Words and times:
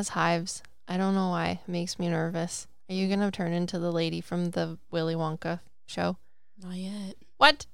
has 0.00 0.08
hives. 0.08 0.62
I 0.88 0.96
don't 0.96 1.14
know 1.14 1.28
why. 1.28 1.60
It 1.62 1.70
makes 1.70 1.98
me 1.98 2.08
nervous. 2.08 2.66
Are 2.88 2.94
you 2.94 3.06
gonna 3.06 3.30
turn 3.30 3.52
into 3.52 3.78
the 3.78 3.92
lady 3.92 4.22
from 4.22 4.52
the 4.52 4.78
Willy 4.90 5.14
Wonka 5.14 5.60
show? 5.84 6.16
Not 6.62 6.76
yet. 6.76 7.16
What? 7.36 7.66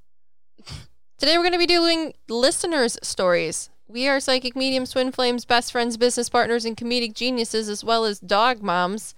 Today 1.18 1.38
we're 1.38 1.44
gonna 1.44 1.56
be 1.56 1.66
doing 1.66 2.14
listeners' 2.28 2.98
stories. 3.00 3.70
We 3.86 4.08
are 4.08 4.18
psychic 4.18 4.56
mediums, 4.56 4.90
twin 4.90 5.12
flames, 5.12 5.44
best 5.44 5.70
friends, 5.70 5.96
business 5.96 6.28
partners, 6.28 6.64
and 6.64 6.76
comedic 6.76 7.14
geniuses, 7.14 7.68
as 7.68 7.84
well 7.84 8.04
as 8.04 8.18
dog 8.18 8.60
moms. 8.60 9.14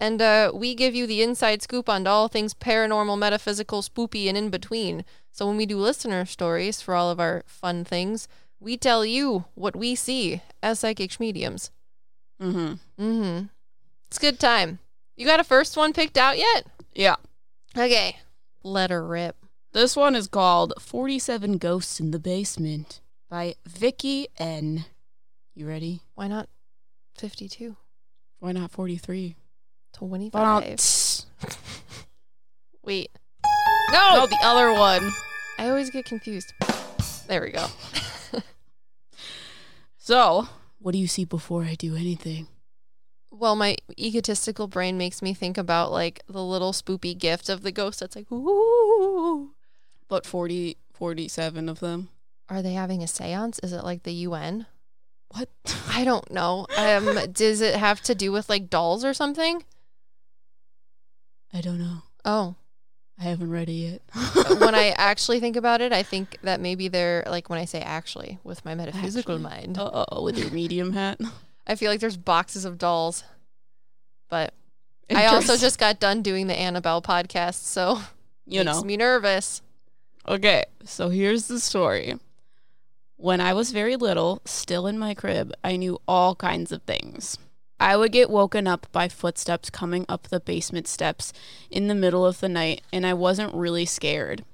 And 0.00 0.20
uh, 0.20 0.50
we 0.52 0.74
give 0.74 0.96
you 0.96 1.06
the 1.06 1.22
inside 1.22 1.62
scoop 1.62 1.88
on 1.88 2.08
all 2.08 2.26
things 2.26 2.54
paranormal, 2.54 3.16
metaphysical, 3.20 3.82
spoopy, 3.82 4.26
and 4.26 4.36
in 4.36 4.50
between. 4.50 5.04
So 5.30 5.46
when 5.46 5.56
we 5.56 5.66
do 5.66 5.78
listener 5.78 6.24
stories 6.24 6.82
for 6.82 6.96
all 6.96 7.08
of 7.08 7.20
our 7.20 7.44
fun 7.46 7.84
things, 7.84 8.26
we 8.58 8.76
tell 8.76 9.04
you 9.04 9.44
what 9.54 9.76
we 9.76 9.94
see 9.94 10.42
as 10.60 10.80
psychic 10.80 11.20
mediums. 11.20 11.70
Mm-hmm. 12.40 13.02
Mm-hmm. 13.02 13.44
It's 14.08 14.18
good 14.18 14.38
time. 14.40 14.78
You 15.16 15.26
got 15.26 15.40
a 15.40 15.44
first 15.44 15.76
one 15.76 15.92
picked 15.92 16.16
out 16.16 16.38
yet? 16.38 16.66
Yeah. 16.94 17.16
Okay. 17.76 18.16
Let 18.62 18.90
her 18.90 19.04
rip. 19.06 19.36
This 19.72 19.96
one 19.96 20.14
is 20.14 20.28
called 20.28 20.72
47 20.80 21.58
Ghosts 21.58 22.00
in 22.00 22.10
the 22.10 22.18
Basement 22.18 23.00
by 23.28 23.54
Vicky 23.66 24.28
N. 24.38 24.84
You 25.54 25.68
ready? 25.68 26.00
Why 26.14 26.28
not 26.28 26.48
52? 27.18 27.76
Why 28.38 28.52
not 28.52 28.70
43? 28.70 29.34
25. 29.92 30.62
Wait. 32.84 33.10
No, 33.92 34.14
No! 34.14 34.26
the 34.26 34.38
other 34.42 34.72
one. 34.72 35.12
I 35.58 35.68
always 35.68 35.90
get 35.90 36.04
confused. 36.04 36.52
There 37.26 37.42
we 37.42 37.50
go. 37.50 37.66
So, 40.00 40.48
what 40.78 40.92
do 40.92 40.98
you 40.98 41.06
see 41.06 41.24
before 41.24 41.64
I 41.64 41.74
do 41.74 41.94
anything? 41.96 42.48
Well, 43.30 43.56
my 43.56 43.76
egotistical 43.98 44.68
brain 44.68 44.96
makes 44.96 45.20
me 45.20 45.34
think 45.34 45.58
about 45.58 45.92
like 45.92 46.22
the 46.28 46.42
little 46.42 46.72
spoopy 46.72 47.16
gift 47.16 47.48
of 47.48 47.62
the 47.62 47.72
ghost 47.72 48.00
that's 48.00 48.16
like, 48.16 48.30
ooh. 48.32 49.52
But 50.08 50.24
40, 50.24 50.76
47 50.92 51.68
of 51.68 51.80
them. 51.80 52.08
Are 52.48 52.62
they 52.62 52.72
having 52.72 53.02
a 53.02 53.06
seance? 53.06 53.58
Is 53.62 53.72
it 53.72 53.84
like 53.84 54.04
the 54.04 54.12
UN? 54.12 54.66
What? 55.28 55.50
I 55.90 56.04
don't 56.04 56.30
know. 56.30 56.66
Um, 56.76 57.18
does 57.32 57.60
it 57.60 57.74
have 57.76 58.00
to 58.02 58.14
do 58.14 58.32
with 58.32 58.48
like 58.48 58.70
dolls 58.70 59.04
or 59.04 59.12
something? 59.12 59.64
I 61.52 61.60
don't 61.60 61.78
know. 61.78 62.02
Oh, 62.24 62.56
I 63.20 63.24
haven't 63.24 63.50
read 63.50 63.68
it 63.68 63.72
yet. 63.72 64.02
when 64.60 64.74
I 64.74 64.90
actually 64.90 65.40
think 65.40 65.56
about 65.56 65.80
it, 65.80 65.92
I 65.92 66.04
think 66.04 66.38
that 66.42 66.60
maybe 66.60 66.86
they're 66.86 67.24
like 67.26 67.50
when 67.50 67.58
I 67.58 67.64
say 67.64 67.80
actually 67.80 68.38
with 68.44 68.64
my 68.64 68.74
metaphysical 68.74 69.34
Actually. 69.34 69.66
mind, 69.74 69.76
oh, 69.80 70.22
with 70.22 70.38
your 70.38 70.50
medium 70.50 70.92
hat. 70.92 71.20
I 71.66 71.74
feel 71.74 71.90
like 71.90 72.00
there's 72.00 72.16
boxes 72.16 72.64
of 72.64 72.78
dolls. 72.78 73.24
But 74.28 74.54
I 75.10 75.26
also 75.26 75.56
just 75.56 75.78
got 75.78 76.00
done 76.00 76.22
doing 76.22 76.46
the 76.46 76.58
Annabelle 76.58 77.02
podcast, 77.02 77.62
so 77.62 78.00
you 78.46 78.62
makes 78.62 78.78
know. 78.78 78.84
me 78.84 78.96
nervous. 78.96 79.62
Okay, 80.26 80.64
so 80.84 81.08
here's 81.08 81.48
the 81.48 81.58
story. 81.58 82.14
When 83.16 83.40
I 83.40 83.52
was 83.52 83.72
very 83.72 83.96
little, 83.96 84.42
still 84.44 84.86
in 84.86 84.98
my 84.98 85.14
crib, 85.14 85.52
I 85.64 85.76
knew 85.76 85.98
all 86.06 86.36
kinds 86.36 86.70
of 86.70 86.82
things. 86.82 87.38
I 87.80 87.96
would 87.96 88.12
get 88.12 88.30
woken 88.30 88.66
up 88.66 88.86
by 88.92 89.08
footsteps 89.08 89.70
coming 89.70 90.04
up 90.08 90.28
the 90.28 90.40
basement 90.40 90.88
steps 90.88 91.32
in 91.70 91.86
the 91.86 91.94
middle 91.94 92.26
of 92.26 92.40
the 92.40 92.48
night, 92.48 92.82
and 92.92 93.06
I 93.06 93.14
wasn't 93.14 93.54
really 93.54 93.84
scared. 93.84 94.44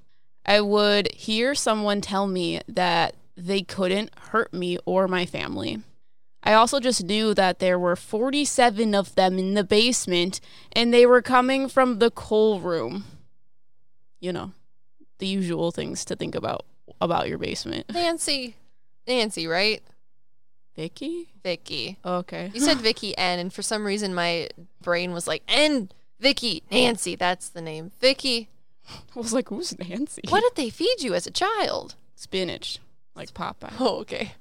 I 0.44 0.60
would 0.60 1.12
hear 1.12 1.54
someone 1.54 2.00
tell 2.00 2.26
me 2.26 2.60
that 2.68 3.14
they 3.36 3.62
couldn't 3.62 4.10
hurt 4.30 4.52
me 4.52 4.78
or 4.84 5.08
my 5.08 5.24
family. 5.24 5.82
I 6.42 6.52
also 6.52 6.78
just 6.78 7.02
knew 7.02 7.32
that 7.34 7.58
there 7.58 7.78
were 7.78 7.96
47 7.96 8.94
of 8.94 9.14
them 9.14 9.38
in 9.38 9.54
the 9.54 9.64
basement, 9.64 10.40
and 10.72 10.92
they 10.92 11.06
were 11.06 11.22
coming 11.22 11.68
from 11.68 11.98
the 11.98 12.10
coal 12.10 12.60
room. 12.60 13.04
You 14.20 14.32
know, 14.32 14.52
the 15.18 15.26
usual 15.26 15.70
things 15.70 16.04
to 16.06 16.16
think 16.16 16.34
about 16.34 16.66
about 17.00 17.28
your 17.28 17.38
basement. 17.38 17.86
Nancy. 17.92 18.56
Nancy, 19.06 19.46
right? 19.46 19.82
Vicky? 20.76 21.28
Vicky. 21.42 21.98
Okay. 22.04 22.50
You 22.52 22.60
said 22.60 22.78
Vicky 22.78 23.16
N, 23.16 23.38
and 23.38 23.52
for 23.52 23.62
some 23.62 23.84
reason 23.84 24.14
my 24.14 24.48
brain 24.82 25.12
was 25.12 25.26
like, 25.26 25.42
N, 25.48 25.90
Vicky, 26.18 26.62
Nancy. 26.70 27.16
That's 27.16 27.48
the 27.48 27.62
name. 27.62 27.92
Vicky. 28.00 28.48
I 28.88 29.18
was 29.18 29.32
like, 29.32 29.48
who's 29.48 29.78
Nancy? 29.78 30.22
What 30.28 30.42
did 30.42 30.56
they 30.56 30.70
feed 30.70 31.00
you 31.02 31.14
as 31.14 31.26
a 31.26 31.30
child? 31.30 31.94
Spinach, 32.14 32.78
like 33.14 33.32
Popeye. 33.34 33.72
Oh, 33.80 34.00
okay. 34.00 34.32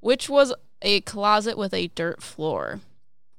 Which 0.00 0.28
was 0.28 0.54
a 0.82 1.00
closet 1.02 1.58
with 1.58 1.74
a 1.74 1.88
dirt 1.88 2.22
floor. 2.22 2.80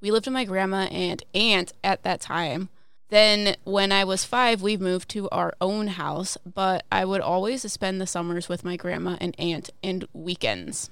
We 0.01 0.11
lived 0.11 0.27
with 0.27 0.33
my 0.33 0.45
grandma 0.45 0.87
and 0.91 1.23
aunt 1.33 1.73
at 1.83 2.03
that 2.03 2.21
time. 2.21 2.69
Then, 3.09 3.55
when 3.63 3.93
I 3.93 4.03
was 4.03 4.25
five, 4.25 4.61
we 4.61 4.75
moved 4.75 5.07
to 5.09 5.29
our 5.29 5.53
own 5.61 5.87
house, 5.87 6.37
but 6.45 6.83
I 6.91 7.05
would 7.05 7.21
always 7.21 7.69
spend 7.71 8.01
the 8.01 8.07
summers 8.07 8.49
with 8.49 8.65
my 8.65 8.75
grandma 8.75 9.15
and 9.21 9.33
aunt 9.39 9.69
and 9.81 10.05
weekends. 10.11 10.89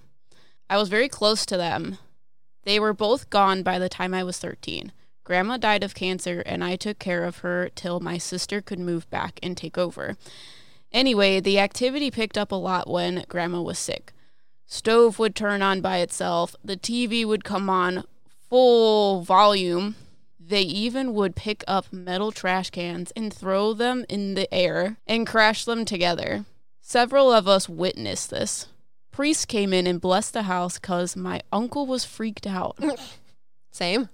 I 0.70 0.78
was 0.78 0.90
very 0.90 1.10
close 1.10 1.46
to 1.46 1.58
them. 1.58 1.98
They 2.64 2.80
were 2.80 2.94
both 2.94 3.30
gone 3.30 3.62
by 3.62 3.78
the 3.78 3.90
time 3.90 4.14
I 4.14 4.24
was 4.24 4.40
13. 4.40 4.92
Grandma 5.24 5.58
died 5.58 5.84
of 5.84 5.96
cancer, 5.96 6.42
and 6.46 6.64
I 6.64 6.76
took 6.76 7.00
care 7.00 7.24
of 7.24 7.40
her 7.40 7.70
till 7.74 8.00
my 8.00 8.18
sister 8.18 8.62
could 8.62 8.80
move 8.80 9.10
back 9.10 9.40
and 9.42 9.56
take 9.56 9.78
over. 9.78 10.18
Anyway, 10.92 11.40
the 11.40 11.60
activity 11.60 12.10
picked 12.10 12.38
up 12.38 12.52
a 12.52 12.56
lot 12.56 12.90
when 12.90 13.26
Grandma 13.28 13.62
was 13.62 13.80
sick. 13.80 14.14
Stove 14.66 15.20
would 15.20 15.36
turn 15.36 15.62
on 15.62 15.82
by 15.82 15.98
itself, 15.98 16.56
the 16.64 16.78
TV 16.78 17.26
would 17.26 17.44
come 17.44 17.70
on 17.70 18.04
full 18.50 19.22
volume. 19.22 19.96
They 20.40 20.62
even 20.62 21.14
would 21.14 21.36
pick 21.36 21.64
up 21.68 21.92
metal 21.92 22.32
trash 22.32 22.70
cans 22.70 23.12
and 23.16 23.34
throw 23.34 23.74
them 23.74 24.06
in 24.10 24.36
the 24.36 24.52
air 24.54 24.98
and 25.08 25.28
crash 25.28 25.66
them 25.66 25.86
together. 25.86 26.46
Several 26.82 27.32
of 27.32 27.48
us 27.48 27.68
witnessed 27.68 28.30
this. 28.30 28.68
Priest 29.16 29.48
came 29.48 29.72
in 29.72 29.88
and 29.88 30.02
blessed 30.02 30.34
the 30.34 30.44
house 30.44 30.78
because 30.78 31.16
my 31.16 31.40
uncle 31.50 31.86
was 31.86 32.04
freaked 32.04 32.46
out. 32.46 32.78
Same. 33.72 34.10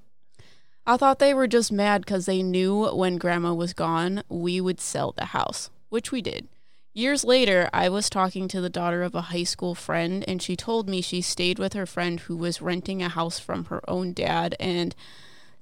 I 0.85 0.95
thought 0.95 1.17
they 1.17 1.33
were 1.33 1.47
just 1.47 1.71
mad 1.71 2.05
because 2.05 2.27
they 2.27 2.43
knew 2.43 2.85
when 2.85 3.17
grandma 3.17 3.51
was 3.55 3.73
gone, 3.73 4.21
we 4.29 4.61
would 4.61 4.79
sell 4.79 5.11
the 5.11 5.25
house, 5.25 5.71
which 5.89 6.11
we 6.11 6.21
did. 6.21 6.47
Years 6.93 7.23
later, 7.23 7.67
I 7.73 7.89
was 7.89 8.11
talking 8.11 8.47
to 8.49 8.61
the 8.61 8.69
daughter 8.69 9.01
of 9.01 9.15
a 9.15 9.21
high 9.21 9.41
school 9.41 9.73
friend, 9.73 10.23
and 10.27 10.39
she 10.39 10.55
told 10.55 10.87
me 10.87 11.01
she 11.01 11.19
stayed 11.21 11.57
with 11.57 11.73
her 11.73 11.87
friend 11.87 12.19
who 12.19 12.37
was 12.37 12.61
renting 12.61 13.01
a 13.01 13.09
house 13.09 13.39
from 13.39 13.65
her 13.65 13.81
own 13.89 14.13
dad 14.13 14.55
and 14.59 14.93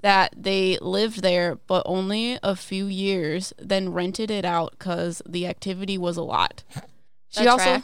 that 0.02 0.34
they 0.36 0.78
lived 0.82 1.22
there, 1.22 1.56
but 1.66 1.84
only 1.86 2.38
a 2.44 2.58
few 2.58 2.88
years, 2.88 3.54
then 3.58 3.94
rented 3.94 4.30
it 4.30 4.44
out 4.44 4.72
because 4.78 5.22
the 5.26 5.48
activity 5.48 5.98
was 5.98 6.18
a 6.18 6.24
lot. 6.24 6.66
She 7.30 7.48
also 7.48 7.82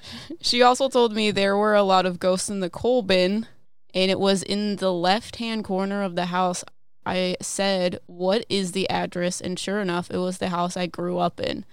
she 0.40 0.62
also 0.62 0.88
told 0.88 1.12
me 1.14 1.30
there 1.30 1.56
were 1.56 1.74
a 1.74 1.82
lot 1.82 2.06
of 2.06 2.18
ghosts 2.18 2.50
in 2.50 2.60
the 2.60 2.70
coal 2.70 3.02
bin, 3.02 3.46
and 3.94 4.10
it 4.10 4.20
was 4.20 4.42
in 4.42 4.76
the 4.76 4.92
left 4.92 5.36
hand 5.36 5.64
corner 5.64 6.02
of 6.02 6.14
the 6.14 6.26
house. 6.26 6.64
I 7.04 7.36
said, 7.40 7.98
What 8.06 8.44
is 8.48 8.72
the 8.72 8.88
address? 8.88 9.40
And 9.40 9.58
sure 9.58 9.80
enough, 9.80 10.10
it 10.10 10.18
was 10.18 10.38
the 10.38 10.50
house 10.50 10.76
I 10.76 10.86
grew 10.86 11.18
up 11.18 11.40
in. 11.40 11.64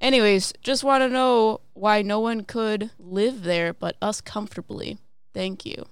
Anyways, 0.00 0.54
just 0.62 0.82
want 0.82 1.02
to 1.02 1.08
know 1.08 1.60
why 1.74 2.00
no 2.00 2.20
one 2.20 2.44
could 2.44 2.90
live 2.98 3.42
there 3.42 3.74
but 3.74 3.96
us 4.00 4.20
comfortably. 4.20 4.98
Thank 5.34 5.66
you. 5.66 5.84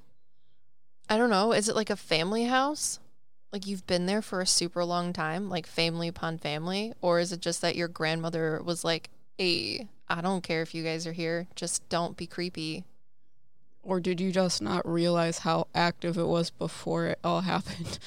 I 1.11 1.19
don't 1.19 1.31
know. 1.31 1.53
Is 1.53 1.69
it 1.69 1.77
like 1.77 1.91
a 1.91 1.97
family 1.97 2.45
house? 2.45 3.01
Like 3.53 3.67
you've 3.67 3.87
been 3.87 4.07
there 4.07 4.23
for 4.23 4.41
a 4.41 4.47
super 4.47 4.85
long 4.85 5.13
time, 5.13 5.49
like 5.51 5.67
family 5.67 6.09
upon 6.09 6.39
family? 6.39 6.93
Or 7.03 7.19
is 7.19 7.33
it 7.33 7.41
just 7.41 7.61
that 7.63 7.77
your 7.77 7.89
grandmother 7.89 8.63
was 8.63 8.85
like, 8.85 9.11
hey, 9.37 9.89
I 10.11 10.21
don't 10.21 10.43
care 10.43 10.63
if 10.63 10.75
you 10.75 10.83
guys 10.83 11.07
are 11.07 11.13
here, 11.13 11.47
just 11.55 11.87
don't 11.89 12.17
be 12.17 12.27
creepy? 12.27 12.85
Or 13.83 14.01
did 14.01 14.21
you 14.21 14.33
just 14.33 14.61
not 14.61 14.87
realize 14.89 15.39
how 15.41 15.69
active 15.75 16.19
it 16.19 16.27
was 16.27 16.51
before 16.51 17.07
it 17.07 17.19
all 17.25 17.41
happened? 17.43 17.99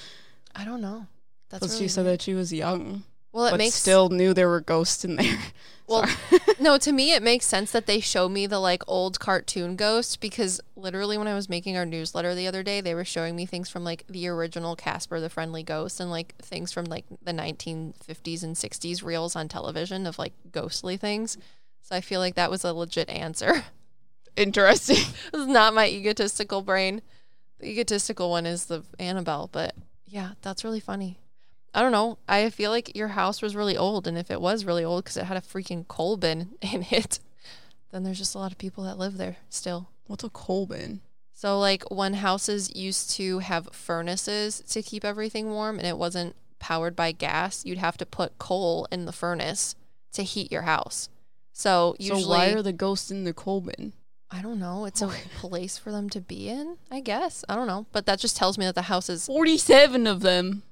I 0.56 0.66
don't 0.66 0.82
know. 0.82 1.08
That's 1.50 1.64
really 1.68 1.78
she 1.80 1.88
said 1.88 2.06
weird. 2.06 2.20
that 2.20 2.22
she 2.22 2.34
was 2.34 2.54
young, 2.54 3.04
Well, 3.32 3.48
it 3.48 3.52
but 3.52 3.58
makes 3.58 3.76
still 3.76 4.10
knew 4.10 4.34
there 4.34 4.48
were 4.50 4.62
ghosts 4.62 5.04
in 5.06 5.16
there. 5.18 5.40
Well, 5.88 6.08
no, 6.58 6.78
to 6.78 6.94
me 6.94 7.12
it 7.12 7.22
makes 7.22 7.46
sense 7.46 7.72
that 7.74 7.86
they 7.86 8.00
show 8.00 8.30
me 8.30 8.48
the 8.48 8.60
like 8.60 8.82
old 8.88 9.20
cartoon 9.20 9.76
ghost 9.76 10.22
because 10.22 10.62
literally 10.78 11.18
when 11.18 11.28
I 11.28 11.34
was 11.34 11.50
making 11.50 11.76
our 11.76 11.86
newsletter 11.86 12.34
the 12.34 12.48
other 12.48 12.64
day, 12.64 12.80
they 12.80 12.96
were 12.96 13.04
showing 13.04 13.36
me 13.36 13.46
things 13.46 13.68
from 13.70 13.84
like 13.84 14.06
the 14.08 14.26
original 14.30 14.78
Casper 14.78 15.20
the 15.20 15.30
Friendly 15.30 15.64
Ghost 15.64 16.00
and 16.00 16.10
like 16.10 16.34
things 16.38 16.72
from 16.72 16.86
like 16.86 17.04
the 17.22 17.34
1950s 17.34 18.42
and 18.42 18.56
60s 18.56 19.04
reels 19.04 19.36
on 19.36 19.50
television 19.50 20.08
of 20.08 20.18
like 20.18 20.32
ghostly 20.54 20.96
things. 20.96 21.38
So 21.82 21.96
I 21.96 22.02
feel 22.02 22.20
like 22.20 22.36
that 22.36 22.52
was 22.52 22.64
a 22.64 22.74
legit 22.74 23.10
answer. 23.10 23.66
Interesting. 24.36 24.96
this 25.32 25.42
is 25.42 25.48
not 25.48 25.74
my 25.74 25.88
egotistical 25.88 26.62
brain. 26.62 27.02
The 27.60 27.70
egotistical 27.70 28.30
one 28.30 28.46
is 28.46 28.66
the 28.66 28.84
Annabelle, 29.00 29.50
but 29.52 29.76
yeah, 30.06 30.32
that's 30.42 30.64
really 30.64 30.80
funny. 30.80 31.20
I 31.74 31.82
don't 31.82 31.92
know. 31.92 32.18
I 32.28 32.50
feel 32.50 32.72
like 32.72 32.96
your 32.96 33.10
house 33.10 33.42
was 33.42 33.56
really 33.56 33.78
old, 33.78 34.08
and 34.08 34.18
if 34.18 34.30
it 34.30 34.42
was 34.42 34.66
really 34.66 34.84
old 34.84 35.04
because 35.04 35.18
it 35.18 35.26
had 35.26 35.38
a 35.38 35.42
freaking 35.42 35.88
coal 35.88 36.18
bin 36.18 36.52
in 36.62 36.86
it, 36.90 37.20
then 37.92 38.04
there's 38.04 38.18
just 38.18 38.36
a 38.36 38.40
lot 38.40 38.52
of 38.52 38.58
people 38.58 38.84
that 38.84 38.98
live 38.98 39.18
there 39.18 39.38
still. 39.50 39.90
What's 40.08 40.24
a 40.24 40.30
coal 40.30 40.66
bin? 40.66 41.02
So, 41.34 41.60
like, 41.60 41.90
when 41.90 42.16
houses 42.16 42.76
used 42.76 43.12
to 43.12 43.40
have 43.40 43.70
furnaces 43.72 44.60
to 44.70 44.84
keep 44.84 45.04
everything 45.04 45.52
warm 45.52 45.80
and 45.80 45.88
it 45.88 45.98
wasn't 45.98 46.36
powered 46.60 46.96
by 46.96 47.14
gas, 47.14 47.66
you'd 47.66 47.80
have 47.80 47.98
to 47.98 48.06
put 48.06 48.38
coal 48.38 48.88
in 48.92 49.06
the 49.06 49.12
furnace 49.12 49.76
to 50.14 50.24
heat 50.24 50.52
your 50.52 50.64
house. 50.64 51.10
So, 51.62 51.96
usually, 52.00 52.24
so 52.24 52.30
why 52.30 52.48
are 52.54 52.64
the 52.64 52.74
ghosts 52.74 53.12
in 53.12 53.24
the 53.24 53.34
coal 53.34 53.62
bin? 53.62 53.94
I 54.32 54.42
don't 54.42 54.60
know. 54.60 54.86
It's 54.86 55.04
a 55.04 55.10
place 55.36 55.78
for 55.78 55.92
them 55.92 56.10
to 56.10 56.20
be 56.20 56.50
in, 56.50 56.78
I 56.90 57.02
guess. 57.02 57.46
I 57.48 57.54
don't 57.56 57.68
know. 57.68 57.86
But 57.92 58.08
that 58.08 58.18
just 58.18 58.36
tells 58.36 58.58
me 58.58 58.66
that 58.66 58.74
the 58.74 58.84
house 58.84 59.10
is. 59.10 59.28
Forty-seven 59.28 60.08
of 60.08 60.22
them. 60.22 60.64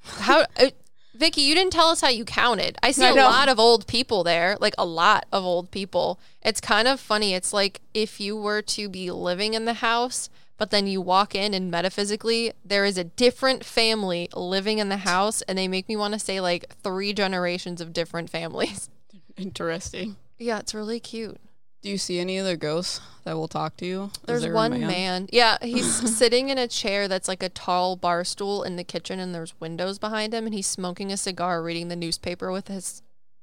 How. 0.00 0.46
Uh, 0.56 0.70
Vicky, 1.14 1.42
you 1.42 1.54
didn't 1.54 1.72
tell 1.72 1.88
us 1.88 2.00
how 2.00 2.08
you 2.08 2.24
counted. 2.24 2.78
I 2.82 2.92
see 2.92 3.04
I 3.04 3.10
a 3.10 3.14
know. 3.16 3.24
lot 3.24 3.50
of 3.50 3.58
old 3.58 3.86
people 3.86 4.24
there, 4.24 4.56
like 4.60 4.74
a 4.78 4.86
lot 4.86 5.26
of 5.30 5.44
old 5.44 5.70
people. 5.70 6.18
It's 6.40 6.60
kind 6.60 6.88
of 6.88 7.00
funny. 7.00 7.34
It's 7.34 7.52
like 7.52 7.82
if 7.92 8.18
you 8.18 8.34
were 8.34 8.62
to 8.62 8.88
be 8.88 9.10
living 9.10 9.52
in 9.52 9.66
the 9.66 9.74
house, 9.74 10.30
but 10.56 10.70
then 10.70 10.86
you 10.86 11.02
walk 11.02 11.34
in 11.34 11.52
and 11.52 11.70
metaphysically 11.70 12.52
there 12.64 12.84
is 12.84 12.96
a 12.96 13.04
different 13.04 13.64
family 13.64 14.30
living 14.34 14.78
in 14.78 14.88
the 14.88 14.98
house, 14.98 15.42
and 15.42 15.58
they 15.58 15.68
make 15.68 15.86
me 15.86 15.96
want 15.96 16.14
to 16.14 16.20
say 16.20 16.40
like 16.40 16.72
three 16.82 17.12
generations 17.12 17.82
of 17.82 17.92
different 17.92 18.30
families. 18.30 18.88
Interesting. 19.38 20.16
Yeah, 20.38 20.58
it's 20.58 20.74
really 20.74 21.00
cute. 21.00 21.38
Do 21.80 21.88
you 21.90 21.98
see 21.98 22.18
any 22.18 22.38
other 22.40 22.56
ghosts 22.56 23.00
that 23.24 23.34
will 23.36 23.46
talk 23.48 23.76
to 23.78 23.86
you? 23.86 24.10
There's 24.26 24.42
there 24.42 24.52
one 24.52 24.80
man. 24.80 25.28
Yeah, 25.32 25.58
he's 25.62 25.86
sitting 26.16 26.48
in 26.48 26.58
a 26.58 26.66
chair 26.66 27.06
that's 27.06 27.28
like 27.28 27.42
a 27.42 27.48
tall 27.48 27.94
bar 27.94 28.24
stool 28.24 28.64
in 28.64 28.74
the 28.76 28.82
kitchen, 28.84 29.20
and 29.20 29.32
there's 29.34 29.54
windows 29.60 29.98
behind 29.98 30.34
him, 30.34 30.44
and 30.46 30.54
he's 30.54 30.66
smoking 30.66 31.12
a 31.12 31.16
cigar, 31.16 31.62
reading 31.62 31.86
the 31.88 31.94
newspaper 31.96 32.50
with 32.50 32.66
his 32.68 33.02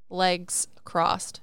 legs 0.10 0.68
crossed. 0.84 1.40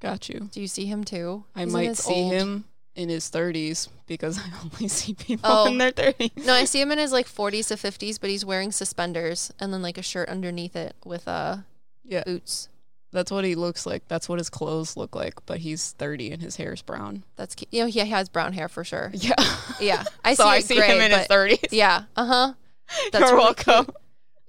Got 0.00 0.28
you. 0.28 0.48
Do 0.52 0.60
you 0.60 0.68
see 0.68 0.84
him 0.86 1.04
too? 1.04 1.44
I 1.56 1.64
He's 1.64 1.72
might 1.72 1.96
see 1.96 2.12
old- 2.14 2.32
him 2.34 2.64
in 2.94 3.08
his 3.08 3.28
thirties 3.30 3.88
because 4.06 4.38
I 4.38 4.42
only 4.64 4.88
see 4.88 5.14
people 5.14 5.50
Oh. 5.50 5.66
in 5.68 5.78
their 5.78 5.90
thirties. 5.90 6.30
No, 6.36 6.52
I 6.52 6.64
see 6.64 6.80
him 6.80 6.92
in 6.92 6.98
his 6.98 7.12
like 7.12 7.26
40s 7.26 7.68
to 7.68 7.74
50s, 7.74 8.20
but 8.20 8.28
he's 8.30 8.44
wearing 8.44 8.72
suspenders 8.72 9.52
and 9.58 9.72
then 9.72 9.82
like 9.82 9.96
a 9.98 10.02
shirt 10.02 10.28
underneath 10.28 10.76
it 10.76 10.94
with 11.04 11.26
uh 11.26 11.58
Yeah, 12.04 12.24
boots. 12.24 12.68
That's 13.12 13.30
what 13.30 13.44
he 13.44 13.54
looks 13.54 13.86
like. 13.86 14.06
That's 14.08 14.28
what 14.28 14.38
his 14.38 14.50
clothes 14.50 14.96
look 14.96 15.14
like. 15.14 15.34
But 15.46 15.58
he's 15.60 15.92
thirty 15.92 16.30
and 16.30 16.42
his 16.42 16.56
hair's 16.56 16.82
brown. 16.82 17.24
That's 17.36 17.54
cute. 17.54 17.72
You 17.72 17.82
know, 17.82 17.88
he 17.88 17.98
has 18.00 18.28
brown 18.28 18.52
hair 18.52 18.68
for 18.68 18.84
sure. 18.84 19.10
Yeah. 19.14 19.34
Yeah, 19.80 20.02
I 20.24 20.34
so 20.34 20.42
see. 20.42 20.48
I 20.48 20.60
see 20.60 20.76
gray, 20.76 20.88
him 20.88 21.00
in 21.00 21.10
his 21.12 21.20
but- 21.20 21.28
thirties. 21.28 21.58
Yeah. 21.72 22.04
Uh 22.16 22.26
huh. 22.26 22.52
That's 23.12 23.20
You're 23.30 23.36
really 23.38 23.44
welcome. 23.44 23.84
cute. 23.84 23.96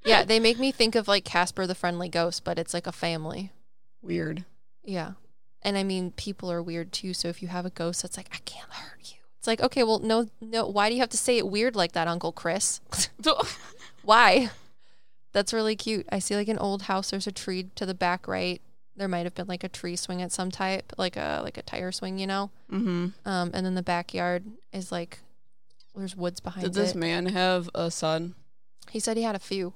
Yeah, 0.05 0.23
they 0.23 0.39
make 0.39 0.57
me 0.57 0.71
think 0.71 0.95
of 0.95 1.07
like 1.07 1.23
Casper 1.23 1.67
the 1.67 1.75
Friendly 1.75 2.09
Ghost, 2.09 2.43
but 2.43 2.57
it's 2.57 2.73
like 2.73 2.87
a 2.87 2.91
family. 2.91 3.51
Weird. 4.01 4.45
Yeah. 4.83 5.11
And 5.61 5.77
I 5.77 5.83
mean, 5.83 6.11
people 6.11 6.49
are 6.51 6.63
weird 6.63 6.91
too. 6.93 7.13
So 7.13 7.27
if 7.27 7.41
you 7.43 7.49
have 7.49 7.65
a 7.65 7.69
ghost 7.69 8.01
that's 8.01 8.15
like, 8.17 8.29
I 8.33 8.37
can't 8.45 8.71
hurt 8.71 9.11
you. 9.11 9.17
It's 9.37 9.45
like, 9.45 9.61
okay, 9.61 9.83
well, 9.83 9.99
no, 9.99 10.27
no. 10.41 10.65
Why 10.65 10.87
do 10.89 10.95
you 10.95 11.01
have 11.01 11.09
to 11.09 11.17
say 11.17 11.37
it 11.37 11.47
weird 11.47 11.75
like 11.75 11.91
that, 11.91 12.07
Uncle 12.07 12.31
Chris? 12.31 12.79
Why? 14.03 14.49
That's 15.31 15.53
really 15.53 15.75
cute. 15.75 16.07
I 16.11 16.19
see 16.19 16.35
like 16.35 16.47
an 16.47 16.57
old 16.57 16.83
house. 16.83 17.11
There's 17.11 17.27
a 17.27 17.31
tree 17.31 17.67
to 17.75 17.85
the 17.85 17.93
back 17.93 18.27
right. 18.27 18.61
There 18.95 19.07
might 19.07 19.25
have 19.25 19.35
been 19.35 19.47
like 19.47 19.63
a 19.63 19.69
tree 19.69 19.95
swing 19.95 20.21
at 20.21 20.31
some 20.31 20.51
type, 20.51 20.91
like 20.97 21.15
a 21.15 21.39
like 21.43 21.57
a 21.57 21.61
tire 21.61 21.91
swing, 21.91 22.17
you 22.19 22.27
know. 22.27 22.49
mm-hmm. 22.71 23.07
Um, 23.27 23.51
and 23.53 23.65
then 23.65 23.75
the 23.75 23.83
backyard 23.83 24.45
is 24.73 24.91
like 24.91 25.19
there's 25.95 26.15
woods 26.15 26.39
behind 26.39 26.63
Did 26.65 26.73
this 26.73 26.91
it. 26.91 26.97
man 26.97 27.27
have 27.27 27.69
a 27.75 27.91
son? 27.91 28.35
he 28.91 28.99
said 28.99 29.17
he 29.17 29.23
had 29.23 29.35
a 29.35 29.39
few. 29.39 29.73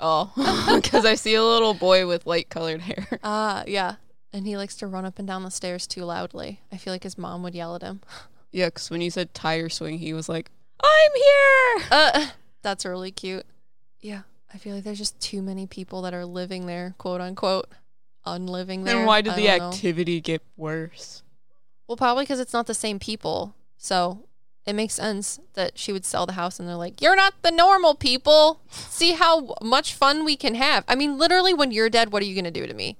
Oh, 0.00 0.32
because 0.82 1.06
I 1.06 1.14
see 1.14 1.34
a 1.34 1.42
little 1.44 1.72
boy 1.74 2.06
with 2.06 2.26
light 2.26 2.50
colored 2.50 2.82
hair. 2.82 3.06
Ah, 3.24 3.64
yeah. 3.66 3.94
And 4.32 4.46
he 4.46 4.56
likes 4.56 4.76
to 4.76 4.86
run 4.86 5.04
up 5.04 5.18
and 5.18 5.26
down 5.28 5.42
the 5.42 5.50
stairs 5.50 5.86
too 5.86 6.04
loudly. 6.04 6.60
I 6.70 6.76
feel 6.76 6.92
like 6.92 7.02
his 7.04 7.16
mom 7.16 7.42
would 7.44 7.54
yell 7.54 7.74
at 7.76 7.82
him. 7.82 8.00
Yeah, 8.54 8.66
because 8.66 8.90
when 8.90 9.00
you 9.00 9.10
said 9.10 9.32
tire 9.32 9.70
swing, 9.70 9.96
he 9.98 10.12
was 10.12 10.28
like, 10.28 10.50
"I'm 10.82 11.10
here." 11.14 11.86
Uh, 11.90 12.26
that's 12.60 12.84
really 12.84 13.10
cute. 13.10 13.46
Yeah, 14.02 14.22
I 14.54 14.58
feel 14.58 14.74
like 14.74 14.84
there's 14.84 14.98
just 14.98 15.18
too 15.20 15.42
many 15.42 15.66
people 15.66 16.02
that 16.02 16.14
are 16.14 16.24
living 16.26 16.66
there, 16.66 16.94
quote 16.98 17.20
unquote, 17.20 17.68
unliving 18.24 18.84
there. 18.84 18.96
Then 18.96 19.06
why 19.06 19.22
did 19.22 19.32
I 19.32 19.36
the 19.36 19.46
don't 19.46 19.58
know. 19.58 19.68
activity 19.70 20.20
get 20.20 20.42
worse? 20.56 21.22
Well, 21.88 21.96
probably 21.96 22.24
because 22.24 22.40
it's 22.40 22.52
not 22.52 22.66
the 22.66 22.74
same 22.74 22.98
people. 22.98 23.54
So 23.76 24.26
it 24.66 24.74
makes 24.74 24.94
sense 24.94 25.40
that 25.54 25.78
she 25.78 25.92
would 25.92 26.04
sell 26.04 26.26
the 26.26 26.34
house 26.34 26.60
and 26.60 26.68
they're 26.68 26.76
like, 26.76 27.00
You're 27.00 27.16
not 27.16 27.34
the 27.42 27.50
normal 27.50 27.94
people. 27.94 28.60
See 28.70 29.12
how 29.12 29.54
much 29.62 29.94
fun 29.94 30.24
we 30.24 30.36
can 30.36 30.54
have. 30.54 30.84
I 30.86 30.94
mean, 30.94 31.18
literally, 31.18 31.54
when 31.54 31.72
you're 31.72 31.90
dead, 31.90 32.12
what 32.12 32.22
are 32.22 32.26
you 32.26 32.34
going 32.34 32.44
to 32.44 32.50
do 32.50 32.66
to 32.66 32.74
me? 32.74 32.96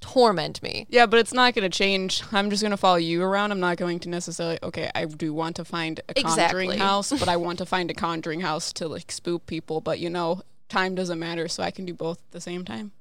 Torment 0.00 0.62
me. 0.62 0.86
Yeah, 0.88 1.06
but 1.06 1.18
it's 1.18 1.32
not 1.32 1.54
going 1.54 1.68
to 1.68 1.76
change. 1.76 2.22
I'm 2.30 2.50
just 2.50 2.62
going 2.62 2.70
to 2.70 2.76
follow 2.76 2.96
you 2.96 3.22
around. 3.22 3.50
I'm 3.50 3.58
not 3.60 3.78
going 3.78 3.98
to 4.00 4.08
necessarily. 4.08 4.58
Okay, 4.62 4.90
I 4.94 5.04
do 5.06 5.32
want 5.32 5.56
to 5.56 5.64
find 5.64 6.00
a 6.08 6.14
conjuring 6.14 6.70
Exactly. 6.70 6.76
house, 6.76 7.10
but 7.10 7.28
I 7.28 7.36
want 7.46 7.58
to 7.58 7.66
find 7.66 7.90
a 7.90 7.94
conjuring 7.94 8.40
house 8.40 8.72
to 8.74 8.86
like 8.88 9.10
spook 9.10 9.46
people. 9.46 9.80
But 9.80 9.98
you 9.98 10.08
know, 10.10 10.42
time 10.68 10.94
doesn't 10.94 11.18
matter, 11.18 11.48
so 11.48 11.62
I 11.62 11.70
can 11.70 11.84
do 11.86 11.94
both 11.94 12.18
at 12.18 12.30
the 12.32 12.40
same 12.40 12.64
time. 12.64 12.92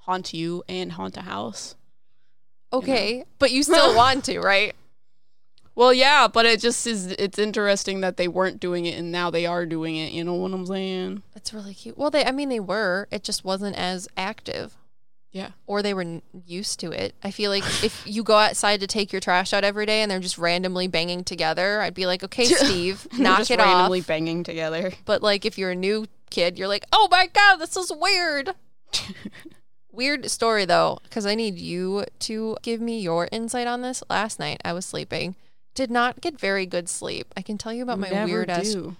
Haunt 0.00 0.32
you 0.34 0.62
and 0.68 0.92
haunt 0.92 1.16
a 1.16 1.22
house. 1.22 1.74
Okay. 2.72 3.24
But 3.38 3.52
you 3.52 3.62
still 3.62 3.94
want 3.96 4.24
to, 4.26 4.40
right? 4.40 4.74
Well, 5.76 5.92
yeah, 5.92 6.28
but 6.28 6.46
it 6.46 6.60
just 6.60 6.86
is. 6.86 7.06
It's 7.12 7.38
interesting 7.38 8.00
that 8.00 8.16
they 8.16 8.28
weren't 8.28 8.60
doing 8.60 8.86
it 8.86 8.96
and 8.96 9.10
now 9.10 9.30
they 9.30 9.44
are 9.44 9.66
doing 9.66 9.96
it. 9.96 10.12
You 10.12 10.22
know 10.22 10.34
what 10.34 10.52
I'm 10.52 10.66
saying? 10.66 11.22
That's 11.34 11.52
really 11.52 11.74
cute. 11.74 11.98
Well, 11.98 12.10
they, 12.10 12.24
I 12.24 12.30
mean, 12.30 12.48
they 12.48 12.60
were. 12.60 13.08
It 13.10 13.24
just 13.24 13.44
wasn't 13.44 13.76
as 13.76 14.08
active. 14.16 14.76
Yeah. 15.32 15.48
or 15.66 15.82
they 15.82 15.94
were 15.94 16.02
n- 16.02 16.22
used 16.46 16.78
to 16.78 16.92
it. 16.92 17.12
I 17.24 17.32
feel 17.32 17.50
like 17.50 17.64
if 17.82 18.04
you 18.06 18.22
go 18.22 18.36
outside 18.36 18.78
to 18.78 18.86
take 18.86 19.10
your 19.12 19.18
trash 19.18 19.52
out 19.52 19.64
every 19.64 19.84
day 19.84 20.00
and 20.00 20.08
they're 20.08 20.20
just 20.20 20.38
randomly 20.38 20.86
banging 20.86 21.24
together, 21.24 21.80
I'd 21.80 21.92
be 21.92 22.06
like, 22.06 22.22
okay, 22.22 22.44
Steve, 22.44 23.08
knock 23.18 23.38
just 23.38 23.50
it 23.50 23.58
randomly 23.58 23.98
off. 23.98 24.06
banging 24.06 24.44
together. 24.44 24.92
But 25.04 25.22
like, 25.24 25.44
if 25.44 25.58
you're 25.58 25.72
a 25.72 25.74
new 25.74 26.06
kid, 26.34 26.58
you're 26.58 26.68
like, 26.68 26.84
oh 26.92 27.06
my 27.10 27.28
god, 27.28 27.56
this 27.56 27.76
is 27.76 27.92
weird. 27.94 28.54
weird 29.92 30.28
story 30.28 30.64
though, 30.64 30.98
because 31.04 31.26
I 31.26 31.36
need 31.36 31.58
you 31.58 32.04
to 32.20 32.56
give 32.62 32.80
me 32.80 33.00
your 33.00 33.28
insight 33.30 33.68
on 33.68 33.82
this. 33.82 34.02
Last 34.10 34.40
night 34.40 34.60
I 34.64 34.72
was 34.72 34.84
sleeping, 34.84 35.36
did 35.74 35.90
not 35.90 36.20
get 36.20 36.38
very 36.38 36.66
good 36.66 36.88
sleep. 36.88 37.32
I 37.36 37.42
can 37.42 37.56
tell 37.56 37.72
you 37.72 37.84
about 37.84 38.00
my 38.00 38.10
Never 38.10 38.26
weird 38.26 38.50
ass. 38.50 38.74
No, 38.74 38.96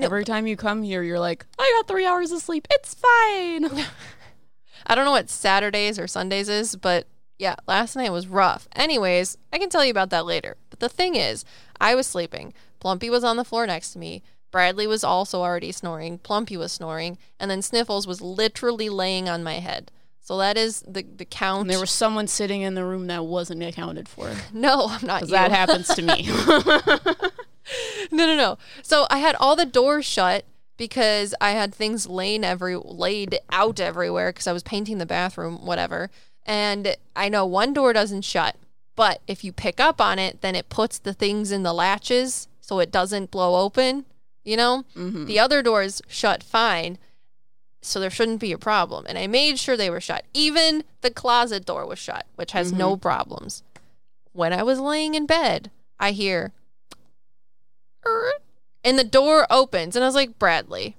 Every 0.00 0.24
time 0.24 0.46
you 0.46 0.56
come 0.56 0.82
here, 0.82 1.02
you're 1.02 1.18
like, 1.18 1.44
I 1.58 1.74
got 1.76 1.88
three 1.88 2.06
hours 2.06 2.32
of 2.32 2.40
sleep. 2.40 2.66
It's 2.70 2.94
fine. 2.94 3.64
I 4.86 4.94
don't 4.94 5.04
know 5.04 5.10
what 5.10 5.28
Saturdays 5.28 5.98
or 5.98 6.06
Sundays 6.06 6.48
is, 6.48 6.76
but 6.76 7.06
yeah, 7.38 7.56
last 7.66 7.96
night 7.96 8.12
was 8.12 8.28
rough. 8.28 8.68
Anyways, 8.74 9.36
I 9.52 9.58
can 9.58 9.68
tell 9.68 9.84
you 9.84 9.90
about 9.90 10.10
that 10.10 10.24
later. 10.24 10.56
But 10.70 10.80
the 10.80 10.88
thing 10.88 11.16
is, 11.16 11.44
I 11.80 11.94
was 11.94 12.06
sleeping. 12.06 12.54
Plumpy 12.80 13.10
was 13.10 13.24
on 13.24 13.36
the 13.36 13.44
floor 13.44 13.66
next 13.66 13.92
to 13.92 13.98
me. 13.98 14.22
Bradley 14.50 14.86
was 14.86 15.04
also 15.04 15.42
already 15.42 15.72
snoring. 15.72 16.18
Plumpy 16.18 16.56
was 16.56 16.72
snoring. 16.72 17.18
And 17.38 17.50
then 17.50 17.62
Sniffles 17.62 18.06
was 18.06 18.20
literally 18.20 18.88
laying 18.88 19.28
on 19.28 19.44
my 19.44 19.54
head. 19.54 19.90
So 20.20 20.36
that 20.38 20.56
is 20.56 20.82
the, 20.86 21.02
the 21.02 21.24
count. 21.24 21.62
And 21.62 21.70
there 21.70 21.80
was 21.80 21.90
someone 21.90 22.26
sitting 22.26 22.62
in 22.62 22.74
the 22.74 22.84
room 22.84 23.06
that 23.06 23.24
wasn't 23.24 23.62
accounted 23.62 24.08
for. 24.08 24.30
no, 24.52 24.88
I'm 24.90 25.06
not. 25.06 25.28
that 25.28 25.50
happens 25.52 25.88
to 25.88 26.02
me. 26.02 26.28
no, 28.12 28.26
no, 28.26 28.36
no. 28.36 28.58
So 28.82 29.06
I 29.10 29.18
had 29.18 29.36
all 29.36 29.56
the 29.56 29.66
doors 29.66 30.04
shut 30.04 30.44
because 30.76 31.34
I 31.40 31.52
had 31.52 31.74
things 31.74 32.06
laying 32.06 32.44
every 32.44 32.76
laid 32.76 33.38
out 33.50 33.80
everywhere 33.80 34.30
because 34.30 34.46
I 34.46 34.52
was 34.52 34.62
painting 34.62 34.98
the 34.98 35.06
bathroom, 35.06 35.64
whatever. 35.64 36.10
And 36.44 36.96
I 37.16 37.28
know 37.28 37.44
one 37.44 37.72
door 37.72 37.92
doesn't 37.92 38.22
shut, 38.22 38.56
but 38.96 39.20
if 39.26 39.44
you 39.44 39.52
pick 39.52 39.80
up 39.80 40.00
on 40.00 40.18
it, 40.18 40.40
then 40.40 40.54
it 40.54 40.68
puts 40.68 40.98
the 40.98 41.12
things 41.12 41.52
in 41.52 41.62
the 41.62 41.72
latches 41.72 42.48
so 42.60 42.80
it 42.80 42.90
doesn't 42.90 43.30
blow 43.30 43.56
open. 43.62 44.04
You 44.48 44.56
know, 44.56 44.84
Mhm. 44.96 45.26
the 45.26 45.38
other 45.38 45.62
doors 45.62 46.00
shut 46.08 46.42
fine, 46.42 46.96
so 47.82 48.00
there 48.00 48.08
shouldn't 48.08 48.40
be 48.40 48.50
a 48.52 48.56
problem. 48.58 49.04
And 49.06 49.18
I 49.18 49.26
made 49.26 49.58
sure 49.58 49.76
they 49.76 49.90
were 49.90 50.00
shut. 50.00 50.24
Even 50.32 50.84
the 51.02 51.10
closet 51.10 51.66
door 51.66 51.84
was 51.84 51.98
shut, 51.98 52.24
which 52.36 52.52
has 52.52 52.72
no 52.72 52.96
problems. 52.96 53.62
When 54.32 54.54
I 54.54 54.62
was 54.62 54.78
laying 54.80 55.14
in 55.14 55.26
bed, 55.26 55.70
I 56.00 56.12
hear, 56.12 56.52
"Er," 58.06 58.32
and 58.82 58.98
the 58.98 59.04
door 59.04 59.46
opens, 59.50 59.94
and 59.96 60.02
I 60.04 60.08
was 60.08 60.14
like, 60.14 60.38
Bradley, 60.38 60.96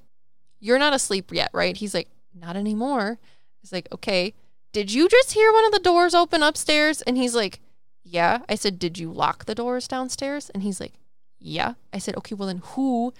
you're 0.60 0.78
not 0.80 0.94
asleep 0.94 1.32
yet, 1.34 1.50
right? 1.52 1.76
He's 1.76 1.94
like, 1.96 2.10
not 2.36 2.56
anymore. 2.56 3.18
He's 3.62 3.72
like, 3.72 3.88
okay. 3.92 4.34
Did 4.74 4.92
you 4.94 5.10
just 5.10 5.32
hear 5.32 5.52
one 5.52 5.66
of 5.66 5.72
the 5.72 5.80
doors 5.80 6.14
open 6.14 6.44
upstairs? 6.44 7.02
And 7.02 7.18
he's 7.18 7.34
like, 7.34 7.60
yeah. 8.04 8.42
I 8.48 8.54
said, 8.56 8.78
did 8.78 9.00
you 9.00 9.12
lock 9.12 9.46
the 9.46 9.56
doors 9.56 9.88
downstairs? 9.88 10.52
And 10.52 10.62
he's 10.62 10.80
like, 10.80 10.94
yeah. 11.40 11.74
I 11.92 11.98
said, 11.98 12.16
okay, 12.18 12.36
well 12.36 12.48
then 12.48 12.62
who 12.74 13.14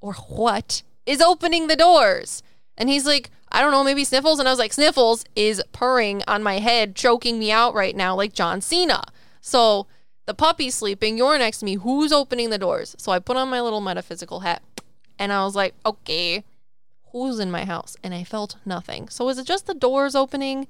or 0.00 0.14
what 0.14 0.82
is 1.04 1.20
opening 1.20 1.66
the 1.66 1.76
doors? 1.76 2.42
And 2.76 2.88
he's 2.88 3.06
like, 3.06 3.30
I 3.50 3.62
don't 3.62 3.72
know, 3.72 3.84
maybe 3.84 4.04
Sniffles. 4.04 4.38
And 4.38 4.48
I 4.48 4.52
was 4.52 4.58
like, 4.58 4.72
Sniffles 4.72 5.24
is 5.34 5.62
purring 5.72 6.22
on 6.26 6.42
my 6.42 6.58
head, 6.58 6.94
choking 6.94 7.38
me 7.38 7.50
out 7.50 7.74
right 7.74 7.96
now 7.96 8.14
like 8.14 8.32
John 8.32 8.60
Cena. 8.60 9.04
So 9.40 9.86
the 10.26 10.34
puppy's 10.34 10.74
sleeping. 10.74 11.16
You're 11.16 11.38
next 11.38 11.60
to 11.60 11.64
me. 11.64 11.74
Who's 11.74 12.12
opening 12.12 12.50
the 12.50 12.58
doors? 12.58 12.96
So 12.98 13.12
I 13.12 13.18
put 13.18 13.36
on 13.36 13.48
my 13.48 13.60
little 13.60 13.80
metaphysical 13.80 14.40
hat 14.40 14.62
and 15.18 15.32
I 15.32 15.44
was 15.44 15.54
like, 15.54 15.74
okay, 15.84 16.44
who's 17.12 17.38
in 17.38 17.50
my 17.50 17.64
house? 17.64 17.96
And 18.02 18.12
I 18.12 18.24
felt 18.24 18.56
nothing. 18.64 19.08
So 19.08 19.28
is 19.28 19.38
it 19.38 19.46
just 19.46 19.66
the 19.66 19.74
doors 19.74 20.14
opening 20.14 20.66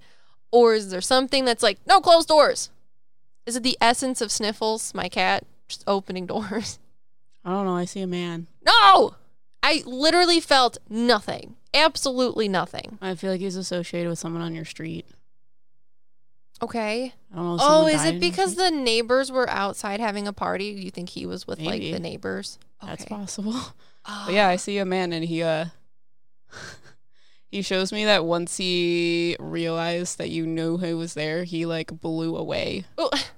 or 0.53 0.75
is 0.75 0.91
there 0.91 1.01
something 1.01 1.45
that's 1.45 1.63
like, 1.63 1.79
no, 1.87 2.01
close 2.01 2.27
doors? 2.27 2.71
Is 3.47 3.57
it 3.57 3.63
the 3.63 3.79
essence 3.81 4.21
of 4.21 4.31
Sniffles, 4.31 4.95
my 4.95 5.09
cat, 5.09 5.45
just 5.69 5.83
opening 5.87 6.27
doors? 6.35 6.79
I 7.47 7.51
don't 7.51 7.65
know. 7.65 7.77
I 7.77 7.85
see 7.85 8.01
a 8.01 8.09
man. 8.09 8.49
No! 8.67 9.15
I 9.63 9.83
literally 9.87 10.41
felt 10.41 10.79
nothing. 10.91 11.55
Absolutely 11.73 12.49
nothing. 12.49 12.99
I 13.01 13.15
feel 13.15 13.31
like 13.31 13.41
he's 13.41 13.55
associated 13.57 14.09
with 14.09 14.19
someone 14.19 14.43
on 14.43 14.55
your 14.55 14.65
street. 14.65 15.07
Okay. 16.61 17.15
I 17.33 17.37
don't 17.37 17.57
know. 17.57 17.63
Oh, 17.63 17.87
is 17.87 18.05
it 18.05 18.19
because 18.19 18.57
the 18.57 18.71
neighbors 18.71 19.31
were 19.31 19.49
outside 19.49 20.01
having 20.01 20.27
a 20.27 20.33
party? 20.33 20.75
Do 20.75 20.83
you 20.83 20.91
think 20.91 21.11
he 21.11 21.25
was 21.25 21.47
with 21.47 21.61
Maybe. 21.61 21.87
like 21.87 21.95
the 21.95 22.01
neighbors? 22.01 22.59
that's 22.83 23.05
possible? 23.05 23.55
But 24.25 24.35
yeah, 24.35 24.47
I 24.47 24.55
see 24.55 24.79
a 24.79 24.85
man 24.85 25.13
and 25.13 25.25
he 25.25 25.43
uh 25.43 25.67
he 27.51 27.61
shows 27.61 27.93
me 27.93 28.05
that 28.05 28.25
once 28.25 28.57
he 28.57 29.37
realized 29.41 30.19
that 30.19 30.31
you 30.31 30.47
knew 30.47 30.77
who 30.77 30.97
was 30.97 31.15
there, 31.15 31.43
he 31.43 31.67
like 31.67 32.01
blew 32.01 32.37
away. 32.37 32.85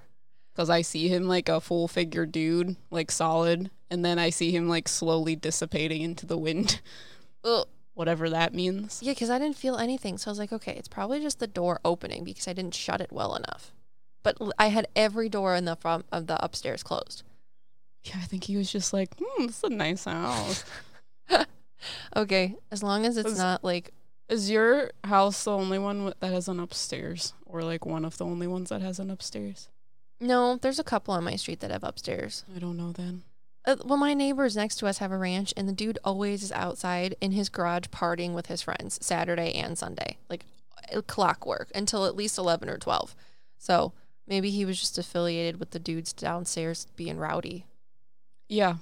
Cuz 0.56 0.68
I 0.68 0.82
see 0.82 1.08
him 1.08 1.26
like 1.26 1.48
a 1.48 1.62
full 1.62 1.88
figure 1.88 2.26
dude, 2.26 2.76
like 2.90 3.10
solid, 3.10 3.70
and 3.90 4.04
then 4.04 4.18
I 4.18 4.30
see 4.30 4.50
him 4.50 4.68
like 4.68 4.88
slowly 4.88 5.36
dissipating 5.36 6.02
into 6.02 6.26
the 6.26 6.36
wind, 6.38 6.80
Ugh. 7.44 7.66
whatever 7.94 8.28
that 8.30 8.54
means. 8.54 9.00
Yeah, 9.02 9.12
because 9.12 9.30
I 9.30 9.38
didn't 9.38 9.56
feel 9.56 9.76
anything. 9.76 10.18
So 10.18 10.30
I 10.30 10.32
was 10.32 10.38
like, 10.38 10.52
okay, 10.52 10.72
it's 10.72 10.88
probably 10.88 11.20
just 11.20 11.38
the 11.38 11.46
door 11.46 11.80
opening 11.84 12.24
because 12.24 12.46
I 12.48 12.52
didn't 12.52 12.74
shut 12.74 13.00
it 13.00 13.12
well 13.12 13.34
enough. 13.34 13.72
But 14.22 14.36
l- 14.40 14.52
I 14.58 14.66
had 14.68 14.88
every 14.96 15.28
door 15.28 15.54
in 15.54 15.64
the 15.64 15.76
front 15.76 16.06
of 16.12 16.26
the 16.26 16.42
upstairs 16.44 16.82
closed. 16.82 17.22
Yeah, 18.04 18.16
I 18.16 18.24
think 18.26 18.44
he 18.44 18.56
was 18.56 18.70
just 18.70 18.92
like, 18.92 19.10
"Hmm, 19.20 19.46
this 19.46 19.58
is 19.58 19.64
a 19.64 19.68
nice 19.70 20.04
house." 20.04 20.64
Okay, 22.16 22.56
as 22.72 22.82
long 22.82 23.06
as 23.06 23.16
it's 23.16 23.30
Was- 23.30 23.38
not 23.38 23.62
like 23.62 23.92
Is 24.28 24.50
your 24.50 24.90
house 25.04 25.44
the 25.44 25.52
only 25.52 25.78
one 25.78 25.98
wi- 25.98 26.14
that 26.20 26.32
has 26.32 26.48
an 26.48 26.58
upstairs 26.60 27.32
or 27.46 27.62
like 27.62 27.86
one 27.86 28.04
of 28.04 28.18
the 28.18 28.24
only 28.24 28.46
ones 28.46 28.68
that 28.70 28.82
has 28.82 28.98
an 28.98 29.10
upstairs? 29.10 29.68
no, 30.20 30.56
there's 30.56 30.80
a 30.80 30.84
couple 30.84 31.14
on 31.14 31.22
my 31.22 31.36
street 31.36 31.60
that 31.60 31.70
have 31.70 31.84
upstairs. 31.84 32.44
I 32.54 32.58
don't 32.58 32.76
know 32.76 32.90
then. 32.92 33.22
Uh, 33.64 33.76
well, 33.84 33.98
my 33.98 34.14
neighbors 34.14 34.56
next 34.56 34.76
to 34.76 34.86
us 34.86 34.98
have 34.98 35.12
a 35.12 35.18
ranch, 35.18 35.52
and 35.56 35.68
the 35.68 35.72
dude 35.72 35.98
always 36.04 36.42
is 36.42 36.52
outside 36.52 37.16
in 37.20 37.32
his 37.32 37.48
garage 37.48 37.86
partying 37.86 38.32
with 38.32 38.46
his 38.46 38.62
friends 38.62 38.98
Saturday 39.04 39.52
and 39.52 39.76
Sunday, 39.76 40.16
like 40.30 40.44
uh, 40.92 41.02
clockwork 41.02 41.70
until 41.74 42.06
at 42.06 42.16
least 42.16 42.38
eleven 42.38 42.68
or 42.68 42.78
twelve. 42.78 43.14
So 43.58 43.92
maybe 44.26 44.50
he 44.50 44.64
was 44.64 44.78
just 44.78 44.98
affiliated 44.98 45.58
with 45.58 45.72
the 45.72 45.78
dudes 45.78 46.12
downstairs 46.12 46.86
being 46.96 47.18
rowdy. 47.18 47.66
Yeah. 48.48 48.76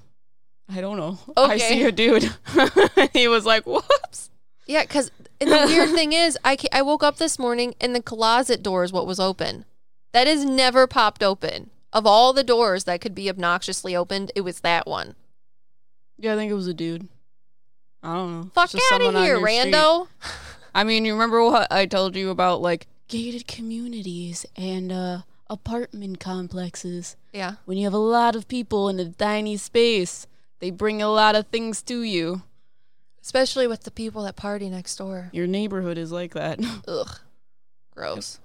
I 0.68 0.80
don't 0.80 0.96
know. 0.96 1.18
I 1.36 1.58
see 1.58 1.84
a 1.84 1.92
dude. 1.92 2.30
he 3.12 3.28
was 3.28 3.46
like, 3.46 3.66
whoops. 3.66 4.30
Yeah, 4.66 4.82
because 4.82 5.10
the 5.38 5.46
weird 5.46 5.90
thing 5.94 6.12
is, 6.12 6.36
I 6.44 6.56
I 6.72 6.82
woke 6.82 7.02
up 7.02 7.18
this 7.18 7.38
morning 7.38 7.74
and 7.80 7.94
the 7.94 8.02
closet 8.02 8.62
door 8.62 8.84
is 8.84 8.92
what 8.92 9.06
was 9.06 9.20
open. 9.20 9.64
That 10.12 10.26
is 10.26 10.44
never 10.44 10.86
popped 10.86 11.22
open. 11.22 11.70
Of 11.92 12.06
all 12.06 12.32
the 12.32 12.44
doors 12.44 12.84
that 12.84 13.00
could 13.00 13.14
be 13.14 13.28
obnoxiously 13.30 13.96
opened, 13.96 14.32
it 14.34 14.42
was 14.42 14.60
that 14.60 14.86
one. 14.86 15.14
Yeah, 16.18 16.34
I 16.34 16.36
think 16.36 16.50
it 16.50 16.54
was 16.54 16.66
a 16.66 16.74
dude. 16.74 17.08
I 18.02 18.14
don't 18.14 18.40
know. 18.40 18.50
Fuck 18.54 18.70
out 18.92 19.00
of 19.02 19.14
here, 19.14 19.38
rando. 19.38 20.08
I 20.74 20.84
mean, 20.84 21.04
you 21.04 21.12
remember 21.14 21.42
what 21.42 21.72
I 21.72 21.86
told 21.86 22.16
you 22.16 22.30
about 22.30 22.60
like 22.60 22.86
gated 23.08 23.46
communities 23.46 24.44
and 24.56 24.92
uh 24.92 25.22
apartment 25.48 26.20
complexes? 26.20 27.16
Yeah. 27.32 27.54
When 27.64 27.78
you 27.78 27.84
have 27.84 27.94
a 27.94 27.98
lot 27.98 28.36
of 28.36 28.48
people 28.48 28.88
in 28.88 29.00
a 29.00 29.10
tiny 29.10 29.56
space, 29.56 30.26
they 30.60 30.70
bring 30.70 31.00
a 31.00 31.08
lot 31.08 31.34
of 31.34 31.46
things 31.46 31.82
to 31.84 32.02
you. 32.02 32.42
Especially 33.22 33.66
with 33.66 33.82
the 33.82 33.90
people 33.90 34.22
that 34.22 34.36
party 34.36 34.70
next 34.70 34.96
door. 34.96 35.30
Your 35.32 35.46
neighborhood 35.46 35.98
is 35.98 36.12
like 36.12 36.34
that. 36.34 36.60
Ugh. 36.88 37.18
Gross. 37.94 38.38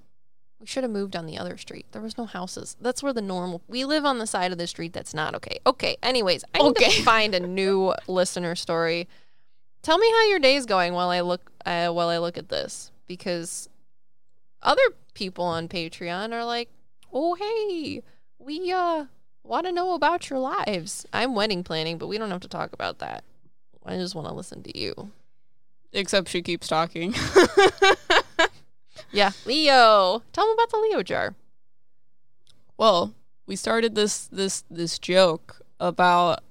We 0.61 0.67
should 0.67 0.83
have 0.83 0.91
moved 0.91 1.15
on 1.15 1.25
the 1.25 1.39
other 1.39 1.57
street. 1.57 1.87
There 1.91 2.03
was 2.03 2.19
no 2.19 2.25
houses. 2.25 2.77
That's 2.79 3.01
where 3.01 3.13
the 3.13 3.21
normal. 3.21 3.63
We 3.67 3.83
live 3.83 4.05
on 4.05 4.19
the 4.19 4.27
side 4.27 4.51
of 4.51 4.59
the 4.59 4.67
street 4.67 4.93
that's 4.93 5.11
not 5.11 5.33
okay. 5.33 5.57
Okay. 5.65 5.97
Anyways, 6.03 6.43
I 6.53 6.61
need 6.61 6.75
to 6.75 7.01
find 7.03 7.33
a 7.33 7.39
new 7.39 7.95
listener 8.07 8.53
story. 8.53 9.07
Tell 9.81 9.97
me 9.97 10.07
how 10.11 10.27
your 10.27 10.37
day's 10.37 10.67
going 10.67 10.93
while 10.93 11.09
I 11.09 11.21
look 11.21 11.51
uh, 11.65 11.89
while 11.89 12.09
I 12.09 12.19
look 12.19 12.37
at 12.37 12.49
this 12.49 12.91
because 13.07 13.69
other 14.61 14.83
people 15.15 15.45
on 15.45 15.67
Patreon 15.67 16.31
are 16.31 16.45
like, 16.45 16.69
"Oh, 17.11 17.33
hey, 17.33 18.03
we 18.37 18.71
uh 18.71 19.05
want 19.43 19.65
to 19.65 19.71
know 19.71 19.95
about 19.95 20.29
your 20.29 20.37
lives." 20.37 21.07
I'm 21.11 21.33
wedding 21.33 21.63
planning, 21.63 21.97
but 21.97 22.05
we 22.05 22.19
don't 22.19 22.29
have 22.29 22.41
to 22.41 22.47
talk 22.47 22.71
about 22.71 22.99
that. 22.99 23.23
I 23.83 23.97
just 23.97 24.13
want 24.13 24.27
to 24.27 24.33
listen 24.35 24.61
to 24.61 24.77
you. 24.77 25.09
Except 25.91 26.29
she 26.29 26.43
keeps 26.43 26.67
talking. 26.67 27.15
Yeah, 29.11 29.31
Leo. 29.45 30.23
Tell 30.31 30.47
me 30.47 30.53
about 30.53 30.69
the 30.69 30.77
Leo 30.77 31.03
jar. 31.03 31.35
well, 32.77 33.13
we 33.45 33.55
started 33.55 33.95
this 33.95 34.27
this 34.27 34.63
this 34.69 34.97
joke 34.97 35.61
about 35.79 36.43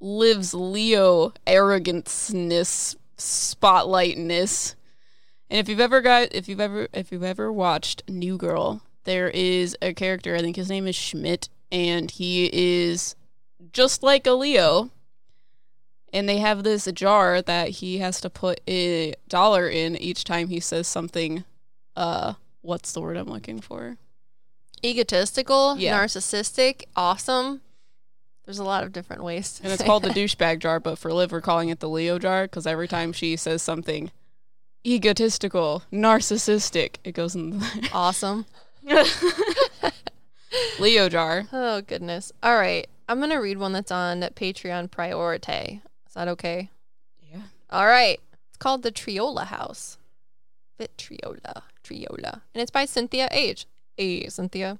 Liv's 0.00 0.54
Leo 0.54 1.32
arroganceness, 1.46 2.94
spotlightness. 3.16 4.76
And 5.50 5.58
if 5.58 5.68
you've 5.68 5.80
ever 5.80 6.00
got 6.00 6.32
if 6.32 6.48
you've 6.48 6.60
ever 6.60 6.88
if 6.92 7.10
you've 7.10 7.24
ever 7.24 7.52
watched 7.52 8.08
New 8.08 8.36
Girl, 8.38 8.82
there 9.04 9.28
is 9.28 9.76
a 9.82 9.92
character, 9.92 10.36
I 10.36 10.40
think 10.40 10.56
his 10.56 10.68
name 10.68 10.86
is 10.86 10.94
Schmidt, 10.94 11.48
and 11.72 12.10
he 12.10 12.48
is 12.52 13.16
just 13.72 14.02
like 14.02 14.26
a 14.26 14.32
Leo. 14.32 14.90
And 16.10 16.26
they 16.26 16.38
have 16.38 16.62
this 16.62 16.86
jar 16.94 17.42
that 17.42 17.68
he 17.68 17.98
has 17.98 18.20
to 18.22 18.30
put 18.30 18.60
a 18.66 19.14
dollar 19.28 19.68
in 19.68 19.94
each 19.96 20.24
time 20.24 20.48
he 20.48 20.60
says 20.60 20.86
something 20.86 21.44
uh 21.98 22.34
what's 22.62 22.92
the 22.92 23.00
word 23.00 23.16
I'm 23.16 23.28
looking 23.30 23.60
for? 23.60 23.96
egotistical, 24.84 25.76
Yeah. 25.76 25.98
narcissistic, 25.98 26.84
awesome. 26.94 27.62
There's 28.44 28.60
a 28.60 28.64
lot 28.64 28.84
of 28.84 28.92
different 28.92 29.24
ways. 29.24 29.54
To 29.58 29.64
And 29.64 29.72
it's 29.72 29.82
called 29.82 30.04
the 30.04 30.10
douchebag 30.10 30.60
jar, 30.60 30.78
but 30.78 30.98
for 30.98 31.12
Liv, 31.12 31.32
we're 31.32 31.40
calling 31.40 31.68
it 31.68 31.80
the 31.80 31.88
Leo 31.88 32.18
jar 32.18 32.44
because 32.44 32.64
every 32.66 32.86
time 32.88 33.12
she 33.12 33.34
says 33.36 33.60
something 33.60 34.12
egotistical, 34.86 35.82
narcissistic, 35.92 36.96
it 37.04 37.12
goes 37.12 37.34
in 37.34 37.58
the 37.58 37.88
awesome. 37.92 38.46
Leo 40.78 41.08
jar. 41.08 41.46
Oh 41.52 41.82
goodness. 41.82 42.32
All 42.42 42.56
right, 42.56 42.86
I'm 43.08 43.20
gonna 43.20 43.40
read 43.40 43.58
one 43.58 43.72
that's 43.72 43.90
on 43.90 44.20
Patreon 44.20 44.88
Priorite. 44.90 45.82
Is 46.06 46.14
that 46.14 46.28
okay? 46.28 46.70
Yeah. 47.30 47.42
All 47.70 47.86
right. 47.86 48.20
It's 48.48 48.56
called 48.58 48.82
the 48.82 48.92
Triola 48.92 49.46
House. 49.46 49.98
Vitriola, 50.80 51.62
Triola, 51.88 52.42
and 52.54 52.62
it's 52.62 52.70
by 52.70 52.84
Cynthia 52.84 53.28
Age. 53.30 53.66
Hey, 53.96 54.28
Cynthia. 54.28 54.78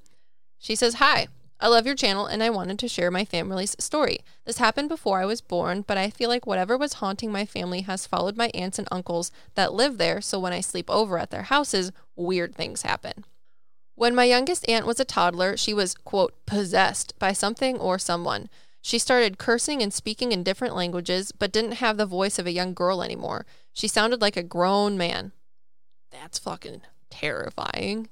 She 0.58 0.74
says, 0.74 0.94
"Hi." 0.94 1.28
I 1.60 1.66
love 1.66 1.86
your 1.86 1.96
channel 1.96 2.26
and 2.26 2.40
I 2.40 2.50
wanted 2.50 2.78
to 2.78 2.88
share 2.88 3.10
my 3.10 3.24
family's 3.24 3.74
story. 3.80 4.20
This 4.44 4.58
happened 4.58 4.88
before 4.88 5.20
I 5.20 5.26
was 5.26 5.40
born, 5.40 5.82
but 5.82 5.98
I 5.98 6.08
feel 6.08 6.28
like 6.28 6.46
whatever 6.46 6.78
was 6.78 6.94
haunting 6.94 7.32
my 7.32 7.44
family 7.44 7.80
has 7.80 8.06
followed 8.06 8.36
my 8.36 8.48
aunts 8.54 8.78
and 8.78 8.86
uncles 8.92 9.32
that 9.56 9.74
live 9.74 9.98
there, 9.98 10.20
so 10.20 10.38
when 10.38 10.52
I 10.52 10.60
sleep 10.60 10.88
over 10.88 11.18
at 11.18 11.30
their 11.30 11.42
houses, 11.42 11.90
weird 12.14 12.54
things 12.54 12.82
happen. 12.82 13.24
When 13.96 14.14
my 14.14 14.22
youngest 14.22 14.68
aunt 14.68 14.86
was 14.86 15.00
a 15.00 15.04
toddler, 15.04 15.56
she 15.56 15.74
was, 15.74 15.94
quote, 15.94 16.32
possessed 16.46 17.18
by 17.18 17.32
something 17.32 17.76
or 17.78 17.98
someone. 17.98 18.48
She 18.80 19.00
started 19.00 19.38
cursing 19.38 19.82
and 19.82 19.92
speaking 19.92 20.30
in 20.30 20.44
different 20.44 20.76
languages, 20.76 21.32
but 21.32 21.50
didn't 21.50 21.82
have 21.82 21.96
the 21.96 22.06
voice 22.06 22.38
of 22.38 22.46
a 22.46 22.52
young 22.52 22.72
girl 22.72 23.02
anymore. 23.02 23.44
She 23.72 23.88
sounded 23.88 24.20
like 24.20 24.36
a 24.36 24.44
grown 24.44 24.96
man. 24.96 25.32
That's 26.12 26.38
fucking 26.38 26.82
terrifying. 27.10 28.08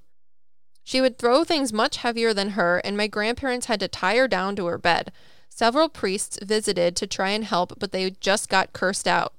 She 0.85 1.01
would 1.01 1.19
throw 1.19 1.43
things 1.45 1.73
much 1.73 1.97
heavier 1.99 2.33
than 2.33 2.51
her, 2.51 2.79
and 2.85 2.97
my 2.97 3.07
grandparents 3.09 3.67
had 3.67 3.81
to 3.81 3.89
tie 3.89 4.17
her 4.17 4.29
down 4.29 4.55
to 4.57 4.67
her 4.67 4.79
bed. 4.79 5.11
Several 5.49 5.89
priests 5.89 6.39
visited 6.43 6.95
to 6.97 7.07
try 7.07 7.31
and 7.31 7.45
help, 7.45 7.79
but 7.79 7.91
they 7.93 8.11
just 8.11 8.49
got 8.49 8.73
cursed 8.73 9.09
out. 9.09 9.33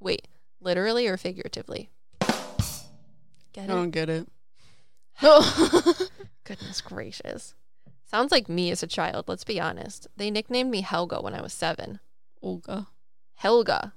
Wait, 0.00 0.28
literally 0.60 1.06
or 1.06 1.16
figuratively? 1.16 1.90
I 2.22 2.32
Get 3.52 3.64
it? 3.64 3.68
don't 3.68 3.90
get 3.90 4.08
it. 4.08 4.28
Goodness 6.44 6.80
gracious. 6.80 7.54
Sounds 8.06 8.32
like 8.32 8.48
me 8.48 8.70
as 8.70 8.82
a 8.82 8.86
child, 8.86 9.26
let's 9.28 9.44
be 9.44 9.60
honest. 9.60 10.06
They 10.16 10.30
nicknamed 10.30 10.70
me 10.70 10.80
Helga 10.80 11.20
when 11.20 11.34
I 11.34 11.42
was 11.42 11.52
seven. 11.52 12.00
Olga. 12.40 12.86
Helga. 13.34 13.92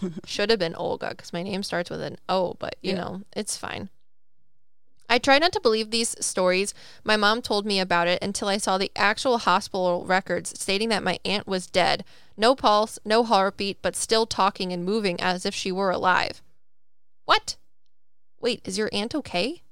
Should 0.24 0.50
have 0.50 0.58
been 0.58 0.74
Olga 0.74 1.10
because 1.10 1.32
my 1.32 1.42
name 1.42 1.62
starts 1.62 1.90
with 1.90 2.00
an 2.00 2.16
O, 2.28 2.54
but 2.58 2.76
you 2.80 2.92
Yeah. 2.92 2.98
know, 3.00 3.22
it's 3.36 3.56
fine. 3.56 3.90
I 5.08 5.18
tried 5.18 5.40
not 5.40 5.52
to 5.52 5.60
believe 5.60 5.90
these 5.90 6.16
stories. 6.24 6.72
My 7.04 7.16
mom 7.16 7.42
told 7.42 7.66
me 7.66 7.80
about 7.80 8.08
it 8.08 8.22
until 8.22 8.48
I 8.48 8.56
saw 8.56 8.78
the 8.78 8.90
actual 8.96 9.38
hospital 9.38 10.04
records 10.06 10.58
stating 10.58 10.88
that 10.88 11.02
my 11.02 11.18
aunt 11.24 11.46
was 11.46 11.66
dead. 11.66 12.04
No 12.36 12.54
pulse, 12.54 12.98
no 13.04 13.22
heartbeat, 13.22 13.82
but 13.82 13.96
still 13.96 14.26
talking 14.26 14.72
and 14.72 14.84
moving 14.84 15.20
as 15.20 15.44
if 15.44 15.54
she 15.54 15.70
were 15.70 15.90
alive. 15.90 16.40
What? 17.24 17.56
Wait, 18.40 18.62
is 18.64 18.78
your 18.78 18.88
aunt 18.92 19.14
okay? 19.14 19.62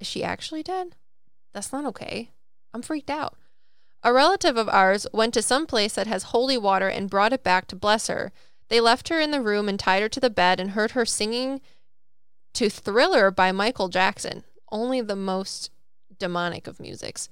Is 0.00 0.06
she 0.06 0.22
actually 0.22 0.62
dead? 0.62 0.96
That's 1.52 1.72
not 1.72 1.84
okay. 1.86 2.30
I'm 2.72 2.82
freaked 2.82 3.10
out. 3.10 3.36
A 4.02 4.12
relative 4.12 4.56
of 4.56 4.68
ours 4.68 5.06
went 5.12 5.34
to 5.34 5.42
some 5.42 5.66
place 5.66 5.94
that 5.94 6.06
has 6.06 6.24
holy 6.24 6.56
water 6.56 6.88
and 6.88 7.10
brought 7.10 7.32
it 7.32 7.42
back 7.42 7.66
to 7.68 7.76
bless 7.76 8.06
her. 8.06 8.32
They 8.68 8.80
left 8.80 9.08
her 9.08 9.20
in 9.20 9.30
the 9.30 9.42
room 9.42 9.68
and 9.68 9.78
tied 9.78 10.00
her 10.00 10.08
to 10.08 10.20
the 10.20 10.30
bed 10.30 10.60
and 10.60 10.70
heard 10.70 10.92
her 10.92 11.04
singing 11.04 11.60
to 12.54 12.70
Thriller 12.70 13.30
by 13.30 13.52
Michael 13.52 13.88
Jackson, 13.88 14.44
only 14.70 15.00
the 15.00 15.16
most 15.16 15.70
demonic 16.18 16.66
of 16.66 16.80
musics, 16.80 17.28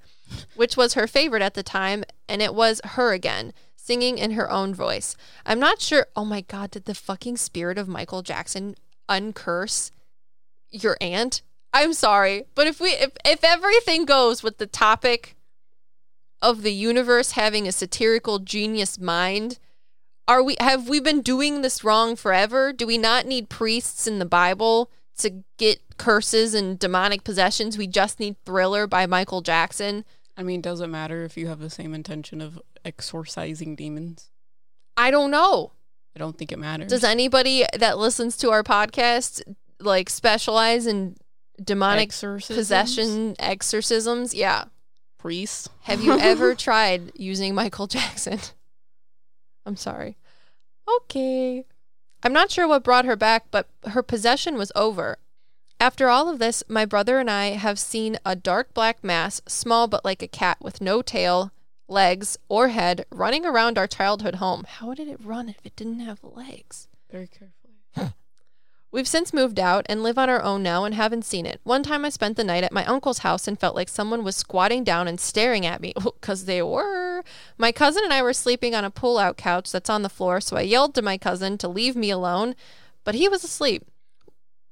which 0.55 0.75
was 0.75 0.93
her 0.93 1.07
favorite 1.07 1.41
at 1.41 1.53
the 1.53 1.63
time, 1.63 2.03
and 2.27 2.41
it 2.41 2.53
was 2.53 2.81
her 2.83 3.13
again, 3.13 3.53
singing 3.75 4.17
in 4.17 4.31
her 4.31 4.51
own 4.51 4.73
voice. 4.73 5.15
I'm 5.45 5.59
not 5.59 5.81
sure. 5.81 6.07
Oh 6.15 6.25
my 6.25 6.41
God, 6.41 6.71
did 6.71 6.85
the 6.85 6.95
fucking 6.95 7.37
spirit 7.37 7.77
of 7.77 7.87
Michael 7.87 8.21
Jackson 8.21 8.75
uncurse 9.07 9.91
your 10.71 10.97
aunt? 10.99 11.41
I'm 11.73 11.93
sorry, 11.93 12.45
but 12.55 12.67
if 12.67 12.79
we 12.79 12.89
if, 12.89 13.11
if 13.23 13.43
everything 13.43 14.05
goes 14.05 14.43
with 14.43 14.57
the 14.57 14.67
topic 14.67 15.35
of 16.41 16.63
the 16.63 16.73
universe 16.73 17.31
having 17.31 17.67
a 17.67 17.71
satirical 17.71 18.39
genius 18.39 18.99
mind, 18.99 19.59
are 20.27 20.43
we 20.43 20.55
have 20.59 20.89
we 20.89 20.99
been 20.99 21.21
doing 21.21 21.61
this 21.61 21.83
wrong 21.83 22.15
forever? 22.15 22.73
Do 22.73 22.87
we 22.87 22.97
not 22.97 23.27
need 23.27 23.49
priests 23.49 24.07
in 24.07 24.19
the 24.19 24.25
Bible 24.25 24.89
to 25.19 25.43
get 25.57 25.79
curses 25.97 26.53
and 26.53 26.77
demonic 26.79 27.23
possessions? 27.23 27.77
We 27.77 27.87
just 27.87 28.19
need 28.19 28.35
Thriller 28.45 28.87
by 28.87 29.05
Michael 29.05 29.41
Jackson. 29.41 30.05
I 30.37 30.43
mean, 30.43 30.61
does 30.61 30.79
it 30.81 30.87
matter 30.87 31.23
if 31.23 31.37
you 31.37 31.47
have 31.47 31.59
the 31.59 31.69
same 31.69 31.93
intention 31.93 32.41
of 32.41 32.59
exorcising 32.85 33.75
demons? 33.75 34.29
I 34.97 35.11
don't 35.11 35.31
know. 35.31 35.71
I 36.15 36.19
don't 36.19 36.37
think 36.37 36.51
it 36.51 36.59
matters. 36.59 36.89
Does 36.89 37.03
anybody 37.03 37.65
that 37.77 37.97
listens 37.97 38.35
to 38.37 38.49
our 38.51 38.63
podcast 38.63 39.41
like 39.79 40.09
specialize 40.09 40.87
in 40.87 41.15
demonic 41.63 42.03
Exorcisms? 42.09 42.57
possession 42.57 43.35
exorcisms? 43.39 44.33
Yeah. 44.33 44.65
priests? 45.17 45.69
Have 45.81 46.01
you 46.03 46.17
ever 46.19 46.55
tried 46.67 47.11
using 47.15 47.53
Michael 47.53 47.87
Jackson? 47.87 48.39
I'm 49.65 49.75
sorry. 49.75 50.17
Okay. 51.03 51.65
I'm 52.21 52.33
not 52.33 52.51
sure 52.51 52.67
what 52.67 52.83
brought 52.83 53.05
her 53.05 53.15
back, 53.15 53.45
but 53.49 53.67
her 53.87 54.03
possession 54.03 54.55
was 54.55 54.71
over. 54.75 55.17
After 55.79 56.09
all 56.09 56.27
of 56.27 56.39
this, 56.39 56.63
my 56.67 56.83
brother 56.83 57.19
and 57.19 57.31
I 57.31 57.51
have 57.51 57.79
seen 57.79 58.17
a 58.25 58.35
dark 58.35 58.73
black 58.73 59.01
mass, 59.03 59.41
small 59.47 59.87
but 59.87 60.03
like 60.03 60.21
a 60.21 60.27
cat, 60.27 60.57
with 60.61 60.81
no 60.81 61.01
tail, 61.01 61.51
legs, 61.87 62.37
or 62.49 62.67
head, 62.69 63.05
running 63.09 63.45
around 63.45 63.77
our 63.77 63.87
childhood 63.87 64.35
home. 64.35 64.65
How 64.67 64.93
did 64.93 65.07
it 65.07 65.23
run 65.23 65.47
if 65.47 65.65
it 65.65 65.77
didn't 65.77 66.01
have 66.01 66.19
legs? 66.21 66.87
Very 67.09 67.27
carefully. 67.27 68.13
We've 68.91 69.07
since 69.07 69.33
moved 69.33 69.59
out 69.59 69.85
and 69.87 70.01
live 70.01 70.17
on 70.17 70.29
our 70.29 70.41
own 70.41 70.63
now 70.63 70.83
and 70.83 70.95
haven't 70.95 71.23
seen 71.23 71.45
it. 71.45 71.61
One 71.63 71.83
time 71.83 72.03
I 72.03 72.09
spent 72.09 72.37
the 72.37 72.43
night 72.43 72.63
at 72.63 72.73
my 72.73 72.83
uncle's 72.85 73.19
house 73.19 73.47
and 73.47 73.59
felt 73.59 73.75
like 73.75 73.87
someone 73.87 74.23
was 74.23 74.35
squatting 74.35 74.83
down 74.83 75.07
and 75.07 75.19
staring 75.19 75.63
at 75.63 75.79
me 75.79 75.93
because 76.03 76.45
they 76.45 76.63
were. 76.63 77.23
My 77.57 77.71
cousin 77.71 78.03
and 78.03 78.11
I 78.11 78.23
were 78.23 78.33
sleeping 78.33 78.73
on 78.73 78.83
a 78.83 78.89
pull 78.89 79.19
out 79.19 79.37
couch 79.37 79.71
that's 79.71 79.91
on 79.91 80.01
the 80.01 80.09
floor, 80.09 80.41
so 80.41 80.57
I 80.57 80.61
yelled 80.61 80.95
to 80.95 81.03
my 81.03 81.19
cousin 81.19 81.57
to 81.59 81.67
leave 81.67 81.95
me 81.95 82.09
alone, 82.09 82.55
but 83.03 83.13
he 83.13 83.29
was 83.29 83.43
asleep. 83.43 83.85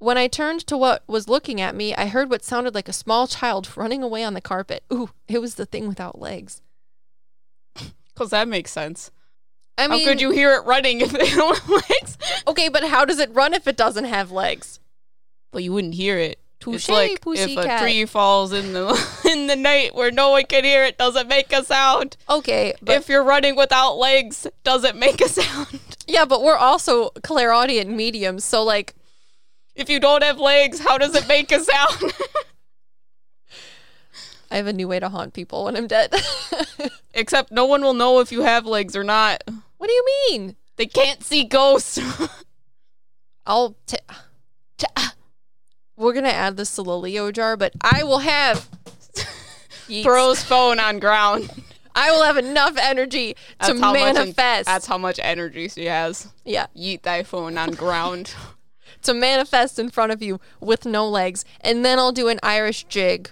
When 0.00 0.18
I 0.18 0.26
turned 0.26 0.66
to 0.66 0.76
what 0.76 1.04
was 1.06 1.28
looking 1.28 1.60
at 1.60 1.74
me, 1.76 1.94
I 1.94 2.06
heard 2.06 2.30
what 2.30 2.44
sounded 2.44 2.74
like 2.74 2.88
a 2.88 2.92
small 2.92 3.28
child 3.28 3.76
running 3.76 4.02
away 4.02 4.24
on 4.24 4.34
the 4.34 4.40
carpet. 4.40 4.82
Ooh, 4.92 5.10
it 5.28 5.40
was 5.40 5.54
the 5.54 5.66
thing 5.66 5.86
without 5.86 6.20
legs. 6.20 6.60
Because 8.14 8.30
that 8.30 8.48
makes 8.48 8.72
sense. 8.72 9.12
I 9.78 9.86
mean, 9.88 10.00
How 10.00 10.04
could 10.12 10.20
you 10.20 10.30
hear 10.32 10.52
it 10.54 10.64
running 10.66 11.00
if 11.00 11.12
they 11.12 11.30
don't 11.34 11.56
have 11.58 11.68
legs? 11.68 12.18
okay, 12.46 12.68
but 12.68 12.84
how 12.84 13.04
does 13.06 13.18
it 13.18 13.32
run 13.32 13.54
if 13.54 13.66
it 13.66 13.76
doesn't 13.76 14.04
have 14.04 14.30
legs? 14.30 14.80
Well, 15.52 15.60
you 15.60 15.72
wouldn't 15.72 15.94
hear 15.94 16.18
it. 16.18 16.38
It's 16.66 16.88
like 16.88 17.12
if 17.12 17.18
a 17.18 17.20
pussycat. 17.20 17.80
tree 17.80 18.04
falls 18.04 18.52
in 18.52 18.72
the 18.72 18.88
in 19.32 19.46
the 19.46 19.54
night 19.54 19.94
where 19.94 20.10
no 20.10 20.30
one 20.30 20.44
can 20.44 20.64
hear 20.64 20.84
it, 20.84 20.98
doesn't 20.98 21.28
make 21.28 21.52
a 21.52 21.64
sound. 21.64 22.16
Okay, 22.28 22.74
but 22.82 22.96
if 22.96 23.08
you're 23.08 23.22
running 23.22 23.54
without 23.54 23.94
legs, 23.96 24.46
doesn't 24.64 24.98
make 24.98 25.20
a 25.20 25.28
sound. 25.40 25.78
Yeah, 26.08 26.24
but 26.24 26.42
we're 26.42 26.56
also 26.56 27.10
clairaudient 27.22 27.88
mediums, 27.90 28.44
so 28.44 28.64
like 28.64 28.94
If 29.76 29.88
you 29.88 30.00
don't 30.00 30.24
have 30.24 30.40
legs, 30.40 30.80
how 30.80 30.98
does 30.98 31.14
it 31.14 31.28
make 31.28 31.52
a 31.52 31.60
sound? 31.60 32.12
I 34.50 34.56
have 34.56 34.66
a 34.66 34.72
new 34.72 34.88
way 34.88 34.98
to 34.98 35.08
haunt 35.08 35.34
people 35.34 35.64
when 35.64 35.76
I'm 35.76 35.86
dead. 35.86 36.12
Except 37.14 37.52
no 37.52 37.66
one 37.66 37.82
will 37.82 37.94
know 37.94 38.20
if 38.20 38.32
you 38.32 38.42
have 38.42 38.66
legs 38.66 38.96
or 38.96 39.04
not. 39.04 39.44
What 39.78 39.86
do 39.88 39.92
you 39.92 40.04
mean? 40.30 40.56
They 40.76 40.86
can't 40.86 41.24
see 41.24 41.44
ghosts. 41.44 41.98
I'll 43.46 43.76
t- 43.86 43.96
t- 44.76 44.86
We're 45.96 46.12
going 46.12 46.24
to 46.24 46.32
add 46.32 46.56
this 46.56 46.74
to 46.76 46.82
the 46.82 46.96
Leo 46.98 47.32
jar, 47.32 47.56
but 47.56 47.72
I 47.80 48.04
will 48.04 48.18
have 48.18 48.68
Throws 50.02 50.42
phone 50.44 50.78
on 50.78 50.98
ground. 50.98 51.50
I 51.94 52.10
will 52.12 52.22
have 52.22 52.36
enough 52.36 52.76
energy 52.78 53.32
to 53.34 53.38
That's 53.72 53.80
much- 53.80 53.94
manifest. 53.94 54.66
That's 54.66 54.86
how 54.86 54.98
much 54.98 55.18
energy 55.22 55.68
she 55.68 55.86
has. 55.86 56.28
yeah, 56.44 56.66
Yeet 56.76 57.02
thy 57.02 57.22
phone 57.22 57.56
on 57.58 57.72
ground. 57.72 58.34
to 59.02 59.14
manifest 59.14 59.78
in 59.78 59.88
front 59.90 60.12
of 60.12 60.22
you 60.22 60.38
with 60.60 60.84
no 60.86 61.08
legs, 61.08 61.44
and 61.60 61.84
then 61.84 61.98
I'll 61.98 62.12
do 62.12 62.28
an 62.28 62.38
Irish 62.42 62.84
jig. 62.84 63.30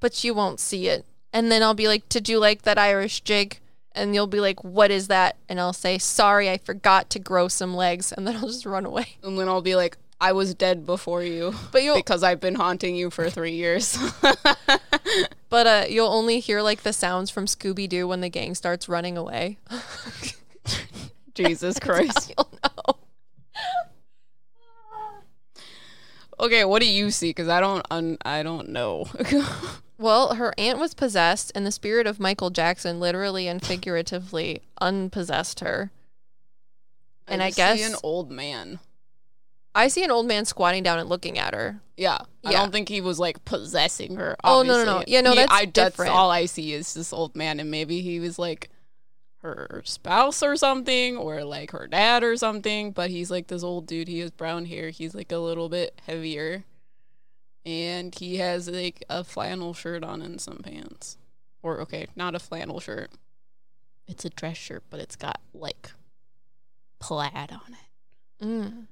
But 0.00 0.24
you 0.24 0.32
won't 0.34 0.58
see 0.60 0.88
it. 0.88 1.04
And 1.32 1.52
then 1.52 1.62
I'll 1.62 1.74
be 1.74 1.86
like, 1.86 2.08
"Did 2.08 2.28
you 2.28 2.38
like 2.40 2.62
that 2.62 2.78
Irish 2.78 3.20
jig?" 3.20 3.60
And 4.00 4.14
you'll 4.14 4.26
be 4.26 4.40
like, 4.40 4.64
"What 4.64 4.90
is 4.90 5.08
that?" 5.08 5.36
And 5.48 5.60
I'll 5.60 5.72
say, 5.72 5.98
"Sorry, 5.98 6.48
I 6.48 6.56
forgot 6.58 7.10
to 7.10 7.18
grow 7.18 7.48
some 7.48 7.74
legs." 7.74 8.12
And 8.12 8.26
then 8.26 8.36
I'll 8.38 8.48
just 8.48 8.64
run 8.66 8.86
away. 8.86 9.16
and 9.22 9.38
then 9.38 9.48
I'll 9.48 9.62
be 9.62 9.76
like, 9.76 9.96
I 10.22 10.32
was 10.32 10.54
dead 10.54 10.84
before 10.84 11.22
you. 11.22 11.54
But 11.72 11.82
you'll 11.82 11.96
Because 11.96 12.22
I've 12.22 12.40
been 12.40 12.54
haunting 12.54 12.94
you 12.94 13.10
for 13.10 13.30
three 13.30 13.52
years. 13.54 13.96
but 15.48 15.66
uh 15.66 15.84
you'll 15.88 16.08
only 16.12 16.40
hear 16.40 16.60
like 16.60 16.82
the 16.82 16.92
sounds 16.92 17.30
from 17.30 17.46
Scooby 17.46 17.88
Doo 17.88 18.06
when 18.06 18.20
the 18.20 18.28
gang 18.28 18.54
starts 18.54 18.86
running 18.88 19.16
away. 19.16 19.58
Jesus 21.34 21.78
Christ. 21.78 22.34
You'll 22.36 22.50
know. 22.62 22.96
Okay, 26.38 26.64
what 26.64 26.80
do 26.82 26.88
you 26.88 27.10
see? 27.10 27.30
Because 27.30 27.48
I 27.48 27.60
don't, 27.60 27.86
un- 27.90 28.18
I 28.24 28.42
don't 28.42 28.70
know. 28.70 29.06
Well, 30.00 30.36
her 30.36 30.54
aunt 30.56 30.78
was 30.78 30.94
possessed, 30.94 31.52
and 31.54 31.66
the 31.66 31.70
spirit 31.70 32.06
of 32.06 32.18
Michael 32.18 32.48
Jackson 32.48 32.98
literally 33.00 33.46
and 33.46 33.62
figuratively 33.64 34.62
unpossessed 34.80 35.60
her. 35.60 35.90
And 37.28 37.42
I, 37.42 37.48
just 37.48 37.58
guess 37.58 37.78
see 37.78 37.84
an 37.84 37.96
old 38.02 38.30
man. 38.30 38.78
I 39.74 39.88
see 39.88 40.02
an 40.02 40.10
old 40.10 40.26
man 40.26 40.46
squatting 40.46 40.82
down 40.82 40.98
and 40.98 41.08
looking 41.08 41.38
at 41.38 41.52
her. 41.54 41.80
Yeah, 41.98 42.16
I 42.44 42.50
Yeah. 42.52 42.60
don't 42.62 42.72
think 42.72 42.88
he 42.88 43.02
was 43.02 43.18
like 43.18 43.44
possessing 43.44 44.16
her. 44.16 44.36
Oh, 44.42 44.62
no, 44.62 44.82
no, 44.82 44.84
no. 45.00 45.04
Yeah, 45.06 45.20
no, 45.20 45.30
He- 45.32 45.36
that's 45.36 45.52
I, 45.52 45.66
that's 45.66 45.72
different. 45.90 46.12
all 46.12 46.30
I 46.30 46.46
see 46.46 46.72
is 46.72 46.94
this 46.94 47.12
old 47.12 47.36
man, 47.36 47.60
and 47.60 47.70
maybe 47.70 48.00
he 48.00 48.18
was 48.20 48.38
like 48.38 48.70
her 49.42 49.82
spouse 49.84 50.42
or 50.42 50.56
something, 50.56 51.18
or 51.18 51.44
like 51.44 51.72
her 51.72 51.86
dad 51.86 52.22
or 52.24 52.36
something. 52.38 52.90
But 52.92 53.10
he's 53.10 53.30
like 53.30 53.48
this 53.48 53.62
old 53.62 53.86
dude. 53.86 54.08
He 54.08 54.20
has 54.20 54.30
brown 54.30 54.64
hair. 54.64 54.88
He's 54.88 55.14
like 55.14 55.30
a 55.30 55.36
little 55.38 55.68
bit 55.68 56.00
heavier, 56.06 56.64
and 57.64 58.14
he 58.14 58.36
has 58.38 58.68
like 58.68 59.04
a 59.08 59.24
flannel 59.24 59.74
shirt 59.74 60.04
on 60.04 60.22
and 60.22 60.40
some 60.40 60.58
pants. 60.58 61.16
Or 61.62 61.80
okay, 61.80 62.06
not 62.16 62.34
a 62.34 62.38
flannel 62.38 62.80
shirt. 62.80 63.10
It's 64.06 64.24
a 64.24 64.30
dress 64.30 64.56
shirt, 64.56 64.82
but 64.90 65.00
it's 65.00 65.16
got 65.16 65.40
like 65.52 65.90
plaid 66.98 67.52
on 67.52 67.74
it. 67.74 68.44
Mm. 68.44 68.86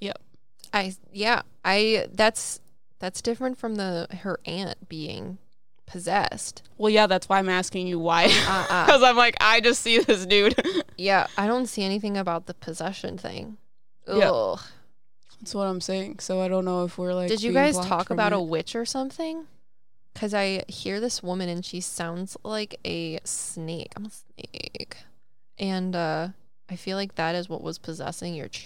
Yep. 0.00 0.20
I 0.72 0.94
yeah, 1.12 1.42
I 1.64 2.06
that's 2.12 2.60
that's 2.98 3.20
different 3.20 3.58
from 3.58 3.74
the 3.74 4.06
her 4.22 4.38
aunt 4.46 4.88
being 4.88 5.38
possessed. 5.86 6.62
Well, 6.78 6.90
yeah, 6.90 7.06
that's 7.06 7.28
why 7.28 7.38
I'm 7.38 7.48
asking 7.48 7.86
you 7.86 7.98
why. 7.98 8.24
Uh, 8.24 8.66
uh, 8.70 8.86
Because 8.86 9.02
I'm 9.02 9.16
like, 9.16 9.36
I 9.40 9.60
just 9.60 9.82
see 9.82 9.98
this 9.98 10.26
dude. 10.26 10.54
yeah, 10.96 11.26
I 11.36 11.46
don't 11.46 11.66
see 11.66 11.82
anything 11.82 12.16
about 12.16 12.46
the 12.46 12.54
possession 12.54 13.18
thing. 13.18 13.58
Yeah. 14.08 14.56
That's 15.44 15.54
what 15.54 15.66
I'm 15.66 15.82
saying. 15.82 16.20
So 16.20 16.40
I 16.40 16.48
don't 16.48 16.64
know 16.64 16.84
if 16.84 16.96
we're 16.96 17.12
like. 17.12 17.28
Did 17.28 17.42
you 17.42 17.52
guys 17.52 17.78
talk 17.78 18.08
about 18.08 18.32
it. 18.32 18.36
a 18.36 18.40
witch 18.40 18.74
or 18.74 18.86
something? 18.86 19.44
Because 20.14 20.32
I 20.32 20.64
hear 20.68 21.00
this 21.00 21.22
woman 21.22 21.50
and 21.50 21.62
she 21.62 21.82
sounds 21.82 22.34
like 22.44 22.80
a 22.82 23.18
snake. 23.24 23.92
I'm 23.94 24.06
a 24.06 24.10
snake. 24.10 24.96
And 25.58 25.94
uh, 25.94 26.28
I 26.70 26.76
feel 26.76 26.96
like 26.96 27.16
that 27.16 27.34
is 27.34 27.46
what 27.46 27.62
was 27.62 27.76
possessing 27.76 28.34
your 28.34 28.48
ch- 28.48 28.64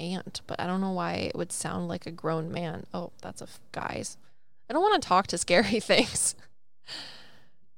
aunt, 0.00 0.40
but 0.48 0.60
I 0.60 0.66
don't 0.66 0.80
know 0.80 0.90
why 0.90 1.12
it 1.12 1.36
would 1.36 1.52
sound 1.52 1.86
like 1.86 2.06
a 2.06 2.10
grown 2.10 2.50
man. 2.50 2.86
Oh, 2.92 3.12
that's 3.22 3.40
a 3.40 3.44
f- 3.44 3.60
guys. 3.70 4.16
I 4.68 4.72
don't 4.72 4.82
want 4.82 5.00
to 5.00 5.08
talk 5.08 5.28
to 5.28 5.38
scary 5.38 5.78
things. 5.80 6.34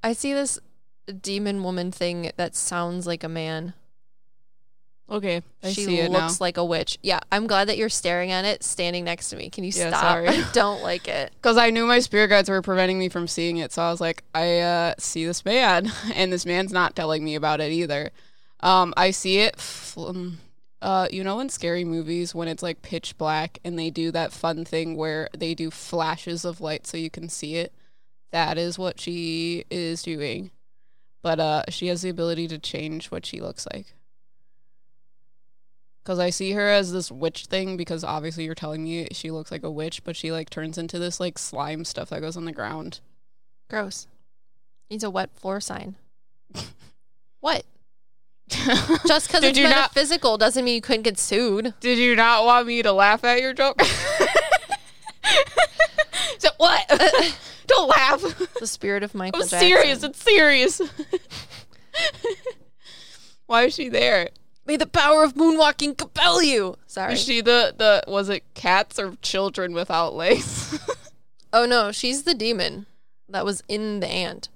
I 0.01 0.13
see 0.13 0.33
this 0.33 0.57
demon 1.21 1.61
woman 1.61 1.91
thing 1.91 2.31
that 2.37 2.55
sounds 2.55 3.05
like 3.05 3.23
a 3.23 3.29
man. 3.29 3.75
Okay, 5.13 5.43
I 5.63 5.71
she 5.71 5.85
see 5.85 5.99
it 5.99 6.11
now. 6.11 6.21
looks 6.21 6.41
like 6.41 6.57
a 6.57 6.65
witch. 6.65 6.97
Yeah, 7.03 7.19
I'm 7.31 7.45
glad 7.45 7.69
that 7.69 7.77
you're 7.77 7.87
staring 7.89 8.31
at 8.31 8.45
it, 8.45 8.63
standing 8.63 9.03
next 9.05 9.29
to 9.29 9.35
me. 9.35 9.49
Can 9.51 9.63
you 9.63 9.71
Yeah, 9.73 9.89
stop? 9.89 10.01
sorry. 10.01 10.27
I 10.29 10.43
don't 10.53 10.81
like 10.81 11.07
it. 11.07 11.31
Because 11.41 11.55
I 11.57 11.69
knew 11.69 11.85
my 11.85 11.99
spirit 11.99 12.29
guides 12.29 12.49
were 12.49 12.61
preventing 12.63 12.97
me 12.97 13.09
from 13.09 13.27
seeing 13.27 13.57
it, 13.57 13.71
so 13.71 13.83
I 13.83 13.91
was 13.91 14.01
like, 14.01 14.23
I 14.33 14.59
uh, 14.61 14.95
see 14.97 15.25
this 15.25 15.45
man, 15.45 15.91
and 16.15 16.33
this 16.33 16.45
man's 16.47 16.73
not 16.73 16.95
telling 16.95 17.23
me 17.23 17.35
about 17.35 17.61
it 17.61 17.71
either. 17.71 18.09
Um, 18.61 18.93
I 18.97 19.11
see 19.11 19.39
it. 19.39 19.53
F- 19.57 19.95
um, 19.97 20.39
uh, 20.81 21.07
you 21.11 21.23
know, 21.23 21.39
in 21.39 21.47
scary 21.49 21.85
movies 21.85 22.33
when 22.33 22.47
it's 22.47 22.63
like 22.63 22.81
pitch 22.81 23.17
black 23.17 23.59
and 23.63 23.77
they 23.79 23.89
do 23.89 24.11
that 24.11 24.33
fun 24.33 24.65
thing 24.65 24.97
where 24.97 25.29
they 25.37 25.53
do 25.53 25.69
flashes 25.71 26.43
of 26.43 26.59
light 26.59 26.85
so 26.87 26.97
you 26.97 27.09
can 27.09 27.29
see 27.29 27.55
it. 27.55 27.71
That 28.31 28.57
is 28.57 28.77
what 28.79 28.99
she 28.99 29.63
is 29.69 30.01
doing, 30.03 30.51
but 31.21 31.39
uh, 31.39 31.63
she 31.69 31.87
has 31.87 32.01
the 32.01 32.09
ability 32.09 32.47
to 32.49 32.57
change 32.57 33.11
what 33.11 33.25
she 33.25 33.39
looks 33.39 33.67
like. 33.71 33.93
Cause 36.05 36.19
I 36.19 36.31
see 36.31 36.51
her 36.51 36.67
as 36.67 36.91
this 36.91 37.09
witch 37.09 37.45
thing 37.45 37.77
because 37.77 38.03
obviously 38.03 38.43
you're 38.43 38.55
telling 38.55 38.83
me 38.83 39.07
she 39.13 39.31
looks 39.31 39.51
like 39.51 39.63
a 39.63 39.71
witch, 39.71 40.03
but 40.03 40.17
she 40.17 40.33
like 40.33 40.49
turns 40.49 40.77
into 40.77 40.99
this 40.99 41.19
like 41.21 41.39
slime 41.39 41.85
stuff 41.85 42.09
that 42.09 42.19
goes 42.19 42.35
on 42.35 42.43
the 42.43 42.51
ground. 42.51 42.99
Gross. 43.69 44.07
Needs 44.91 45.05
a 45.05 45.09
wet 45.09 45.29
floor 45.35 45.61
sign. 45.61 45.95
what? 47.39 47.63
Just 48.49 49.27
because 49.27 49.45
it's 49.45 49.57
you 49.57 49.63
not- 49.63 49.75
metaphysical 49.75 50.37
doesn't 50.37 50.65
mean 50.65 50.75
you 50.75 50.81
couldn't 50.81 51.03
get 51.03 51.17
sued. 51.17 51.73
Did 51.79 51.97
you 51.97 52.17
not 52.17 52.43
want 52.43 52.67
me 52.67 52.81
to 52.81 52.91
laugh 52.91 53.23
at 53.23 53.39
your 53.39 53.53
joke? 53.53 53.81
so 56.37 56.49
what? 56.57 56.85
Don't 57.65 57.87
laugh. 57.87 58.21
The 58.59 58.67
spirit 58.67 59.03
of 59.03 59.15
Michael 59.15 59.41
I'm 59.41 59.47
Jackson. 59.47 59.69
serious. 59.69 60.03
It's 60.03 60.21
serious. 60.21 60.81
Why 63.45 63.63
is 63.63 63.73
she 63.73 63.87
there? 63.87 64.29
May 64.65 64.77
the 64.77 64.87
power 64.87 65.23
of 65.23 65.33
moonwalking 65.35 65.97
compel 65.97 66.41
you. 66.41 66.77
Sorry. 66.87 67.13
Is 67.13 67.23
she 67.23 67.41
the 67.41 67.73
the 67.77 68.03
was 68.07 68.29
it 68.29 68.43
cats 68.53 68.97
or 68.97 69.15
children 69.21 69.73
without 69.73 70.13
legs? 70.15 70.79
oh 71.53 71.65
no, 71.65 71.91
she's 71.91 72.23
the 72.23 72.33
demon 72.33 72.85
that 73.27 73.45
was 73.45 73.61
in 73.67 73.99
the 73.99 74.07
aunt. 74.07 74.49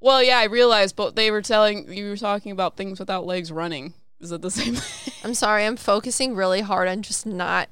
well, 0.00 0.22
yeah, 0.22 0.38
I 0.38 0.44
realized, 0.44 0.96
but 0.96 1.16
they 1.16 1.30
were 1.30 1.42
telling 1.42 1.90
you 1.92 2.08
were 2.10 2.16
talking 2.16 2.52
about 2.52 2.76
things 2.76 2.98
without 2.98 3.24
legs 3.26 3.50
running. 3.50 3.94
Is 4.20 4.32
it 4.32 4.42
the 4.42 4.50
same 4.50 4.74
thing? 4.76 5.14
I'm 5.24 5.34
sorry, 5.34 5.64
I'm 5.64 5.76
focusing 5.76 6.34
really 6.34 6.60
hard 6.60 6.88
on 6.88 7.02
just 7.02 7.24
not 7.26 7.68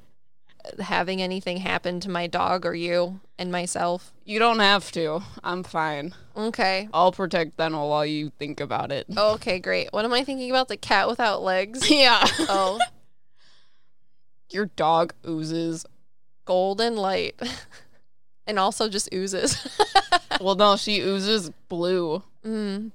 having 0.79 1.21
anything 1.21 1.57
happen 1.57 1.99
to 2.01 2.09
my 2.09 2.27
dog 2.27 2.65
or 2.65 2.73
you 2.75 3.19
and 3.37 3.51
myself. 3.51 4.13
you 4.23 4.39
don't 4.39 4.59
have 4.59 4.91
to. 4.93 5.21
I'm 5.43 5.63
fine. 5.63 6.13
Okay. 6.35 6.87
I'll 6.93 7.11
protect 7.11 7.55
Fennel 7.57 7.89
while 7.89 8.05
you 8.05 8.31
think 8.39 8.59
about 8.59 8.91
it. 8.91 9.05
Okay, 9.17 9.59
great. 9.59 9.91
What 9.91 10.05
am 10.05 10.13
I 10.13 10.23
thinking 10.23 10.49
about? 10.49 10.67
The 10.67 10.77
cat 10.77 11.07
without 11.07 11.41
legs? 11.43 11.89
Yeah. 11.89 12.23
Oh, 12.49 12.79
Your 14.49 14.65
dog 14.67 15.13
oozes. 15.27 15.85
golden 16.45 16.95
light. 16.95 17.39
and 18.47 18.59
also 18.59 18.87
just 18.89 19.09
oozes. 19.13 19.67
Well, 20.39 20.55
no, 20.55 20.75
she 20.77 20.99
oozes 21.01 21.49
blue. 21.69 22.21
mm, 22.45 22.91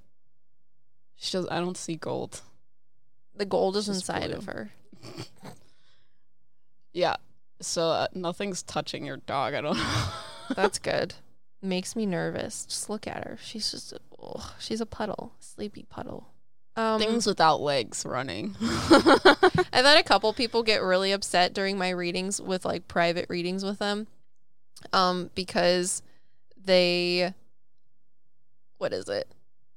She 1.16 1.32
does. 1.32 1.46
I 1.50 1.58
don't 1.58 1.76
see 1.76 1.96
gold. 1.96 2.40
the 3.34 3.44
gold 3.46 3.76
is 3.76 3.88
inside 3.88 4.28
blue. 4.28 4.36
of 4.36 4.44
her. 4.46 4.70
Yeah. 6.92 7.16
So 7.60 7.88
uh, 7.88 8.06
nothing's 8.14 8.62
touching 8.62 9.04
your 9.04 9.18
dog. 9.18 9.54
I 9.54 9.60
don't 9.60 9.76
know. 9.76 10.04
That's 10.54 10.78
good. 10.78 11.14
Makes 11.62 11.94
me 11.94 12.06
nervous. 12.06 12.64
Just 12.66 12.88
look 12.88 13.06
at 13.06 13.24
her. 13.24 13.38
She's 13.42 13.70
just, 13.70 13.92
oh, 14.20 14.54
she's 14.58 14.80
a 14.80 14.86
puddle, 14.86 15.32
sleepy 15.38 15.84
puddle. 15.88 16.28
Um, 16.76 16.98
Things 16.98 17.26
without 17.26 17.60
legs 17.60 18.06
running. 18.06 18.56
I've 18.60 19.84
had 19.84 19.98
a 19.98 20.02
couple 20.04 20.32
people 20.32 20.62
get 20.62 20.82
really 20.82 21.12
upset 21.12 21.52
during 21.52 21.76
my 21.76 21.90
readings 21.90 22.40
with 22.40 22.64
like 22.64 22.88
private 22.88 23.26
readings 23.28 23.64
with 23.64 23.78
them, 23.78 24.06
um, 24.92 25.30
because 25.34 26.02
they, 26.56 27.34
what 28.78 28.92
is 28.92 29.08
it? 29.08 29.28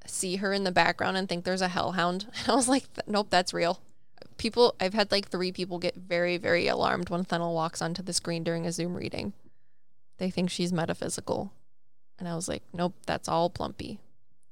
See 0.06 0.38
her 0.38 0.54
in 0.54 0.64
the 0.64 0.72
background 0.72 1.18
and 1.18 1.28
think 1.28 1.44
there's 1.44 1.62
a 1.62 1.68
hellhound. 1.68 2.28
And 2.38 2.48
I 2.50 2.56
was 2.56 2.70
like, 2.70 2.86
nope, 3.08 3.28
that's 3.30 3.54
real. 3.54 3.82
People, 4.44 4.76
I've 4.78 4.94
had 4.94 5.10
like 5.10 5.30
three 5.30 5.54
people 5.54 5.80
get 5.80 5.96
very, 5.96 6.36
very 6.36 6.68
alarmed 6.68 7.10
when 7.10 7.24
Fennel 7.24 7.54
walks 7.54 7.82
onto 7.82 8.04
the 8.04 8.12
screen 8.12 8.44
during 8.44 8.66
a 8.66 8.74
Zoom 8.74 8.94
reading. 8.94 9.32
They 10.18 10.30
think 10.30 10.50
she's 10.50 10.74
metaphysical. 10.74 11.54
And 12.20 12.28
I 12.28 12.36
was 12.36 12.50
like, 12.50 12.62
nope, 12.74 12.94
that's 13.06 13.30
all 13.30 13.50
plumpy. 13.50 14.00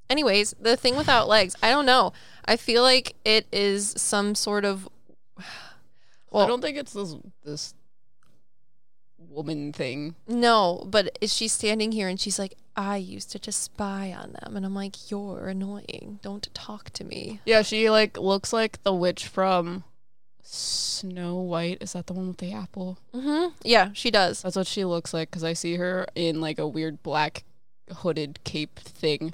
Anyways, 0.10 0.56
the 0.62 0.78
thing 0.78 0.96
without 0.96 1.28
legs, 1.28 1.58
I 1.62 1.72
don't 1.72 1.86
know. 1.86 2.14
I 2.46 2.56
feel 2.56 2.84
like 2.84 3.16
it 3.26 3.48
is 3.52 3.94
some 3.98 4.34
sort 4.34 4.64
of. 4.64 4.88
I 6.34 6.48
don't 6.48 6.62
think 6.62 6.78
it's 6.78 6.94
this 6.94 7.14
this 7.44 7.74
woman 9.18 9.74
thing. 9.74 10.16
no, 10.26 10.86
but 10.88 11.18
is 11.20 11.34
she 11.34 11.50
standing 11.50 11.92
here 11.92 12.08
and 12.08 12.18
she's 12.18 12.40
like, 12.40 12.56
I 12.76 12.98
used 12.98 13.32
to 13.32 13.40
just 13.40 13.62
spy 13.64 14.14
on 14.18 14.34
them. 14.34 14.56
And 14.56 14.66
I'm 14.66 14.74
like, 14.76 15.12
you're 15.12 15.48
annoying. 15.48 16.20
Don't 16.22 16.48
talk 16.54 16.90
to 16.92 17.04
me. 17.04 17.42
Yeah, 17.46 17.62
she 17.64 17.90
like 17.90 18.18
looks 18.18 18.54
like 18.54 18.82
the 18.84 18.94
witch 18.94 19.28
from 19.28 19.84
Snow 20.42 21.36
White. 21.36 21.78
Is 21.82 21.94
that 21.94 22.08
the 22.08 22.14
one 22.14 22.30
with 22.30 22.38
the 22.38 22.54
apple? 22.54 22.98
Mm-hmm. 23.14 23.54
Yeah, 23.64 23.90
she 23.94 24.10
does. 24.12 24.42
That's 24.42 24.56
what 24.56 24.68
she 24.68 24.86
looks 24.86 25.14
like 25.14 25.30
because 25.30 25.44
I 25.44 25.54
see 25.54 25.76
her 25.76 26.06
in 26.16 26.42
like 26.42 26.60
a 26.60 26.68
weird 26.68 27.04
black 27.04 27.44
hooded 27.98 28.44
cape 28.44 28.80
thing, 28.80 29.34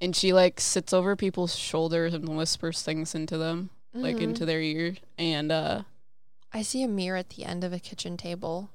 and 0.00 0.14
she 0.14 0.32
like 0.32 0.60
sits 0.60 0.92
over 0.92 1.16
people's 1.16 1.54
shoulders 1.56 2.12
and 2.14 2.28
whispers 2.36 2.82
things 2.82 3.14
into 3.14 3.38
them, 3.38 3.70
like 3.94 4.16
Mhm. 4.16 4.22
into 4.22 4.44
their 4.44 4.60
ear. 4.60 4.96
And 5.16 5.50
uh, 5.52 5.82
I 6.52 6.62
see 6.62 6.82
a 6.82 6.88
mirror 6.88 7.16
at 7.16 7.30
the 7.30 7.44
end 7.44 7.62
of 7.64 7.72
a 7.72 7.78
kitchen 7.78 8.16
table, 8.16 8.70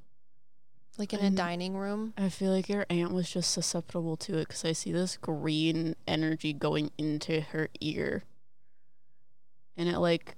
like 0.98 1.14
in 1.14 1.20
a 1.20 1.32
dining 1.32 1.76
room. 1.76 2.14
I 2.18 2.30
feel 2.30 2.52
like 2.52 2.70
your 2.70 2.86
aunt 2.90 3.14
was 3.14 3.32
just 3.32 3.52
susceptible 3.52 4.16
to 4.18 4.38
it 4.38 4.48
because 4.48 4.66
I 4.66 4.74
see 4.74 4.92
this 4.92 5.18
green 5.18 5.96
energy 6.08 6.54
going 6.54 6.92
into 6.98 7.42
her 7.42 7.70
ear, 7.82 8.24
and 9.76 9.90
it 9.90 10.00
like 10.00 10.36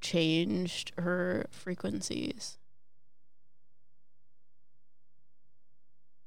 changed 0.00 0.92
her 0.98 1.46
frequencies. 1.50 2.58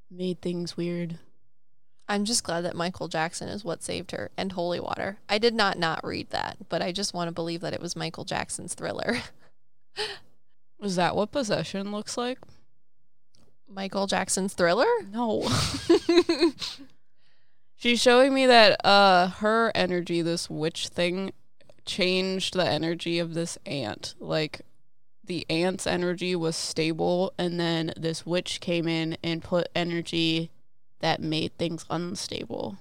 Made 0.10 0.42
things 0.42 0.78
weird. 0.78 1.20
I'm 2.10 2.24
just 2.24 2.44
glad 2.44 2.62
that 2.62 2.76
Michael 2.76 3.10
Jackson 3.10 3.50
is 3.50 3.66
what 3.66 3.84
saved 3.84 4.12
her 4.12 4.32
and 4.38 4.54
Holy 4.54 4.80
Water. 4.80 5.18
I 5.28 5.38
did 5.38 5.54
not 5.54 5.78
not 5.78 6.06
read 6.06 6.30
that, 6.30 6.58
but 6.70 6.82
I 6.82 6.94
just 6.94 7.13
want 7.13 7.28
to 7.28 7.34
believe 7.34 7.60
that 7.62 7.74
it 7.74 7.82
was 7.82 7.96
Michael 7.96 8.24
Jackson's 8.24 8.74
thriller. 8.74 9.18
Is 10.82 10.96
that 10.96 11.16
what 11.16 11.32
possession 11.32 11.92
looks 11.92 12.18
like? 12.18 12.40
Michael 13.69 14.08
Jackson's 14.08 14.53
thriller? 14.53 14.86
No. 15.12 15.47
She's 17.75 18.01
showing 18.01 18.34
me 18.34 18.47
that 18.47 18.84
uh 18.86 19.27
her 19.27 19.71
energy, 19.75 20.21
this 20.21 20.49
witch 20.49 20.88
thing, 20.88 21.32
changed 21.86 22.56
the 22.56 22.67
energy 22.67 23.19
of 23.19 23.34
this 23.34 23.58
aunt. 23.65 24.15
Like 24.19 24.62
the 25.23 25.45
aunt's 25.49 25.86
energy 25.86 26.36
was 26.36 26.56
stable 26.56 27.34
and 27.38 27.60
then 27.60 27.93
this 27.97 28.25
witch 28.25 28.60
came 28.62 28.88
in 28.88 29.17
and 29.23 29.43
put 29.43 29.67
energy 29.75 30.49
that 30.99 31.21
made 31.21 31.58
things 31.58 31.86
unstable. 31.89 32.77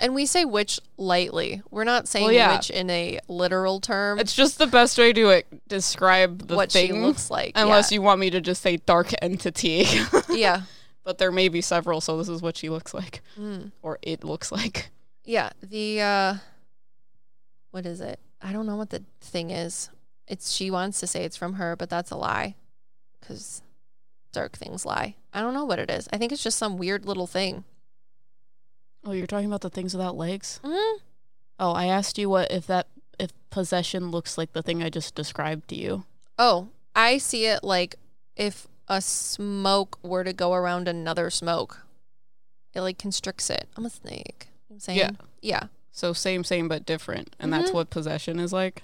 And 0.00 0.14
we 0.14 0.26
say 0.26 0.44
witch 0.44 0.80
lightly. 0.96 1.62
We're 1.70 1.84
not 1.84 2.08
saying 2.08 2.26
Well, 2.26 2.34
yeah. 2.34 2.56
witch 2.56 2.70
in 2.70 2.90
a 2.90 3.20
literal 3.28 3.78
term. 3.80 4.18
It's 4.18 4.34
just 4.34 4.58
the 4.58 4.66
best 4.66 4.98
way 4.98 5.12
to 5.12 5.26
like, 5.26 5.46
describe 5.68 6.48
the 6.48 6.56
what 6.56 6.72
thing. 6.72 6.86
she 6.88 6.92
looks 6.92 7.30
like. 7.30 7.52
unless 7.54 7.92
you 7.92 8.02
want 8.02 8.18
me 8.18 8.30
to 8.30 8.40
just 8.40 8.62
say 8.62 8.78
dark 8.78 9.10
entity. 9.22 9.86
yeah. 10.28 10.62
but 11.04 11.18
there 11.18 11.30
may 11.30 11.48
be 11.48 11.60
several, 11.60 12.00
so 12.00 12.18
this 12.18 12.28
is 12.28 12.42
what 12.42 12.56
she 12.56 12.68
looks 12.68 12.92
like. 12.92 13.22
Mm. 13.38 13.70
Or 13.82 13.98
it 14.02 14.24
looks 14.24 14.50
like. 14.50 14.90
Yeah, 15.24 15.50
the 15.62 16.00
uh 16.00 16.34
what 17.70 17.86
is 17.86 18.00
it? 18.00 18.18
I 18.40 18.52
don't 18.52 18.66
know 18.66 18.76
what 18.76 18.90
the 18.90 19.04
thing 19.20 19.50
is. 19.50 19.88
It's 20.26 20.50
she 20.50 20.70
wants 20.70 20.98
to 21.00 21.06
say 21.06 21.24
it's 21.24 21.36
from 21.36 21.54
her, 21.54 21.76
but 21.76 21.88
that's 21.90 22.10
a 22.10 22.16
lie 22.16 22.56
cuz 23.20 23.62
dark 24.32 24.56
things 24.56 24.84
lie. 24.84 25.14
I 25.32 25.40
don't 25.40 25.54
know 25.54 25.64
what 25.64 25.78
it 25.78 25.90
is. 25.90 26.08
I 26.12 26.18
think 26.18 26.32
it's 26.32 26.42
just 26.42 26.58
some 26.58 26.76
weird 26.76 27.06
little 27.06 27.26
thing. 27.28 27.64
Oh, 29.04 29.12
you're 29.12 29.26
talking 29.26 29.46
about 29.46 29.60
the 29.62 29.70
things 29.70 29.94
without 29.94 30.16
legs? 30.16 30.60
Mm. 30.62 30.98
Oh, 31.58 31.72
I 31.72 31.86
asked 31.86 32.18
you 32.18 32.28
what 32.28 32.50
if 32.50 32.66
that 32.66 32.86
if 33.18 33.30
possession 33.50 34.10
looks 34.10 34.38
like 34.38 34.52
the 34.52 34.62
thing 34.62 34.82
I 34.82 34.90
just 34.90 35.14
described 35.14 35.68
to 35.68 35.74
you. 35.76 36.04
Oh, 36.38 36.68
I 36.94 37.18
see 37.18 37.46
it 37.46 37.62
like 37.62 37.96
if 38.36 38.66
a 38.88 39.00
smoke 39.00 39.98
were 40.02 40.24
to 40.24 40.32
go 40.32 40.52
around 40.54 40.88
another 40.88 41.30
smoke. 41.30 41.84
It 42.74 42.80
like 42.80 42.98
constricts 42.98 43.50
it. 43.50 43.68
I'm 43.76 43.84
a 43.86 43.90
snake. 43.90 44.48
You 44.48 44.74
know 44.74 44.74
what 44.74 44.74
I'm 44.76 44.80
saying? 44.80 44.98
Yeah. 44.98 45.10
Yeah. 45.42 45.62
So 45.90 46.12
same, 46.14 46.42
same, 46.42 46.68
but 46.68 46.86
different, 46.86 47.36
and 47.38 47.52
that's 47.52 47.70
Mhm. 47.70 47.74
what 47.74 47.90
possession 47.90 48.40
is 48.40 48.52
like. 48.52 48.82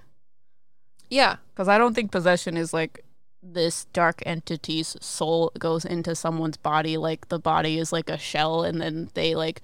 Yeah. 1.08 1.36
Because 1.54 1.68
I 1.68 1.78
don't 1.78 1.94
think 1.94 2.10
possession 2.12 2.56
is 2.56 2.72
like 2.74 3.02
this 3.42 3.86
dark 3.92 4.22
entity's 4.26 4.96
soul 5.00 5.50
goes 5.58 5.84
into 5.84 6.14
someone's 6.14 6.56
body, 6.58 6.96
like 6.98 7.28
the 7.28 7.38
body 7.38 7.78
is 7.78 7.92
like 7.92 8.10
a 8.10 8.18
shell, 8.18 8.62
and 8.62 8.80
then 8.80 9.08
they 9.14 9.34
like 9.34 9.62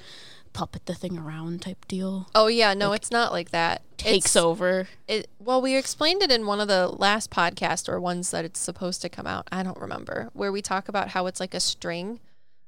puppet 0.54 0.86
the 0.86 0.94
thing 0.94 1.18
around 1.18 1.60
type 1.62 1.84
deal. 1.86 2.28
Oh 2.34 2.46
yeah, 2.46 2.72
no, 2.72 2.88
Like, 2.90 3.02
it's 3.02 3.10
not 3.10 3.30
like 3.32 3.50
that. 3.50 3.82
Takes 3.98 4.34
It's- 4.34 4.36
over. 4.36 4.88
it 5.06 5.28
well 5.38 5.60
we 5.60 5.76
explained 5.76 6.22
it 6.22 6.30
in 6.32 6.46
one 6.46 6.60
of 6.60 6.68
the 6.68 6.88
last 6.88 7.30
podcasts 7.30 7.88
or 7.88 8.00
ones 8.00 8.30
that 8.30 8.44
it's 8.46 8.58
supposed 8.60 9.00
to 9.02 9.08
come 9.08 9.26
out 9.26 9.46
i 9.52 9.62
don't 9.62 9.78
remember 9.80 10.30
where 10.32 10.50
we 10.52 10.60
talk 10.60 10.88
about 10.88 11.10
how 11.10 11.26
it's 11.26 11.38
like 11.40 11.54
a 11.54 11.60
string 11.60 12.18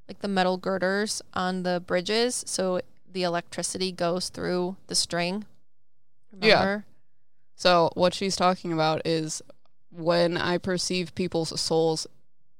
like 0.07 0.19
the 0.19 0.27
metal 0.27 0.57
girders 0.57 1.21
on 1.33 1.63
the 1.63 1.79
bridges 1.85 2.43
so 2.47 2.79
the 3.11 3.23
electricity 3.23 3.91
goes 3.91 4.29
through 4.29 4.77
the 4.87 4.95
string 4.95 5.45
Yeah. 6.41 6.81
So 7.55 7.89
what 7.95 8.13
she's 8.13 8.35
talking 8.35 8.71
about 8.71 9.01
is 9.05 9.41
when 9.91 10.37
I 10.37 10.57
perceive 10.59 11.13
people's 11.15 11.59
souls 11.59 12.05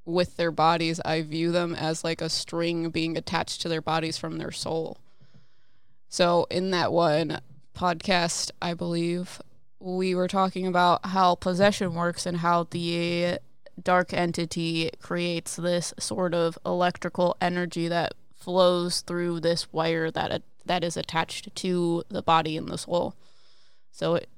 with 0.06 0.38
their 0.38 0.52
bodies, 0.52 1.00
I 1.06 1.22
view 1.22 1.52
them 1.52 1.76
as 1.76 2.04
like 2.04 2.22
a 2.22 2.30
string 2.30 2.90
being 2.90 3.16
attached 3.18 3.62
to 3.62 3.70
their 3.70 3.82
bodies 3.82 4.18
from 4.18 4.38
their 4.40 4.52
soul. 4.52 4.98
So 6.10 6.48
in 6.50 6.72
that 6.72 6.91
one 6.91 7.41
podcast, 7.76 8.52
I 8.62 8.74
believe 8.74 9.41
we 9.80 10.15
were 10.15 10.28
talking 10.28 10.65
about 10.65 11.06
how 11.08 11.36
possession 11.36 11.93
works 11.93 12.26
and 12.26 12.38
how 12.38 12.63
the 12.72 13.38
dark 13.82 14.13
entity 14.13 14.89
creates 15.02 15.56
this 15.56 15.93
sort 16.00 16.34
of 16.34 16.58
electrical 16.65 17.38
energy 17.39 17.88
that 17.88 18.13
flows 18.34 19.02
through 19.02 19.39
this 19.41 19.72
wire 19.72 20.10
that 20.10 20.41
that 20.65 20.84
is 20.84 20.98
attached 20.98 21.54
to 21.56 22.04
the 22.10 22.22
body 22.22 22.58
and 22.58 22.67
the 22.67 22.78
soul. 22.78 23.15
So 23.91 24.15
it 24.15 24.30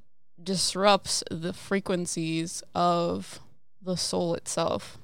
disrupts 0.41 1.23
the 1.31 1.53
frequencies 1.53 2.61
of 2.75 3.39
the 3.81 3.95
soul 3.97 4.35
itself, 4.35 4.97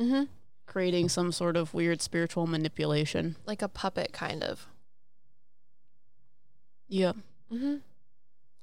Mm-hmm. 0.00 0.24
creating 0.66 1.08
some 1.08 1.30
sort 1.32 1.56
of 1.56 1.74
weird 1.74 2.00
spiritual 2.02 2.46
manipulation. 2.46 3.36
Like 3.46 3.62
a 3.62 3.68
puppet, 3.68 4.12
kind 4.12 4.42
of. 4.42 4.66
Yeah. 6.92 7.12
Mm-hmm. 7.50 7.76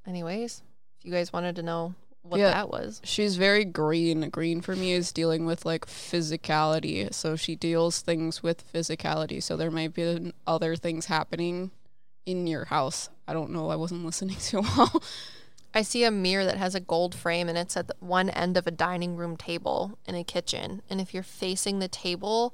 Anyways, 0.07 0.61
if 0.99 1.05
you 1.05 1.11
guys 1.11 1.33
wanted 1.33 1.55
to 1.57 1.63
know 1.63 1.95
what 2.21 2.39
Yeah. 2.39 2.51
that 2.51 2.69
was, 2.69 3.01
She's 3.03 3.37
very 3.37 3.65
green. 3.65 4.29
Green 4.29 4.61
for 4.61 4.75
me 4.75 4.91
is 4.93 5.11
dealing 5.11 5.45
with 5.45 5.65
like 5.65 5.85
physicality. 5.85 7.11
So 7.13 7.35
she 7.35 7.55
deals 7.55 8.01
things 8.01 8.43
with 8.43 8.71
physicality. 8.71 9.41
So 9.41 9.57
there 9.57 9.71
might 9.71 9.93
be 9.93 10.31
other 10.45 10.75
things 10.75 11.05
happening 11.07 11.71
in 12.25 12.45
your 12.47 12.65
house. 12.65 13.09
I 13.27 13.33
don't 13.33 13.51
know. 13.51 13.69
I 13.69 13.75
wasn't 13.75 14.05
listening 14.05 14.37
too 14.37 14.61
well. 14.61 15.01
I 15.73 15.81
see 15.83 16.03
a 16.03 16.11
mirror 16.11 16.45
that 16.45 16.57
has 16.57 16.73
a 16.75 16.79
gold 16.79 17.13
frame 17.15 17.47
and 17.47 17.57
it's 17.57 17.77
at 17.77 17.91
one 17.99 18.29
end 18.29 18.57
of 18.57 18.65
a 18.67 18.71
dining 18.71 19.15
room 19.15 19.37
table 19.37 19.97
in 20.05 20.15
a 20.15 20.23
kitchen. 20.23 20.81
And 20.89 20.99
if 20.99 21.13
you're 21.13 21.23
facing 21.23 21.79
the 21.79 21.87
table, 21.87 22.53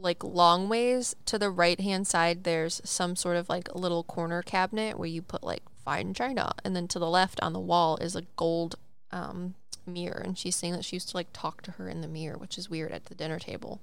like 0.00 0.24
long 0.24 0.68
ways 0.68 1.14
to 1.26 1.38
the 1.38 1.50
right 1.50 1.78
hand 1.80 2.06
side, 2.06 2.44
there's 2.44 2.80
some 2.84 3.16
sort 3.16 3.36
of 3.36 3.48
like 3.48 3.74
little 3.74 4.02
corner 4.04 4.42
cabinet 4.42 4.98
where 4.98 5.08
you 5.08 5.22
put 5.22 5.42
like 5.44 5.62
fine 5.84 6.14
china. 6.14 6.52
And 6.64 6.74
then 6.74 6.88
to 6.88 6.98
the 6.98 7.08
left 7.08 7.40
on 7.42 7.52
the 7.52 7.60
wall 7.60 7.96
is 7.98 8.16
a 8.16 8.22
gold 8.36 8.76
um, 9.12 9.54
mirror. 9.86 10.22
And 10.24 10.38
she's 10.38 10.56
saying 10.56 10.72
that 10.74 10.84
she 10.84 10.96
used 10.96 11.10
to 11.10 11.16
like 11.16 11.28
talk 11.32 11.62
to 11.62 11.72
her 11.72 11.88
in 11.88 12.00
the 12.00 12.08
mirror, 12.08 12.36
which 12.38 12.56
is 12.58 12.70
weird 12.70 12.92
at 12.92 13.06
the 13.06 13.14
dinner 13.14 13.38
table. 13.38 13.80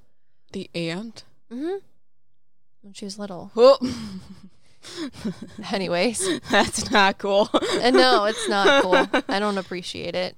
the 0.52 0.70
aunt 0.76 1.24
Mm-hmm. 1.52 1.78
When 2.82 2.94
she 2.94 3.06
was 3.06 3.18
little. 3.20 3.52
Oh, 3.58 3.78
Anyways. 5.74 6.40
that's 6.52 6.90
not 6.92 7.18
cool. 7.18 7.50
And 7.82 7.96
no, 7.96 8.26
it's 8.26 8.48
not 8.48 8.84
cool. 8.84 9.22
I 9.28 9.40
don't 9.40 9.58
appreciate 9.58 10.16
it. 10.16 10.36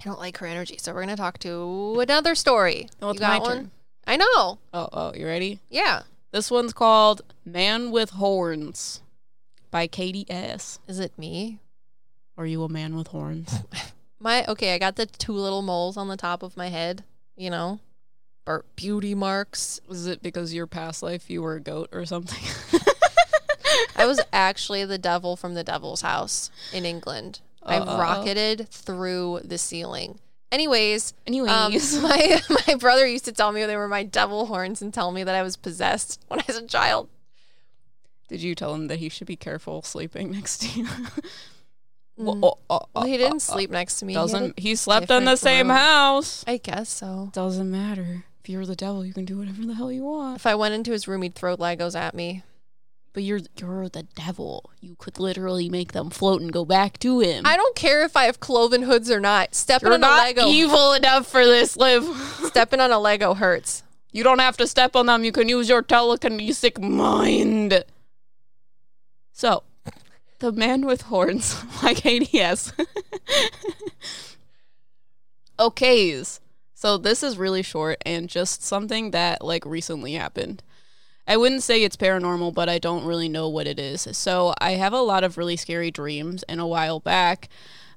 I 0.00 0.04
don't 0.04 0.18
like 0.18 0.38
her 0.38 0.46
energy. 0.46 0.78
So 0.78 0.92
we're 0.92 1.00
gonna 1.02 1.16
talk 1.16 1.38
to 1.40 1.98
another 2.00 2.34
story. 2.34 2.88
Oh, 3.00 3.10
it's 3.10 3.16
you 3.16 3.20
got 3.20 3.42
my 3.42 3.48
one? 3.48 3.56
turn. 3.56 3.70
I 4.06 4.16
know. 4.16 4.58
Oh, 4.72 4.88
oh, 4.92 5.12
you 5.14 5.26
ready? 5.26 5.60
Yeah. 5.68 6.02
This 6.32 6.50
one's 6.50 6.72
called 6.72 7.22
Man 7.44 7.90
with 7.90 8.10
Horns 8.10 9.02
by 9.70 9.86
Katie 9.86 10.26
S. 10.28 10.78
Is 10.86 10.98
it 11.00 11.12
me? 11.18 11.60
Are 12.38 12.46
you 12.46 12.62
a 12.64 12.68
man 12.68 12.96
with 12.96 13.08
horns? 13.08 13.52
My 14.20 14.44
okay. 14.46 14.74
I 14.74 14.78
got 14.78 14.96
the 14.96 15.06
two 15.06 15.32
little 15.32 15.62
moles 15.62 15.96
on 15.96 16.08
the 16.08 16.16
top 16.16 16.42
of 16.42 16.56
my 16.56 16.68
head. 16.68 17.04
You 17.36 17.50
know, 17.50 17.80
Bur- 18.44 18.64
beauty 18.74 19.14
marks. 19.14 19.80
Was 19.88 20.06
it 20.06 20.22
because 20.22 20.54
your 20.54 20.66
past 20.66 21.02
life 21.02 21.28
you 21.30 21.42
were 21.42 21.54
a 21.56 21.60
goat 21.60 21.88
or 21.92 22.04
something? 22.06 22.42
I 23.96 24.06
was 24.06 24.20
actually 24.32 24.84
the 24.84 24.98
devil 24.98 25.36
from 25.36 25.54
the 25.54 25.64
Devil's 25.64 26.00
House 26.02 26.50
in 26.72 26.84
England. 26.84 27.40
I 27.62 27.78
Uh-oh. 27.78 27.98
rocketed 27.98 28.68
through 28.70 29.40
the 29.44 29.58
ceiling. 29.58 30.18
Anyways, 30.52 31.12
Anyways, 31.26 31.50
Um, 31.96 32.02
my 32.02 32.40
my 32.68 32.74
brother 32.76 33.06
used 33.06 33.24
to 33.26 33.32
tell 33.32 33.52
me 33.52 33.64
they 33.64 33.76
were 33.76 33.88
my 33.88 34.04
devil 34.04 34.46
horns 34.46 34.80
and 34.80 34.92
tell 34.94 35.10
me 35.12 35.24
that 35.24 35.34
I 35.34 35.42
was 35.42 35.56
possessed 35.56 36.20
when 36.28 36.40
I 36.40 36.44
was 36.46 36.56
a 36.56 36.66
child. 36.66 37.08
did 38.28 38.42
you 38.42 38.54
tell 38.54 38.74
him 38.74 38.88
that 38.88 38.98
he 38.98 39.08
should 39.08 39.26
be 39.26 39.36
careful 39.36 39.82
sleeping 39.82 40.30
next 40.32 40.58
to 40.62 40.80
you? 40.80 40.86
Mm. 42.18 42.40
Oh, 42.42 42.58
oh, 42.70 42.80
oh, 42.80 42.86
Well, 42.94 43.04
he 43.04 43.18
didn't 43.18 43.34
oh. 43.34 43.38
sleep 43.38 43.70
next 43.70 43.98
to 43.98 44.06
me. 44.06 44.14
He 44.14 44.18
Doesn't 44.18 44.58
he 44.58 44.74
slept 44.74 45.10
in 45.10 45.24
the 45.26 45.32
different 45.32 45.38
same 45.38 45.68
room. 45.68 45.76
house? 45.76 46.44
I 46.46 46.56
guess 46.56 46.88
so. 46.88 47.28
Doesn't 47.34 47.70
matter. 47.70 48.24
If 48.42 48.48
you're 48.48 48.64
the 48.64 48.74
devil, 48.74 49.04
you 49.04 49.12
can 49.12 49.26
do 49.26 49.36
whatever 49.36 49.66
the 49.66 49.74
hell 49.74 49.92
you 49.92 50.04
want. 50.04 50.36
If 50.36 50.46
I 50.46 50.54
went 50.54 50.72
into 50.72 50.92
his 50.92 51.06
room, 51.06 51.20
he'd 51.20 51.34
throw 51.34 51.58
Legos 51.58 51.94
at 51.94 52.14
me. 52.14 52.42
But 53.16 53.22
you're 53.22 53.40
you're 53.58 53.88
the 53.88 54.02
devil. 54.02 54.70
You 54.78 54.94
could 54.94 55.18
literally 55.18 55.70
make 55.70 55.92
them 55.92 56.10
float 56.10 56.42
and 56.42 56.52
go 56.52 56.66
back 56.66 56.98
to 56.98 57.20
him. 57.20 57.46
I 57.46 57.56
don't 57.56 57.74
care 57.74 58.04
if 58.04 58.14
I 58.14 58.24
have 58.24 58.40
cloven 58.40 58.82
hoods 58.82 59.10
or 59.10 59.20
not. 59.20 59.54
Stepping 59.54 59.86
you're 59.86 59.94
on 59.94 60.04
a 60.04 60.08
Lego, 60.08 60.46
evil 60.48 60.92
enough 60.92 61.26
for 61.26 61.42
this, 61.42 61.78
Liv. 61.78 62.04
stepping 62.44 62.78
on 62.78 62.92
a 62.92 62.98
Lego 62.98 63.32
hurts. 63.32 63.84
You 64.12 64.22
don't 64.22 64.40
have 64.40 64.58
to 64.58 64.66
step 64.66 64.94
on 64.94 65.06
them. 65.06 65.24
You 65.24 65.32
can 65.32 65.48
use 65.48 65.66
your 65.66 65.82
telekinetic 65.82 66.78
mind. 66.78 67.84
So, 69.32 69.62
the 70.40 70.52
man 70.52 70.84
with 70.84 71.00
horns, 71.00 71.56
like 71.82 72.04
ADS. 72.04 72.74
Okays. 75.58 76.40
So 76.74 76.98
this 76.98 77.22
is 77.22 77.38
really 77.38 77.62
short 77.62 77.96
and 78.04 78.28
just 78.28 78.62
something 78.62 79.12
that 79.12 79.42
like 79.42 79.64
recently 79.64 80.12
happened. 80.12 80.62
I 81.26 81.36
wouldn't 81.36 81.62
say 81.62 81.82
it's 81.82 81.96
paranormal, 81.96 82.54
but 82.54 82.68
I 82.68 82.78
don't 82.78 83.04
really 83.04 83.28
know 83.28 83.48
what 83.48 83.66
it 83.66 83.80
is. 83.80 84.06
So 84.12 84.54
I 84.58 84.72
have 84.72 84.92
a 84.92 85.00
lot 85.00 85.24
of 85.24 85.36
really 85.36 85.56
scary 85.56 85.90
dreams, 85.90 86.42
and 86.44 86.60
a 86.60 86.66
while 86.66 87.00
back, 87.00 87.48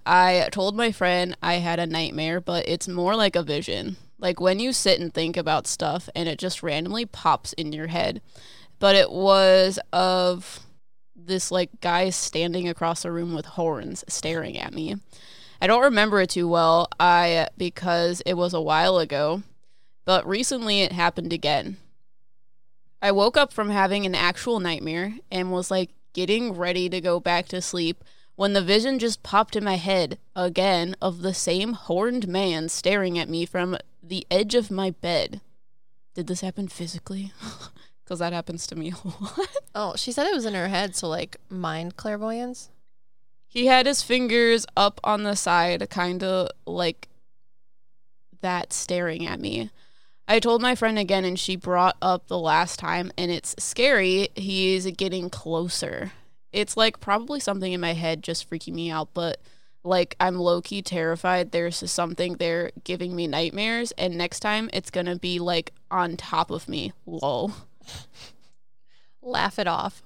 I 0.05 0.49
told 0.51 0.75
my 0.75 0.91
friend 0.91 1.37
I 1.41 1.55
had 1.55 1.79
a 1.79 1.85
nightmare, 1.85 2.41
but 2.41 2.67
it's 2.67 2.87
more 2.87 3.15
like 3.15 3.35
a 3.35 3.43
vision. 3.43 3.97
Like 4.17 4.39
when 4.41 4.59
you 4.59 4.73
sit 4.73 4.99
and 4.99 5.13
think 5.13 5.37
about 5.37 5.67
stuff 5.67 6.09
and 6.15 6.27
it 6.27 6.39
just 6.39 6.63
randomly 6.63 7.05
pops 7.05 7.53
in 7.53 7.71
your 7.71 7.87
head. 7.87 8.21
But 8.79 8.95
it 8.95 9.11
was 9.11 9.79
of 9.93 10.61
this 11.15 11.51
like 11.51 11.81
guy 11.81 12.09
standing 12.09 12.67
across 12.67 13.03
the 13.03 13.11
room 13.11 13.33
with 13.33 13.45
horns 13.45 14.03
staring 14.07 14.57
at 14.57 14.73
me. 14.73 14.95
I 15.61 15.67
don't 15.67 15.83
remember 15.83 16.21
it 16.21 16.31
too 16.31 16.47
well, 16.47 16.87
I 16.99 17.47
because 17.57 18.21
it 18.25 18.35
was 18.35 18.53
a 18.53 18.61
while 18.61 18.97
ago, 18.97 19.43
but 20.05 20.25
recently 20.27 20.81
it 20.81 20.93
happened 20.93 21.33
again. 21.33 21.77
I 23.01 23.11
woke 23.11 23.37
up 23.37 23.53
from 23.53 23.69
having 23.69 24.05
an 24.05 24.15
actual 24.15 24.59
nightmare 24.59 25.15
and 25.31 25.51
was 25.51 25.71
like 25.71 25.91
getting 26.13 26.53
ready 26.53 26.89
to 26.89 26.99
go 26.99 27.19
back 27.19 27.47
to 27.47 27.61
sleep 27.61 28.03
when 28.35 28.53
the 28.53 28.61
vision 28.61 28.99
just 28.99 29.23
popped 29.23 29.55
in 29.55 29.63
my 29.63 29.75
head 29.75 30.17
again 30.35 30.95
of 31.01 31.21
the 31.21 31.33
same 31.33 31.73
horned 31.73 32.27
man 32.27 32.69
staring 32.69 33.17
at 33.17 33.29
me 33.29 33.45
from 33.45 33.77
the 34.01 34.25
edge 34.31 34.55
of 34.55 34.71
my 34.71 34.91
bed. 34.91 35.41
Did 36.13 36.27
this 36.27 36.41
happen 36.41 36.67
physically? 36.67 37.33
Because 38.09 38.19
that 38.21 38.33
happens 38.33 38.65
to 38.65 38.75
me 38.75 38.91
a 38.91 39.07
lot. 39.23 39.57
Oh, 39.75 39.93
she 39.95 40.11
said 40.11 40.25
it 40.25 40.33
was 40.33 40.47
in 40.47 40.55
her 40.55 40.69
head, 40.69 40.95
so 40.95 41.07
like 41.07 41.37
mind 41.47 41.95
clairvoyance. 41.95 42.71
He 43.47 43.67
had 43.67 43.85
his 43.85 44.01
fingers 44.01 44.65
up 44.75 44.99
on 45.03 45.21
the 45.21 45.35
side, 45.35 45.87
kind 45.91 46.23
of 46.23 46.49
like 46.65 47.07
that, 48.41 48.73
staring 48.73 49.27
at 49.27 49.39
me. 49.39 49.69
I 50.31 50.39
told 50.39 50.61
my 50.61 50.75
friend 50.75 50.99
again, 50.99 51.25
and 51.25 51.39
she 51.39 51.55
brought 51.55 51.97
up 52.03 52.27
the 52.27 52.37
last 52.37 52.77
time, 52.77 53.11
and 53.17 53.31
it's 53.31 53.55
scary. 53.57 54.29
He's 54.35 54.85
getting 54.91 55.31
closer. 55.31 56.11
It's 56.53 56.77
like 56.77 56.99
probably 56.99 57.39
something 57.39 57.73
in 57.73 57.81
my 57.81 57.93
head 57.93 58.21
just 58.21 58.47
freaking 58.47 58.75
me 58.75 58.91
out, 58.91 59.09
but 59.15 59.41
like 59.83 60.15
I'm 60.19 60.35
low 60.35 60.61
key 60.61 60.83
terrified. 60.83 61.51
There's 61.51 61.77
something 61.91 62.35
there 62.35 62.69
giving 62.83 63.15
me 63.15 63.25
nightmares, 63.25 63.91
and 63.93 64.19
next 64.19 64.41
time 64.41 64.69
it's 64.71 64.91
gonna 64.91 65.15
be 65.15 65.39
like 65.39 65.73
on 65.89 66.15
top 66.15 66.51
of 66.51 66.69
me. 66.69 66.93
Lol. 67.07 67.51
Laugh 69.23 69.57
it 69.57 69.67
off. 69.67 70.03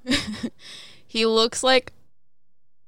he 1.05 1.25
looks 1.25 1.63
like 1.63 1.91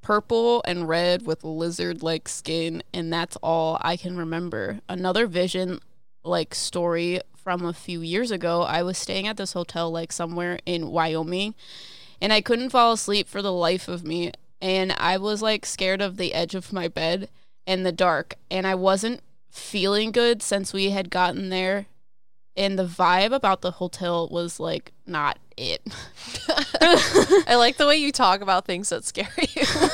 purple 0.01 0.61
and 0.65 0.87
red 0.87 1.25
with 1.25 1.43
lizard 1.43 2.01
like 2.01 2.29
skin, 2.29 2.81
and 2.93 3.11
that's 3.11 3.35
all 3.43 3.77
I 3.81 3.97
can 3.97 4.15
remember. 4.15 4.79
Another 4.87 5.27
vision 5.27 5.81
like 6.25 6.55
story 6.55 7.21
from 7.35 7.63
a 7.63 7.73
few 7.73 8.01
years 8.01 8.31
ago, 8.31 8.63
I 8.63 8.81
was 8.81 8.97
staying 8.97 9.27
at 9.27 9.37
this 9.37 9.53
hotel 9.53 9.91
like 9.91 10.11
somewhere 10.11 10.59
in 10.65 10.89
Wyoming, 10.89 11.53
and 12.21 12.33
I 12.33 12.41
couldn't 12.41 12.71
fall 12.71 12.93
asleep 12.93 13.27
for 13.27 13.41
the 13.41 13.53
life 13.53 13.87
of 13.87 14.03
me. 14.03 14.31
And 14.61 14.93
I 14.93 15.17
was 15.17 15.41
like 15.41 15.65
scared 15.65 16.01
of 16.01 16.17
the 16.17 16.33
edge 16.33 16.55
of 16.55 16.73
my 16.73 16.87
bed 16.87 17.29
and 17.67 17.85
the 17.85 17.91
dark, 17.91 18.35
and 18.49 18.65
I 18.65 18.75
wasn't 18.75 19.21
feeling 19.51 20.11
good 20.11 20.41
since 20.41 20.73
we 20.73 20.89
had 20.89 21.09
gotten 21.09 21.49
there. 21.49 21.85
And 22.57 22.79
the 22.79 22.85
vibe 22.85 23.33
about 23.33 23.61
the 23.61 23.71
hotel 23.71 24.27
was 24.29 24.59
like 24.59 24.91
not 25.05 25.37
it. 25.57 25.81
I 26.81 27.55
like 27.55 27.77
the 27.77 27.85
way 27.85 27.97
you 27.97 28.11
talk 28.11 28.41
about 28.41 28.65
things 28.65 28.89
that 28.89 29.03
scare 29.03 29.29
you. 29.37 29.63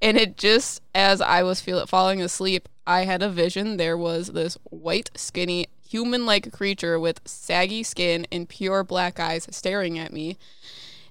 and 0.00 0.16
it 0.16 0.36
just 0.36 0.80
as 0.94 1.20
I 1.20 1.42
was 1.42 1.60
feel- 1.60 1.86
falling 1.86 2.22
asleep, 2.22 2.68
I 2.86 3.04
had 3.04 3.22
a 3.22 3.28
vision. 3.28 3.76
There 3.76 3.96
was 3.96 4.28
this 4.28 4.56
white, 4.64 5.10
skinny, 5.16 5.66
human-like 5.88 6.52
creature 6.52 6.98
with 6.98 7.20
saggy 7.24 7.82
skin 7.82 8.26
and 8.30 8.48
pure 8.48 8.84
black 8.84 9.18
eyes 9.18 9.46
staring 9.50 9.98
at 9.98 10.12
me, 10.12 10.36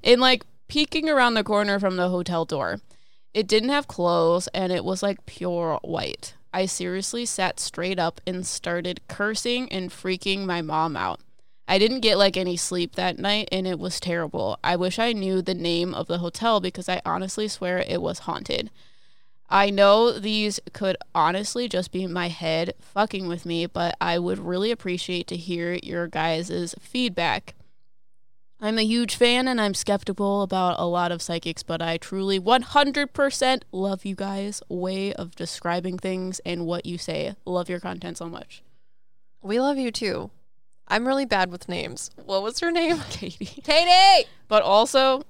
and 0.04 0.22
like 0.22 0.46
peeking 0.68 1.10
around 1.10 1.34
the 1.34 1.44
corner 1.44 1.80
from 1.80 1.98
the 1.98 2.10
hotel 2.10 2.46
door. 2.46 2.80
It 3.34 3.48
didn't 3.48 3.70
have 3.70 3.88
clothes, 3.88 4.48
and 4.54 4.72
it 4.72 4.86
was 4.86 5.04
like 5.04 5.26
pure 5.26 5.80
white. 5.84 6.36
I 6.54 6.68
seriously 6.68 7.26
sat 7.26 7.60
straight 7.60 8.00
up 8.00 8.22
and 8.26 8.48
started 8.48 9.02
cursing 9.10 9.70
and 9.74 9.92
freaking 9.92 10.46
my 10.46 10.62
mom 10.62 10.96
out. 10.96 11.20
I 11.68 11.78
didn't 11.78 12.00
get 12.00 12.18
like 12.18 12.38
any 12.38 12.56
sleep 12.56 12.96
that 12.96 13.20
night 13.20 13.50
and 13.52 13.68
it 13.68 13.80
was 13.80 14.00
terrible. 14.00 14.58
I 14.64 14.76
wish 14.76 15.00
I 15.00 15.14
knew 15.14 15.42
the 15.42 15.54
name 15.54 15.94
of 15.94 16.08
the 16.08 16.20
hotel 16.20 16.62
because 16.62 16.88
I 16.88 17.02
honestly 17.06 17.48
swear 17.48 17.80
it 17.80 18.02
was 18.02 18.20
haunted. 18.20 18.70
I 19.50 19.70
know 19.70 20.12
these 20.12 20.60
could 20.74 20.98
honestly 21.14 21.70
just 21.70 21.92
be 21.92 22.08
my 22.08 22.30
head 22.30 22.74
fucking 22.80 23.28
with 23.28 23.46
me, 23.46 23.68
but 23.68 23.96
I 24.02 24.18
would 24.18 24.40
really 24.40 24.72
appreciate 24.72 25.28
to 25.28 25.38
hear 25.38 25.74
your 25.84 26.08
guys' 26.08 26.74
feedback. 26.80 27.54
I'm 28.60 28.80
a 28.80 28.86
huge 28.86 29.16
fan 29.16 29.48
and 29.48 29.62
I'm 29.62 29.74
skeptical 29.74 30.42
about 30.42 30.80
a 30.80 30.86
lot 30.86 31.12
of 31.12 31.22
psychics, 31.22 31.62
but 31.62 31.82
I 31.82 31.98
truly 31.98 32.40
100% 32.40 33.62
love 33.72 34.06
you 34.06 34.16
guys' 34.16 34.64
way 34.70 35.14
of 35.14 35.36
describing 35.36 36.00
things 36.00 36.40
and 36.46 36.66
what 36.66 36.86
you 36.86 36.98
say. 36.98 37.36
Love 37.46 37.70
your 37.70 37.80
content 37.80 38.18
so 38.18 38.28
much. 38.28 38.64
We 39.42 39.60
love 39.60 39.78
you 39.78 39.92
too. 39.92 40.32
I'm 40.88 41.08
really 41.08 41.26
bad 41.26 41.52
with 41.52 41.70
names. 41.70 42.12
What 42.24 42.42
was 42.42 42.60
her 42.62 42.72
name? 42.72 43.00
Katie. 43.10 43.62
Katie! 43.62 44.28
But 44.48 44.64
also, 44.64 45.24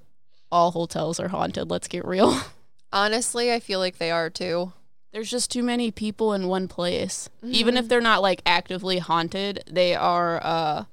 all 0.50 0.70
hotels 0.70 1.18
are 1.20 1.28
haunted. 1.28 1.70
Let's 1.70 1.88
get 1.88 2.06
real. 2.06 2.40
Honestly, 2.96 3.52
I 3.52 3.60
feel 3.60 3.78
like 3.78 3.98
they 3.98 4.10
are 4.10 4.30
too. 4.30 4.72
There's 5.12 5.30
just 5.30 5.50
too 5.50 5.62
many 5.62 5.90
people 5.90 6.32
in 6.32 6.48
one 6.48 6.66
place. 6.66 7.28
Even 7.44 7.74
Mm-hmm. 7.74 7.84
if 7.84 7.88
they're 7.88 8.00
not 8.00 8.22
like 8.22 8.40
actively 8.46 8.98
haunted, 8.98 9.62
they 9.70 9.94
are 9.94 10.40
uh 10.42 10.84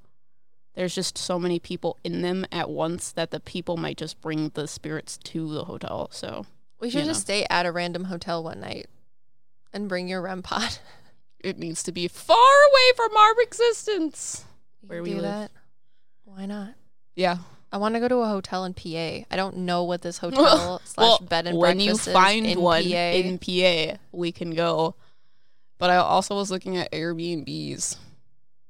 there's 0.76 0.94
just 0.96 1.18
so 1.18 1.39
many 1.39 1.60
people 1.60 1.98
in 2.04 2.22
them 2.22 2.46
at 2.52 2.70
once 2.70 3.12
that 3.13 3.32
the 3.32 3.39
people 3.39 3.78
might 3.78 3.96
just 3.98 4.20
bring 4.22 4.50
the 4.54 4.68
spirits 4.68 5.18
to 5.20 5.54
the 5.54 5.63
hotel. 5.66 6.10
So 6.12 6.46
We 6.82 6.89
should 6.89 7.06
just 7.06 7.22
stay 7.22 7.46
at 7.50 7.66
a 7.66 7.72
random 7.72 8.06
hotel 8.06 8.44
one 8.44 8.60
night 8.60 8.88
and 9.72 9.88
bring 9.88 10.08
your 10.10 10.22
REM 10.22 10.42
pod. 10.42 10.78
it 11.39 11.58
needs 11.58 11.84
to 11.84 11.92
be 11.94 12.08
far 12.10 12.36
away 12.38 12.92
from 12.98 13.16
our 13.16 13.42
existence. 13.42 14.44
Where 14.86 15.02
we 15.04 15.12
do 15.12 15.16
live. 15.18 15.24
that. 15.24 15.52
Why 16.26 16.46
not? 16.48 16.74
Yeah. 17.16 17.38
I 17.74 17.78
want 17.78 17.96
to 17.96 18.00
go 18.00 18.08
to 18.08 18.18
a 18.18 18.28
hotel 18.28 18.66
in 18.66 18.76
PA. 18.76 19.26
I 19.32 19.36
don't 19.36 19.58
know 19.58 19.84
what 19.84 20.04
this 20.04 20.18
hotel 20.20 20.80
slash 20.86 21.20
well, 21.20 21.20
bed 21.28 21.48
and 21.48 21.58
when 21.58 21.78
breakfast 21.78 22.06
you 22.06 22.12
is 22.12 22.16
find 22.16 22.46
in 22.46 22.62
one 22.62 22.84
PA. 22.84 22.90
in 22.90 23.40
PA, 23.40 23.98
we 24.12 24.32
can 24.32 24.52
go. 24.52 24.96
But 25.80 25.90
I 25.90 25.96
also 25.98 26.36
was 26.36 26.52
looking 26.52 26.78
at 26.78 26.92
Airbnbs. 26.92 27.98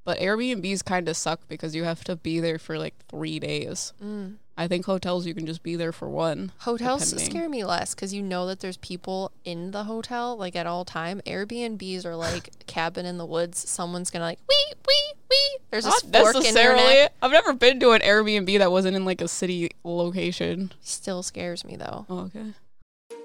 But 0.05 0.19
Airbnbs 0.19 0.85
kind 0.85 1.09
of 1.09 1.17
suck 1.17 1.41
because 1.49 1.75
you 1.75 1.83
have 1.83 2.05
to 2.05 2.15
be 2.15 2.39
there 2.39 2.57
for 2.57 2.79
like 2.79 2.95
three 3.09 3.39
days. 3.39 3.91
Mm. 4.01 4.37
I 4.55 4.67
think 4.67 4.85
hotels 4.85 5.25
you 5.25 5.33
can 5.33 5.47
just 5.47 5.63
be 5.63 5.75
there 5.75 5.91
for 5.91 6.07
one. 6.07 6.51
Hotels 6.59 7.09
depending. 7.09 7.31
scare 7.31 7.49
me 7.49 7.63
less 7.63 7.95
because 7.95 8.13
you 8.13 8.21
know 8.21 8.45
that 8.45 8.59
there's 8.59 8.77
people 8.77 9.31
in 9.43 9.71
the 9.71 9.85
hotel 9.85 10.37
like 10.37 10.55
at 10.55 10.67
all 10.67 10.85
time. 10.85 11.21
Airbnbs 11.25 12.05
are 12.05 12.15
like 12.15 12.51
cabin 12.67 13.05
in 13.05 13.17
the 13.17 13.25
woods. 13.25 13.67
Someone's 13.67 14.11
gonna 14.11 14.25
like 14.25 14.39
wee 14.47 14.73
wee 14.87 15.13
wee. 15.29 15.57
There's 15.71 15.85
a 15.85 15.89
Not 15.89 16.01
fork 16.01 16.13
in 16.13 16.21
your 16.23 16.33
necessarily. 16.43 16.83
neck. 16.83 17.13
I've 17.21 17.31
never 17.31 17.53
been 17.53 17.79
to 17.79 17.91
an 17.91 18.01
Airbnb 18.01 18.59
that 18.59 18.71
wasn't 18.71 18.95
in 18.95 19.05
like 19.05 19.21
a 19.21 19.27
city 19.27 19.71
location. 19.83 20.71
Still 20.81 21.23
scares 21.23 21.65
me 21.65 21.75
though. 21.75 22.05
Oh, 22.07 22.19
okay. 22.25 22.53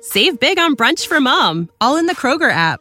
Save 0.00 0.40
big 0.40 0.58
on 0.58 0.76
brunch 0.76 1.06
for 1.06 1.20
mom, 1.20 1.68
all 1.80 1.96
in 1.96 2.06
the 2.06 2.14
Kroger 2.14 2.50
app. 2.50 2.80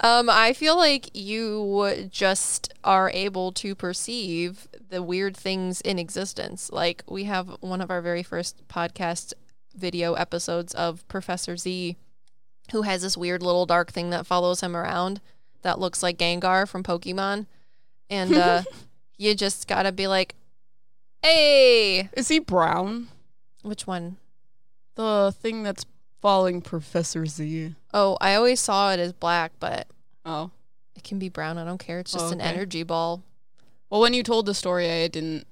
um, 0.00 0.28
I 0.30 0.52
feel 0.52 0.76
like 0.76 1.10
you 1.14 2.08
just 2.10 2.72
are 2.82 3.10
able 3.12 3.52
to 3.52 3.74
perceive 3.74 4.68
the 4.88 5.02
weird 5.02 5.36
things 5.36 5.80
in 5.80 5.98
existence. 5.98 6.70
Like 6.72 7.02
we 7.08 7.24
have 7.24 7.56
one 7.60 7.80
of 7.80 7.90
our 7.90 8.00
very 8.00 8.22
first 8.22 8.66
podcast 8.68 9.32
video 9.74 10.14
episodes 10.14 10.74
of 10.74 11.06
Professor 11.08 11.56
Z, 11.56 11.96
who 12.72 12.82
has 12.82 13.02
this 13.02 13.16
weird 13.16 13.42
little 13.42 13.66
dark 13.66 13.92
thing 13.92 14.10
that 14.10 14.26
follows 14.26 14.60
him 14.62 14.76
around 14.76 15.20
that 15.62 15.78
looks 15.78 16.02
like 16.02 16.18
Gengar 16.18 16.66
from 16.68 16.82
Pokemon, 16.82 17.46
and 18.08 18.34
uh, 18.34 18.62
you 19.18 19.34
just 19.34 19.68
gotta 19.68 19.92
be 19.92 20.06
like, 20.06 20.34
"Hey, 21.22 22.08
Is 22.14 22.28
he 22.28 22.38
brown? 22.38 23.08
which 23.62 23.86
one?" 23.86 24.16
The 24.94 25.34
thing 25.40 25.62
that's 25.62 25.84
following 26.20 26.60
Professor 26.60 27.26
Z. 27.26 27.74
Oh, 27.94 28.16
I 28.20 28.34
always 28.34 28.60
saw 28.60 28.92
it 28.92 29.00
as 29.00 29.12
black, 29.12 29.52
but 29.60 29.86
Oh. 30.24 30.50
it 30.96 31.02
can 31.04 31.18
be 31.18 31.28
brown. 31.28 31.58
I 31.58 31.64
don't 31.64 31.78
care. 31.78 31.98
It's 32.00 32.12
just 32.12 32.26
Oh, 32.26 32.32
an 32.32 32.40
energy 32.40 32.82
ball. 32.82 33.22
Well, 33.88 34.00
when 34.00 34.14
you 34.14 34.22
told 34.22 34.46
the 34.46 34.54
story, 34.54 34.90
I 34.90 35.08
didn't 35.08 35.46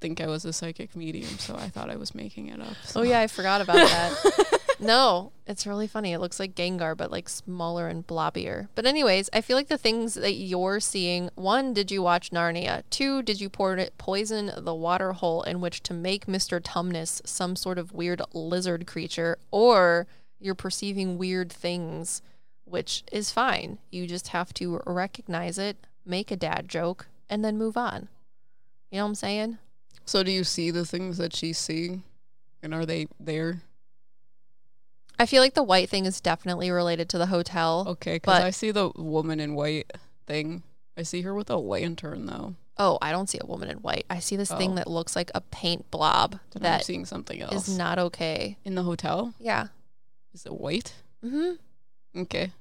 think 0.00 0.20
I 0.20 0.26
was 0.26 0.44
a 0.44 0.52
psychic 0.52 0.94
medium, 0.96 1.38
so 1.38 1.54
I 1.56 1.68
thought 1.68 1.90
I 1.90 1.96
was 1.96 2.14
making 2.14 2.48
it 2.48 2.60
up. 2.60 2.74
so- 2.84 3.00
Oh 3.00 3.02
yeah, 3.02 3.20
I 3.20 3.26
forgot 3.26 3.60
about 3.60 3.76
that. 3.76 4.60
no, 4.80 5.32
it's 5.46 5.66
really 5.66 5.86
funny. 5.86 6.12
It 6.12 6.18
looks 6.18 6.40
like 6.40 6.54
Gengar, 6.54 6.96
but 6.96 7.10
like 7.10 7.28
smaller 7.28 7.88
and 7.88 8.06
blobbier. 8.06 8.68
But 8.74 8.86
anyways, 8.86 9.30
I 9.32 9.40
feel 9.40 9.56
like 9.56 9.68
the 9.68 9.78
things 9.78 10.14
that 10.14 10.34
you're 10.34 10.80
seeing. 10.80 11.30
One, 11.34 11.72
did 11.72 11.90
you 11.90 12.02
watch 12.02 12.30
Narnia? 12.30 12.82
Two, 12.90 13.22
did 13.22 13.40
you 13.40 13.48
poison 13.48 14.52
the 14.56 14.74
water 14.74 15.12
hole 15.12 15.42
in 15.42 15.60
which 15.60 15.82
to 15.84 15.94
make 15.94 16.28
Mister 16.28 16.60
Tumnus 16.60 17.26
some 17.26 17.56
sort 17.56 17.78
of 17.78 17.92
weird 17.92 18.20
lizard 18.32 18.86
creature? 18.86 19.38
Or 19.50 20.06
you're 20.38 20.54
perceiving 20.54 21.16
weird 21.16 21.52
things, 21.52 22.22
which 22.64 23.04
is 23.12 23.30
fine. 23.30 23.78
You 23.90 24.06
just 24.06 24.28
have 24.28 24.52
to 24.54 24.82
recognize 24.86 25.58
it, 25.58 25.76
make 26.04 26.30
a 26.30 26.36
dad 26.36 26.68
joke, 26.68 27.06
and 27.30 27.44
then 27.44 27.56
move 27.56 27.76
on. 27.76 28.08
You 28.90 28.98
know 28.98 29.04
what 29.04 29.08
I'm 29.08 29.14
saying? 29.14 29.58
So 30.04 30.22
do 30.22 30.30
you 30.30 30.44
see 30.44 30.70
the 30.70 30.84
things 30.84 31.18
that 31.18 31.34
she's 31.34 31.58
seeing? 31.58 32.02
And 32.62 32.74
are 32.74 32.86
they 32.86 33.06
there? 33.18 33.62
I 35.18 35.26
feel 35.26 35.42
like 35.42 35.54
the 35.54 35.62
white 35.62 35.88
thing 35.88 36.04
is 36.06 36.20
definitely 36.20 36.70
related 36.70 37.08
to 37.10 37.18
the 37.18 37.26
hotel. 37.26 37.84
Okay, 37.88 38.16
because 38.16 38.40
But- 38.40 38.46
I 38.46 38.50
see 38.50 38.70
the 38.70 38.90
woman 38.96 39.40
in 39.40 39.54
white 39.54 39.90
thing. 40.26 40.62
I 40.96 41.02
see 41.02 41.22
her 41.22 41.34
with 41.34 41.50
a 41.50 41.56
lantern 41.56 42.26
though. 42.26 42.54
Oh, 42.78 42.98
I 43.00 43.10
don't 43.10 43.28
see 43.28 43.38
a 43.40 43.46
woman 43.46 43.70
in 43.70 43.78
white. 43.78 44.04
I 44.10 44.18
see 44.18 44.36
this 44.36 44.50
thing 44.52 44.72
Oh. 44.72 44.74
that 44.76 44.86
looks 44.86 45.16
like 45.16 45.30
a 45.34 45.40
paint 45.40 45.90
blob 45.90 46.32
Then 46.32 46.40
I'm 46.56 46.62
that 46.62 46.84
seeing 46.84 47.06
something 47.06 47.40
else. 47.40 47.68
is 47.68 47.78
not 47.78 47.98
okay. 47.98 48.58
in 48.64 48.74
the 48.74 48.82
hotel. 48.82 49.32
Yeah. 49.38 49.68
Is 50.34 50.44
it 50.44 50.52
white? 50.52 50.92
Mm-hmm. 51.24 52.20
Okay. 52.20 52.52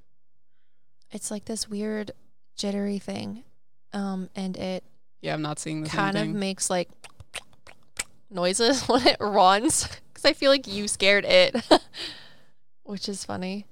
It's 1.12 1.32
like 1.32 1.46
this 1.46 1.70
weird 1.70 2.12
jittery 2.56 3.00
thing. 3.00 3.44
Um, 3.91 4.30
and 4.36 4.56
it 4.56 4.84
Yeah, 5.22 5.34
I'm 5.34 5.41
not 5.41 5.60
seeing 5.60 5.84
the 5.84 5.89
kind 5.89 6.18
of 6.18 6.28
makes 6.30 6.70
like 6.70 6.89
noises 8.30 8.84
when 8.88 9.06
it 9.06 9.18
runs 9.20 9.88
because 10.13 10.24
I 10.26 10.32
feel 10.34 10.52
like 10.52 10.65
you 10.68 10.88
scared 10.88 11.26
it, 11.26 11.56
which 12.86 13.10
is 13.10 13.26
funny. 13.26 13.65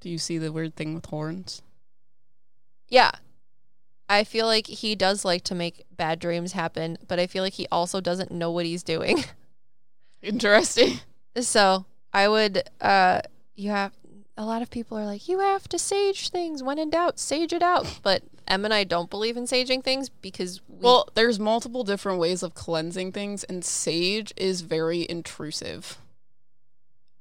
Do 0.00 0.10
you 0.10 0.18
see 0.18 0.38
the 0.38 0.52
weird 0.52 0.74
thing 0.76 0.94
with 0.94 1.06
horns? 1.06 1.62
Yeah. 2.88 3.12
I 4.08 4.24
feel 4.24 4.46
like 4.46 4.66
he 4.66 4.94
does 4.94 5.24
like 5.24 5.42
to 5.44 5.54
make 5.54 5.84
bad 5.90 6.18
dreams 6.18 6.52
happen, 6.52 6.96
but 7.08 7.18
I 7.18 7.26
feel 7.26 7.42
like 7.42 7.54
he 7.54 7.66
also 7.72 8.00
doesn't 8.00 8.30
know 8.30 8.50
what 8.50 8.66
he's 8.66 8.82
doing. 8.82 9.24
Interesting. 10.22 11.00
So 11.40 11.86
I 12.12 12.28
would, 12.28 12.62
uh, 12.80 13.22
you 13.56 13.70
have 13.70 13.92
a 14.36 14.44
lot 14.44 14.62
of 14.62 14.70
people 14.70 14.98
are 14.98 15.04
like, 15.04 15.28
you 15.28 15.40
have 15.40 15.68
to 15.68 15.78
sage 15.78 16.28
things 16.28 16.62
when 16.62 16.78
in 16.78 16.90
doubt, 16.90 17.18
sage 17.18 17.52
it 17.52 17.62
out. 17.62 17.98
But 18.02 18.22
Em 18.46 18.64
and 18.64 18.72
I 18.72 18.84
don't 18.84 19.10
believe 19.10 19.36
in 19.36 19.44
saging 19.44 19.82
things 19.82 20.08
because 20.08 20.60
we, 20.68 20.84
Well, 20.84 21.08
there's 21.14 21.40
multiple 21.40 21.82
different 21.82 22.20
ways 22.20 22.44
of 22.44 22.54
cleansing 22.54 23.10
things, 23.12 23.42
and 23.44 23.64
sage 23.64 24.32
is 24.36 24.60
very 24.60 25.04
intrusive. 25.08 25.98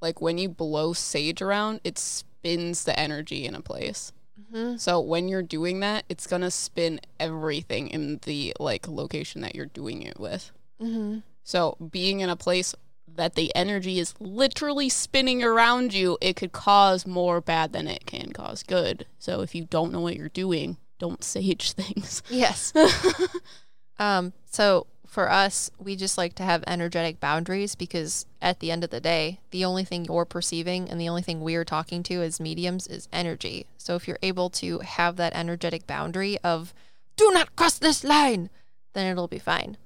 Like 0.02 0.22
when 0.22 0.38
you 0.38 0.50
blow 0.50 0.94
sage 0.94 1.42
around, 1.42 1.82
it 1.84 1.98
spins 1.98 2.84
the 2.84 2.98
energy 3.00 3.46
in 3.46 3.56
a 3.56 3.62
place. 3.62 4.12
Mhm. 4.52 4.80
So 4.80 5.00
when 5.00 5.28
you're 5.28 5.42
doing 5.42 5.80
that, 5.80 6.06
it's 6.10 6.28
gonna 6.28 6.52
spin 6.52 7.00
everything 7.20 7.88
in 7.88 8.20
the 8.24 8.54
like 8.60 8.88
location 8.88 9.42
that 9.42 9.56
you're 9.56 9.66
doing 9.66 10.02
it 10.02 10.20
with. 10.20 10.52
Mhm. 10.82 11.24
So 11.44 11.78
being 11.92 12.20
in 12.20 12.30
a 12.30 12.36
place 12.36 12.76
that 13.08 13.36
the 13.36 13.56
energy 13.56 13.98
is 13.98 14.14
literally 14.20 14.90
spinning 14.90 15.42
around 15.42 15.94
you, 15.94 16.18
it 16.20 16.36
could 16.36 16.52
cause 16.52 17.08
more 17.08 17.40
bad 17.40 17.72
than 17.72 17.88
it 17.88 18.06
can 18.06 18.34
cause 18.34 18.62
good. 18.62 19.06
So 19.20 19.40
if 19.42 19.56
you 19.56 19.64
don't 19.64 19.94
know 19.94 20.02
what 20.02 20.18
you're 20.18 20.28
doing, 20.30 20.78
don't 21.00 21.24
sage 21.34 21.72
things. 21.72 22.22
yes. 22.30 22.74
um, 24.00 24.34
so 24.52 24.88
for 25.08 25.32
us, 25.32 25.70
we 25.78 25.96
just 25.96 26.18
like 26.18 26.36
to 26.36 26.44
have 26.44 26.64
energetic 26.68 27.20
boundaries 27.20 27.76
because 27.76 28.26
at 28.42 28.60
the 28.60 28.72
end 28.72 28.84
of 28.84 28.90
the 28.90 29.00
day, 29.00 29.40
the 29.52 29.64
only 29.66 29.84
thing 29.84 30.06
you're 30.06 30.26
perceiving 30.26 30.90
and 30.90 31.00
the 31.00 31.10
only 31.10 31.22
thing 31.22 31.42
we're 31.42 31.66
talking 31.66 32.04
to 32.04 32.22
as 32.22 32.40
mediums 32.40 32.88
is 32.88 33.08
energy. 33.14 33.68
So 33.78 33.96
if 33.96 34.08
you're 34.08 34.20
able 34.22 34.50
to 34.52 34.80
have 34.80 35.16
that 35.18 35.36
energetic 35.36 35.86
boundary 35.88 36.38
of 36.44 36.74
do 37.16 37.32
not 37.32 37.56
cross 37.56 37.78
this 37.78 38.04
line, 38.04 38.50
then 38.94 39.10
it'll 39.12 39.28
be 39.28 39.40
fine. 39.40 39.78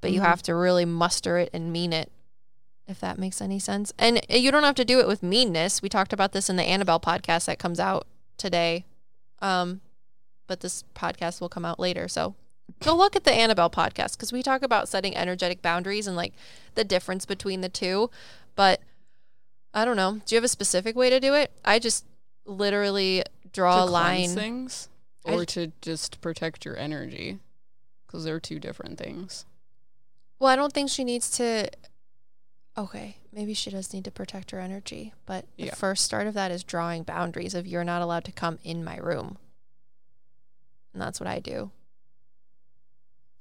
But 0.00 0.12
you 0.12 0.20
Mhm. 0.20 0.24
have 0.24 0.42
to 0.42 0.54
really 0.54 0.84
muster 0.84 1.38
it 1.38 1.50
and 1.52 1.72
mean 1.72 1.92
it, 1.92 2.10
if 2.86 3.00
that 3.00 3.18
makes 3.18 3.40
any 3.40 3.58
sense. 3.58 3.92
And 3.98 4.20
you 4.28 4.50
don't 4.50 4.62
have 4.62 4.74
to 4.76 4.84
do 4.84 5.00
it 5.00 5.06
with 5.08 5.22
meanness. 5.22 5.82
We 5.82 5.88
talked 5.88 6.12
about 6.12 6.32
this 6.32 6.48
in 6.48 6.56
the 6.56 6.64
Annabelle 6.64 7.00
podcast 7.00 7.46
that 7.46 7.58
comes 7.58 7.78
out 7.80 8.06
today. 8.36 8.84
Um, 9.40 9.80
but 10.46 10.60
this 10.60 10.84
podcast 10.94 11.40
will 11.40 11.48
come 11.48 11.64
out 11.64 11.78
later. 11.78 12.08
So 12.08 12.34
Go 12.80 12.94
look 12.96 13.16
at 13.16 13.24
the 13.24 13.32
Annabelle 13.32 13.70
podcast 13.70 14.12
because 14.12 14.32
we 14.32 14.42
talk 14.42 14.62
about 14.62 14.88
setting 14.88 15.16
energetic 15.16 15.62
boundaries 15.62 16.06
and 16.06 16.16
like 16.16 16.32
the 16.74 16.84
difference 16.84 17.26
between 17.26 17.60
the 17.60 17.68
two. 17.68 18.10
But 18.54 18.80
I 19.74 19.84
don't 19.84 19.96
know. 19.96 20.20
Do 20.24 20.34
you 20.34 20.36
have 20.36 20.44
a 20.44 20.48
specific 20.48 20.94
way 20.96 21.10
to 21.10 21.18
do 21.20 21.34
it? 21.34 21.50
I 21.64 21.78
just 21.78 22.04
literally 22.44 23.24
draw 23.52 23.84
to 23.84 23.90
a 23.90 23.90
line. 23.90 24.28
things 24.28 24.88
or 25.24 25.44
to 25.44 25.72
just 25.82 26.20
protect 26.20 26.64
your 26.64 26.76
energy 26.76 27.38
because 28.06 28.24
they're 28.24 28.40
two 28.40 28.58
different 28.58 28.98
things. 28.98 29.44
Well, 30.38 30.50
I 30.50 30.56
don't 30.56 30.72
think 30.72 30.88
she 30.88 31.04
needs 31.04 31.30
to. 31.32 31.68
Okay, 32.76 33.16
maybe 33.32 33.54
she 33.54 33.70
does 33.70 33.92
need 33.92 34.04
to 34.04 34.10
protect 34.12 34.52
her 34.52 34.60
energy, 34.60 35.12
but 35.26 35.46
the 35.56 35.64
Yeah. 35.66 35.74
first 35.74 36.04
start 36.04 36.28
of 36.28 36.34
that 36.34 36.52
is 36.52 36.62
drawing 36.62 37.02
boundaries 37.02 37.54
of 37.54 37.66
you're 37.66 37.82
not 37.82 38.02
allowed 38.02 38.24
to 38.26 38.32
come 38.32 38.60
in 38.62 38.84
my 38.84 38.96
room. 38.98 39.36
And 40.92 41.02
that's 41.02 41.18
what 41.18 41.26
I 41.26 41.40
do. 41.40 41.72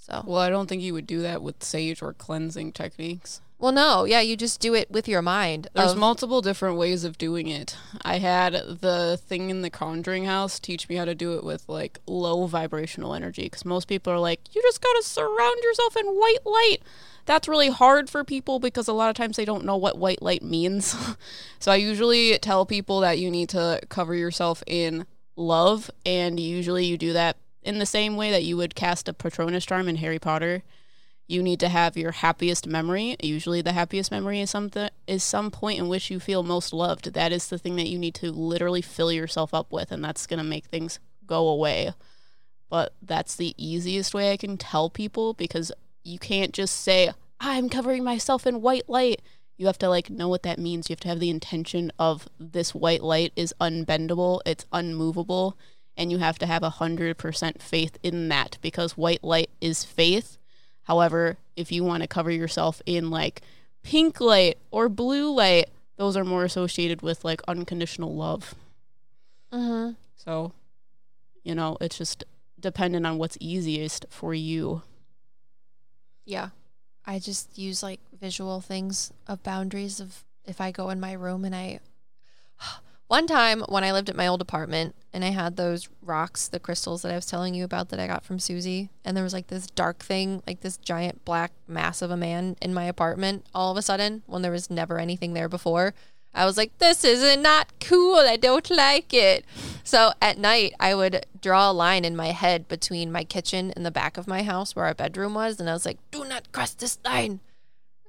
So, 0.09 0.23
Well, 0.25 0.39
I 0.39 0.49
don't 0.49 0.67
think 0.67 0.81
you 0.81 0.93
would 0.93 1.07
do 1.07 1.21
that 1.21 1.41
with 1.41 1.63
sage 1.63 2.01
or 2.01 2.13
cleansing 2.13 2.71
techniques. 2.71 3.41
well, 3.59 3.71
no, 3.73 4.05
yeah, 4.05 4.21
you 4.21 4.37
just 4.37 4.61
do 4.61 4.73
it 4.73 4.89
with 4.89 5.07
your 5.07 5.21
mind. 5.21 5.67
There's 5.73 5.91
of- 5.93 5.97
multiple 5.97 6.41
different 6.41 6.77
ways 6.77 7.03
of 7.03 7.17
doing 7.17 7.47
it. 7.47 7.75
I 8.03 8.19
had 8.19 8.53
the 8.53 9.19
thing 9.27 9.49
in 9.49 9.63
the 9.63 9.69
Conjuring 9.69 10.23
House 10.25 10.59
teach 10.59 10.87
me 10.87 10.95
how 10.95 11.03
to 11.05 11.15
do 11.15 11.33
it 11.37 11.43
with 11.43 11.67
like 11.67 11.99
low 12.07 12.45
vibrational 12.45 13.13
energy 13.13 13.43
because 13.43 13.65
most 13.65 13.87
people 13.89 14.13
are 14.13 14.19
like, 14.19 14.39
you 14.55 14.61
just 14.61 14.79
gotta 14.81 15.03
surround 15.03 15.57
yourself 15.63 15.97
in 15.97 16.05
white 16.05 16.45
light. 16.45 16.77
That's 17.25 17.49
really 17.49 17.69
hard 17.69 18.09
for 18.09 18.23
people 18.23 18.59
because 18.59 18.87
a 18.87 18.93
lot 18.93 19.09
of 19.09 19.15
times 19.17 19.35
they 19.35 19.43
don't 19.43 19.65
know 19.65 19.75
what 19.75 19.97
white 19.97 20.21
light 20.21 20.41
means. 20.43 20.95
so 21.59 21.71
I 21.71 21.75
usually 21.75 22.37
tell 22.39 22.65
people 22.65 23.01
that 23.01 23.19
you 23.19 23.29
need 23.29 23.49
to 23.49 23.81
cover 23.89 24.15
yourself 24.15 24.63
in 24.65 25.05
love, 25.35 25.91
and 26.05 26.39
usually 26.39 26.85
you 26.85 26.97
do 26.97 27.11
that 27.11 27.35
in 27.61 27.79
the 27.79 27.85
same 27.85 28.15
way 28.15 28.31
that 28.31 28.43
you 28.43 28.57
would 28.57 28.75
cast 28.75 29.09
a 29.09 29.13
Patronus 29.13 29.65
charm 29.65 29.87
in 29.87 29.97
Harry 29.97 30.19
Potter 30.19 30.63
you 31.27 31.43
need 31.43 31.59
to 31.59 31.67
have 31.67 31.97
your 31.97 32.11
happiest 32.11 32.65
memory. 32.65 33.17
Usually 33.21 33.61
the 33.61 33.73
happiest 33.73 34.11
memory 34.11 34.39
is 34.39 34.49
something 34.49 34.89
is 35.05 35.23
some 35.23 35.51
point 35.51 35.77
in 35.77 35.89
which 35.89 36.09
you 36.09 36.19
feel 36.19 36.41
most 36.41 36.71
loved. 36.71 37.13
That 37.13 37.33
is 37.33 37.49
the 37.49 37.57
thing 37.57 37.75
that 37.75 37.89
you 37.89 37.99
need 37.99 38.15
to 38.15 38.31
literally 38.31 38.81
fill 38.81 39.11
yourself 39.11 39.53
up 39.53 39.71
with 39.71 39.91
and 39.91 40.03
that's 40.03 40.25
going 40.25 40.37
to 40.37 40.43
make 40.43 40.65
things 40.65 40.99
go 41.25 41.47
away. 41.49 41.91
But 42.69 42.93
that's 43.01 43.35
the 43.35 43.53
easiest 43.57 44.13
way 44.13 44.31
I 44.31 44.37
can 44.37 44.57
tell 44.57 44.89
people 44.89 45.33
because 45.33 45.71
you 46.03 46.17
can't 46.17 46.53
just 46.53 46.81
say 46.81 47.11
I'm 47.41 47.67
covering 47.67 48.05
myself 48.05 48.47
in 48.47 48.61
white 48.61 48.87
light. 48.87 49.21
You 49.57 49.65
have 49.67 49.77
to 49.79 49.89
like 49.89 50.09
know 50.09 50.29
what 50.29 50.43
that 50.43 50.59
means. 50.59 50.89
You 50.89 50.93
have 50.93 51.01
to 51.01 51.07
have 51.09 51.19
the 51.19 51.29
intention 51.29 51.91
of 51.99 52.29
this 52.39 52.73
white 52.73 53.03
light 53.03 53.33
is 53.35 53.53
unbendable, 53.59 54.39
it's 54.45 54.65
unmovable, 54.71 55.57
and 55.97 56.11
you 56.11 56.19
have 56.19 56.37
to 56.39 56.45
have 56.45 56.63
a 56.63 56.69
hundred 56.69 57.17
percent 57.17 57.61
faith 57.61 57.97
in 58.03 58.29
that 58.29 58.57
because 58.61 58.95
white 58.95 59.23
light 59.23 59.49
is 59.59 59.83
faith. 59.83 60.37
However, 60.83 61.37
if 61.55 61.71
you 61.71 61.83
want 61.83 62.03
to 62.03 62.07
cover 62.07 62.31
yourself 62.31 62.81
in 62.85 63.09
like 63.09 63.41
pink 63.83 64.21
light 64.21 64.57
or 64.71 64.87
blue 64.87 65.33
light, 65.33 65.69
those 65.97 66.15
are 66.15 66.23
more 66.23 66.43
associated 66.45 67.01
with 67.01 67.25
like 67.25 67.41
unconditional 67.47 68.15
love. 68.15 68.55
Mhm. 69.51 69.95
So, 70.15 70.53
you 71.43 71.55
know, 71.55 71.77
it's 71.81 71.97
just 71.97 72.23
dependent 72.59 73.05
on 73.05 73.17
what's 73.17 73.37
easiest 73.39 74.05
for 74.09 74.33
you. 74.33 74.83
Yeah. 76.25 76.49
I 77.05 77.19
just 77.19 77.57
use 77.57 77.81
like 77.81 78.01
visual 78.19 78.59
things 78.61 79.11
of 79.27 79.41
boundaries 79.43 79.99
of 79.99 80.23
if 80.45 80.59
I 80.59 80.71
go 80.71 80.89
in 80.89 80.99
my 80.99 81.13
room 81.13 81.45
and 81.45 81.55
I 81.55 81.79
one 83.07 83.27
time 83.27 83.61
when 83.69 83.83
I 83.83 83.93
lived 83.93 84.09
at 84.09 84.15
my 84.15 84.27
old 84.27 84.41
apartment 84.41 84.95
and 85.13 85.23
I 85.23 85.29
had 85.29 85.55
those 85.55 85.87
rocks, 86.01 86.47
the 86.47 86.59
crystals 86.59 87.01
that 87.01 87.11
I 87.11 87.15
was 87.15 87.25
telling 87.25 87.53
you 87.53 87.63
about 87.63 87.89
that 87.89 87.99
I 87.99 88.07
got 88.07 88.25
from 88.25 88.39
Susie, 88.39 88.89
and 89.05 89.15
there 89.15 89.23
was 89.23 89.33
like 89.33 89.47
this 89.47 89.67
dark 89.67 89.99
thing, 89.99 90.43
like 90.45 90.61
this 90.61 90.77
giant 90.77 91.23
black 91.23 91.51
mass 91.67 92.01
of 92.01 92.11
a 92.11 92.17
man 92.17 92.57
in 92.61 92.73
my 92.73 92.83
apartment 92.83 93.45
all 93.53 93.71
of 93.71 93.77
a 93.77 93.81
sudden 93.81 94.23
when 94.25 94.41
there 94.41 94.51
was 94.51 94.69
never 94.69 94.99
anything 94.99 95.33
there 95.33 95.49
before. 95.49 95.93
I 96.33 96.45
was 96.45 96.57
like, 96.57 96.77
this 96.77 97.03
is 97.03 97.37
not 97.37 97.71
cool. 97.79 98.17
I 98.17 98.35
don't 98.35 98.69
like 98.69 99.11
it. 99.13 99.43
So 99.83 100.11
at 100.21 100.37
night, 100.37 100.75
I 100.79 100.93
would 100.93 101.25
draw 101.41 101.71
a 101.71 101.73
line 101.73 102.05
in 102.05 102.15
my 102.15 102.27
head 102.27 102.67
between 102.67 103.11
my 103.11 103.23
kitchen 103.23 103.71
and 103.75 103.83
the 103.83 103.91
back 103.91 104.17
of 104.17 104.27
my 104.27 104.43
house 104.43 104.75
where 104.75 104.85
our 104.85 104.93
bedroom 104.93 105.33
was. 105.33 105.59
And 105.59 105.67
I 105.67 105.73
was 105.73 105.85
like, 105.85 105.97
do 106.11 106.25
not 106.25 106.51
cross 106.51 106.75
this 106.75 106.99
line. 107.03 107.39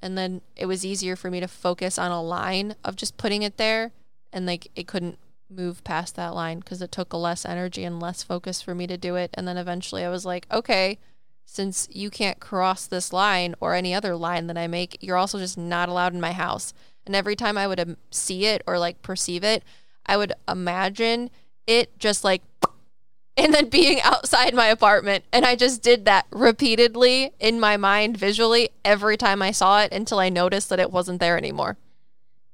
And 0.02 0.18
then 0.18 0.42
it 0.56 0.66
was 0.66 0.84
easier 0.84 1.16
for 1.16 1.30
me 1.30 1.40
to 1.40 1.48
focus 1.48 1.98
on 1.98 2.10
a 2.10 2.22
line 2.22 2.74
of 2.84 2.96
just 2.96 3.16
putting 3.16 3.42
it 3.42 3.56
there. 3.56 3.92
And 4.32 4.46
like 4.46 4.70
it 4.74 4.86
couldn't 4.86 5.18
move 5.50 5.82
past 5.84 6.16
that 6.16 6.34
line 6.34 6.58
because 6.58 6.82
it 6.82 6.92
took 6.92 7.14
less 7.14 7.44
energy 7.44 7.84
and 7.84 8.00
less 8.00 8.22
focus 8.22 8.60
for 8.60 8.74
me 8.74 8.86
to 8.86 8.98
do 8.98 9.16
it. 9.16 9.30
And 9.34 9.48
then 9.48 9.56
eventually 9.56 10.04
I 10.04 10.10
was 10.10 10.26
like, 10.26 10.46
okay, 10.50 10.98
since 11.44 11.88
you 11.90 12.10
can't 12.10 12.40
cross 12.40 12.86
this 12.86 13.12
line 13.12 13.54
or 13.58 13.74
any 13.74 13.94
other 13.94 14.14
line 14.14 14.48
that 14.48 14.58
I 14.58 14.66
make, 14.66 14.98
you're 15.00 15.16
also 15.16 15.38
just 15.38 15.56
not 15.56 15.88
allowed 15.88 16.12
in 16.12 16.20
my 16.20 16.32
house. 16.32 16.74
And 17.06 17.16
every 17.16 17.36
time 17.36 17.56
I 17.56 17.66
would 17.66 17.80
um, 17.80 17.96
see 18.10 18.44
it 18.44 18.62
or 18.66 18.78
like 18.78 19.00
perceive 19.00 19.42
it, 19.42 19.64
I 20.04 20.18
would 20.18 20.34
imagine 20.46 21.30
it 21.66 21.98
just 21.98 22.22
like 22.22 22.42
and 23.38 23.54
then 23.54 23.70
being 23.70 24.00
outside 24.02 24.52
my 24.52 24.66
apartment. 24.66 25.24
And 25.32 25.46
I 25.46 25.56
just 25.56 25.82
did 25.82 26.04
that 26.04 26.26
repeatedly 26.30 27.32
in 27.40 27.58
my 27.58 27.78
mind 27.78 28.18
visually 28.18 28.68
every 28.84 29.16
time 29.16 29.40
I 29.40 29.52
saw 29.52 29.80
it 29.80 29.92
until 29.92 30.18
I 30.18 30.28
noticed 30.28 30.68
that 30.68 30.80
it 30.80 30.90
wasn't 30.90 31.20
there 31.20 31.38
anymore. 31.38 31.78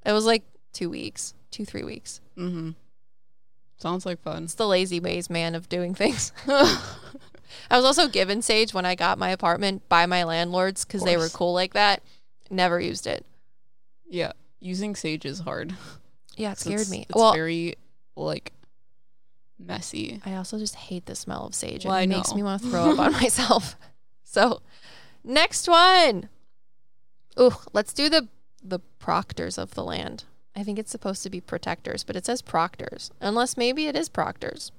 It 0.06 0.12
was 0.12 0.24
like 0.24 0.44
two 0.72 0.90
weeks, 0.90 1.34
two, 1.55 1.64
three 1.64 1.84
weeks. 1.84 2.20
Mm-hmm. 2.36 2.70
Sounds 3.78 4.05
like 4.05 4.20
fun. 4.20 4.44
It's 4.44 4.55
the 4.55 4.66
lazy 4.66 5.00
ways 5.00 5.30
man 5.30 5.55
of 5.55 5.68
doing 5.68 5.94
things. 5.94 6.32
I 6.46 7.76
was 7.76 7.84
also 7.84 8.09
given 8.09 8.42
Sage 8.42 8.74
when 8.74 8.84
I 8.84 8.94
got 8.94 9.18
my 9.18 9.30
apartment 9.30 9.88
by 9.88 10.07
my 10.07 10.24
landlords 10.24 10.84
because 10.84 11.05
they 11.05 11.16
were 11.16 11.28
cool 11.28 11.52
like 11.52 11.74
that. 11.74 12.02
Never 12.50 12.80
used 12.80 13.07
it. 13.07 13.24
yeah, 14.09 14.32
using 14.61 14.94
sage 14.96 15.24
is 15.24 15.40
hard. 15.40 15.74
Yeah, 16.36 16.52
it 16.52 16.59
scared 16.59 16.80
it's- 16.80 16.90
me. 16.90 17.07
It's 17.09 17.16
well, 17.16 17.32
very 17.32 17.76
like 18.16 18.52
messy. 19.59 20.20
I 20.24 20.34
also 20.34 20.59
just 20.59 20.74
hate 20.74 21.07
the 21.07 21.14
smell 21.14 21.46
of 21.46 21.55
sage. 21.55 21.84
Well, 21.84 21.94
it 21.94 22.02
I 22.02 22.07
makes 22.07 22.30
know. 22.30 22.36
me 22.36 22.42
want 22.42 22.62
to 22.62 22.68
throw 22.68 22.92
up 22.92 22.98
on 22.98 23.12
myself. 23.12 23.76
So, 24.24 24.62
next 25.22 25.68
one. 25.68 26.28
Ooh, 27.38 27.55
let's 27.72 27.92
do 27.92 28.09
the 28.09 28.28
the 28.62 28.80
proctors 28.98 29.59
of 29.59 29.74
the 29.74 29.84
land. 29.84 30.24
I 30.57 30.62
think 30.62 30.78
it's 30.78 30.90
supposed 30.90 31.22
to 31.22 31.30
be 31.30 31.40
protectors, 31.40 32.05
but 32.05 32.16
it 32.16 32.26
says 32.26 32.42
proctors. 32.42 33.11
Unless 33.20 33.57
maybe 33.57 33.86
it 33.86 33.96
is 33.96 34.09
proctors. 34.09 34.70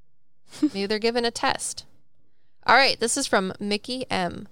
maybe 0.62 0.86
they're 0.86 0.98
given 0.98 1.24
a 1.24 1.30
test. 1.30 1.84
All 2.66 2.76
right, 2.76 2.98
this 2.98 3.16
is 3.16 3.26
from 3.26 3.52
Mickey 3.60 4.04
M. 4.10 4.48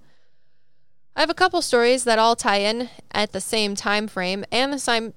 I 1.15 1.21
have 1.21 1.29
a 1.29 1.35
couple 1.35 1.61
stories 1.61 2.03
that 2.03 2.19
all 2.19 2.35
tie 2.35 2.59
in 2.59 2.89
at 3.11 3.31
the 3.31 3.41
same 3.41 3.75
time 3.75 4.07
frame 4.07 4.45
and 4.51 4.71
the 4.71 4.79
same. 4.79 5.13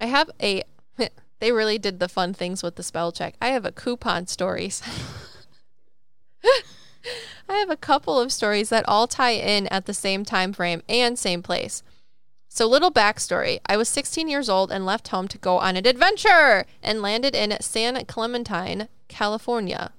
I 0.00 0.06
have 0.06 0.30
a. 0.42 0.62
They 1.40 1.52
really 1.52 1.78
did 1.78 2.00
the 2.00 2.08
fun 2.08 2.34
things 2.34 2.64
with 2.64 2.74
the 2.74 2.82
spell 2.82 3.12
check. 3.12 3.36
I 3.40 3.50
have 3.50 3.64
a 3.64 3.70
coupon 3.70 4.26
stories. 4.26 4.82
I 7.48 7.54
have 7.54 7.70
a 7.70 7.76
couple 7.76 8.18
of 8.18 8.32
stories 8.32 8.70
that 8.70 8.84
all 8.88 9.06
tie 9.06 9.34
in 9.34 9.68
at 9.68 9.86
the 9.86 9.94
same 9.94 10.24
time 10.24 10.52
frame 10.52 10.82
and 10.88 11.16
same 11.16 11.40
place. 11.40 11.84
So, 12.48 12.66
little 12.66 12.90
backstory 12.90 13.60
I 13.66 13.76
was 13.76 13.88
16 13.88 14.28
years 14.28 14.48
old 14.48 14.72
and 14.72 14.86
left 14.86 15.08
home 15.08 15.28
to 15.28 15.38
go 15.38 15.58
on 15.58 15.76
an 15.76 15.86
adventure 15.86 16.64
and 16.82 17.02
landed 17.02 17.34
in 17.34 17.56
San 17.60 18.04
Clementine, 18.06 18.88
California. 19.08 19.92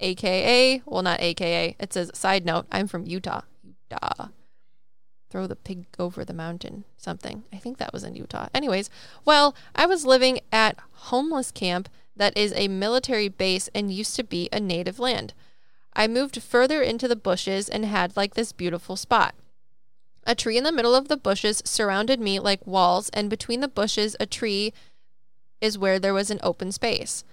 AKA, 0.00 0.82
well, 0.86 1.02
not 1.02 1.20
AKA, 1.20 1.76
it 1.78 1.92
says, 1.92 2.10
side 2.14 2.46
note, 2.46 2.66
I'm 2.72 2.86
from 2.86 3.06
Utah. 3.06 3.42
Utah. 3.62 4.28
Throw 5.30 5.46
the 5.46 5.56
pig 5.56 5.86
over 5.98 6.24
the 6.24 6.32
mountain, 6.32 6.84
something. 6.96 7.44
I 7.52 7.58
think 7.58 7.78
that 7.78 7.92
was 7.92 8.02
in 8.02 8.16
Utah. 8.16 8.48
Anyways, 8.54 8.88
well, 9.24 9.54
I 9.74 9.86
was 9.86 10.06
living 10.06 10.40
at 10.50 10.78
homeless 10.92 11.50
camp 11.50 11.88
that 12.16 12.36
is 12.36 12.52
a 12.56 12.68
military 12.68 13.28
base 13.28 13.68
and 13.74 13.92
used 13.92 14.16
to 14.16 14.24
be 14.24 14.48
a 14.52 14.58
native 14.58 14.98
land. 14.98 15.34
I 15.92 16.08
moved 16.08 16.42
further 16.42 16.82
into 16.82 17.08
the 17.08 17.16
bushes 17.16 17.68
and 17.68 17.84
had 17.84 18.16
like 18.16 18.34
this 18.34 18.52
beautiful 18.52 18.96
spot. 18.96 19.34
A 20.26 20.34
tree 20.34 20.56
in 20.58 20.64
the 20.64 20.72
middle 20.72 20.94
of 20.94 21.08
the 21.08 21.16
bushes 21.16 21.62
surrounded 21.64 22.20
me 22.20 22.38
like 22.38 22.66
walls, 22.66 23.08
and 23.10 23.30
between 23.30 23.60
the 23.60 23.68
bushes, 23.68 24.16
a 24.20 24.26
tree 24.26 24.72
is 25.60 25.78
where 25.78 25.98
there 25.98 26.14
was 26.14 26.30
an 26.30 26.40
open 26.42 26.72
space. 26.72 27.24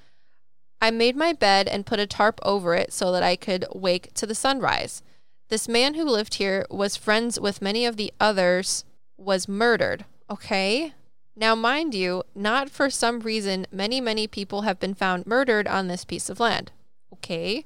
I 0.81 0.91
made 0.91 1.15
my 1.15 1.33
bed 1.33 1.67
and 1.67 1.85
put 1.85 1.99
a 1.99 2.07
tarp 2.07 2.39
over 2.43 2.75
it 2.75 2.93
so 2.93 3.11
that 3.11 3.23
I 3.23 3.35
could 3.35 3.65
wake 3.73 4.13
to 4.13 4.25
the 4.25 4.35
sunrise. 4.35 5.01
This 5.49 5.67
man 5.67 5.95
who 5.95 6.03
lived 6.03 6.35
here 6.35 6.65
was 6.69 6.95
friends 6.95 7.39
with 7.39 7.61
many 7.61 7.85
of 7.85 7.97
the 7.97 8.13
others, 8.19 8.85
was 9.17 9.47
murdered. 9.47 10.05
Okay? 10.29 10.93
Now, 11.35 11.55
mind 11.55 11.93
you, 11.93 12.23
not 12.35 12.69
for 12.69 12.89
some 12.89 13.21
reason, 13.21 13.65
many, 13.71 14.01
many 14.01 14.27
people 14.27 14.61
have 14.61 14.79
been 14.79 14.93
found 14.93 15.25
murdered 15.25 15.67
on 15.67 15.87
this 15.87 16.05
piece 16.05 16.29
of 16.29 16.39
land. 16.39 16.71
Okay? 17.13 17.65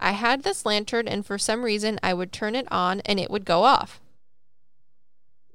I 0.00 0.12
had 0.12 0.42
this 0.42 0.64
lantern, 0.64 1.08
and 1.08 1.26
for 1.26 1.38
some 1.38 1.64
reason, 1.64 1.98
I 2.02 2.14
would 2.14 2.32
turn 2.32 2.54
it 2.54 2.68
on 2.70 3.00
and 3.00 3.18
it 3.18 3.30
would 3.30 3.44
go 3.44 3.64
off. 3.64 4.00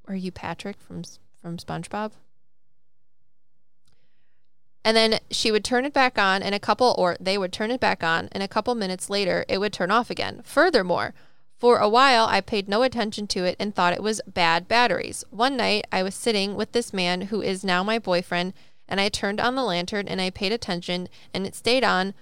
Are 0.08 0.16
you 0.16 0.32
Patrick 0.32 0.80
from 0.80 1.04
from 1.42 1.58
SpongeBob? 1.58 2.12
And 4.86 4.98
then 4.98 5.20
she 5.32 5.52
would 5.52 5.64
turn 5.64 5.86
it 5.86 5.94
back 5.94 6.18
on, 6.18 6.44
and 6.44 6.54
a 6.54 6.60
couple, 6.60 6.94
or 6.98 7.16
they 7.20 7.38
would 7.38 7.54
turn 7.54 7.72
it 7.72 7.80
back 7.80 8.04
on, 8.04 8.28
and 8.32 8.44
a 8.44 8.50
couple 8.50 8.76
minutes 8.76 9.10
later, 9.10 9.46
it 9.48 9.60
would 9.60 9.72
turn 9.72 9.92
off 9.92 10.10
again. 10.10 10.42
Furthermore, 10.44 11.14
for 11.58 11.78
a 11.78 11.88
while, 11.88 12.26
I 12.26 12.42
paid 12.42 12.68
no 12.68 12.84
attention 12.84 13.28
to 13.28 13.46
it 13.46 13.56
and 13.60 13.74
thought 13.74 13.94
it 13.94 14.04
was 14.04 14.20
bad 14.28 14.68
batteries. 14.68 15.24
One 15.30 15.56
night, 15.56 15.88
I 15.92 16.04
was 16.04 16.16
sitting 16.16 16.56
with 16.56 16.74
this 16.74 16.92
man 16.92 17.24
who 17.24 17.42
is 17.42 17.64
now 17.64 17.84
my 17.84 17.98
boyfriend, 17.98 18.54
and 18.90 19.00
I 19.00 19.08
turned 19.08 19.40
on 19.40 19.56
the 19.56 19.64
lantern 19.64 20.10
and 20.10 20.20
I 20.20 20.30
paid 20.30 20.52
attention, 20.52 21.08
and 21.34 21.48
it 21.48 21.56
stayed 21.56 21.86
on 21.86 22.14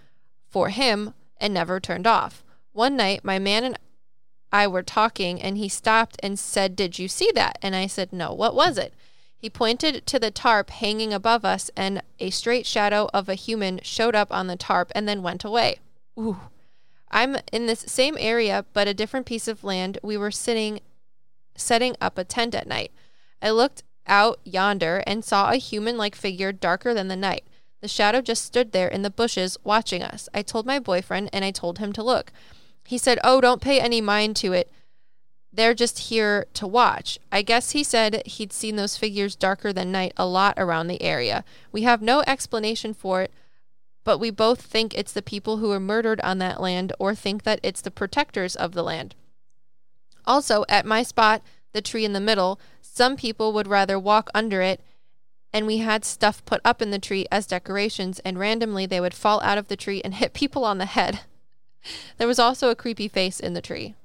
for 0.48 0.70
him 0.70 1.16
and 1.38 1.56
never 1.56 1.80
turned 1.80 2.06
off. 2.06 2.44
One 2.74 2.96
night, 2.96 3.26
my 3.26 3.40
man 3.40 3.64
and 3.64 3.80
I 4.52 4.68
were 4.68 4.84
talking, 4.84 5.42
and 5.42 5.58
he 5.58 5.70
stopped 5.70 6.18
and 6.22 6.38
said, 6.38 6.76
Did 6.76 7.00
you 7.00 7.08
see 7.08 7.32
that? 7.36 7.58
And 7.62 7.76
I 7.76 7.88
said, 7.88 8.12
No, 8.12 8.34
what 8.34 8.56
was 8.56 8.78
it? 8.78 8.94
He 9.38 9.50
pointed 9.50 10.06
to 10.06 10.20
the 10.20 10.30
tarp 10.30 10.70
hanging 10.70 11.14
above 11.14 11.44
us, 11.46 11.72
and 11.76 12.04
a 12.20 12.30
straight 12.30 12.66
shadow 12.66 13.10
of 13.14 13.28
a 13.28 13.36
human 13.36 13.80
showed 13.82 14.16
up 14.16 14.32
on 14.32 14.48
the 14.48 14.56
tarp 14.56 14.92
and 14.94 15.08
then 15.08 15.24
went 15.24 15.44
away. 15.44 15.80
Ooh. 16.20 16.40
I'm 17.10 17.38
in 17.52 17.66
this 17.66 17.86
same 17.88 18.16
area, 18.20 18.66
but 18.74 18.88
a 18.88 18.94
different 18.94 19.26
piece 19.26 19.48
of 19.48 19.64
land. 19.64 19.98
We 20.04 20.16
were 20.16 20.32
sitting, 20.32 20.80
setting 21.56 21.96
up 22.00 22.18
a 22.18 22.24
tent 22.24 22.54
at 22.54 22.68
night. 22.68 22.92
I 23.42 23.50
looked 23.50 23.84
out 24.08 24.40
yonder 24.44 25.04
and 25.08 25.26
saw 25.26 25.50
a 25.50 25.58
human 25.58 25.98
like 25.98 26.16
figure 26.16 26.52
darker 26.52 26.94
than 26.94 27.08
the 27.08 27.16
night. 27.16 27.46
The 27.82 27.88
shadow 27.88 28.22
just 28.22 28.46
stood 28.46 28.72
there 28.72 28.88
in 28.88 29.02
the 29.02 29.10
bushes 29.10 29.58
watching 29.64 30.04
us. 30.04 30.30
I 30.34 30.44
told 30.44 30.66
my 30.66 30.80
boyfriend 30.80 31.30
and 31.34 31.44
I 31.44 31.52
told 31.52 31.80
him 31.80 31.92
to 31.94 32.04
look. 32.04 32.32
He 32.92 32.98
said, 32.98 33.20
Oh, 33.24 33.40
don't 33.40 33.62
pay 33.62 33.80
any 33.80 34.02
mind 34.02 34.36
to 34.36 34.52
it. 34.52 34.70
They're 35.54 35.74
just 35.74 36.10
here 36.10 36.46
to 36.56 36.68
watch. 36.68 37.20
I 37.32 37.42
guess 37.42 37.72
he 37.72 37.86
said 37.86 38.22
he'd 38.26 38.52
seen 38.52 38.76
those 38.76 38.98
figures 38.98 39.38
darker 39.38 39.72
than 39.72 39.94
night 39.94 40.12
a 40.18 40.26
lot 40.26 40.56
around 40.58 40.88
the 40.88 41.02
area. 41.02 41.46
We 41.72 41.84
have 41.84 42.02
no 42.02 42.22
explanation 42.28 42.94
for 42.94 43.22
it, 43.22 43.32
but 44.04 44.18
we 44.18 44.30
both 44.30 44.62
think 44.62 44.94
it's 44.94 45.14
the 45.14 45.22
people 45.22 45.56
who 45.56 45.70
were 45.70 45.80
murdered 45.80 46.20
on 46.20 46.40
that 46.40 46.60
land 46.60 46.92
or 47.00 47.16
think 47.16 47.44
that 47.44 47.62
it's 47.64 47.80
the 47.80 47.92
protectors 47.92 48.58
of 48.58 48.74
the 48.74 48.84
land. 48.84 49.16
Also, 50.26 50.66
at 50.68 50.86
my 50.86 51.02
spot, 51.02 51.42
the 51.72 51.82
tree 51.82 52.04
in 52.04 52.12
the 52.12 52.20
middle, 52.20 52.60
some 52.82 53.16
people 53.16 53.54
would 53.54 53.70
rather 53.70 53.98
walk 53.98 54.30
under 54.36 54.62
it, 54.62 54.82
and 55.54 55.66
we 55.66 55.78
had 55.78 56.04
stuff 56.04 56.44
put 56.44 56.60
up 56.66 56.82
in 56.82 56.92
the 56.92 57.00
tree 57.00 57.26
as 57.32 57.48
decorations, 57.48 58.20
and 58.26 58.38
randomly 58.38 58.86
they 58.86 59.00
would 59.00 59.14
fall 59.14 59.40
out 59.44 59.58
of 59.58 59.70
the 59.70 59.78
tree 59.78 60.02
and 60.04 60.16
hit 60.16 60.34
people 60.34 60.66
on 60.66 60.78
the 60.78 60.86
head. 60.86 61.22
There 62.18 62.28
was 62.28 62.40
also 62.40 62.70
a 62.70 62.76
creepy 62.76 63.08
face 63.08 63.40
in 63.40 63.54
the 63.54 63.62
tree. 63.62 63.96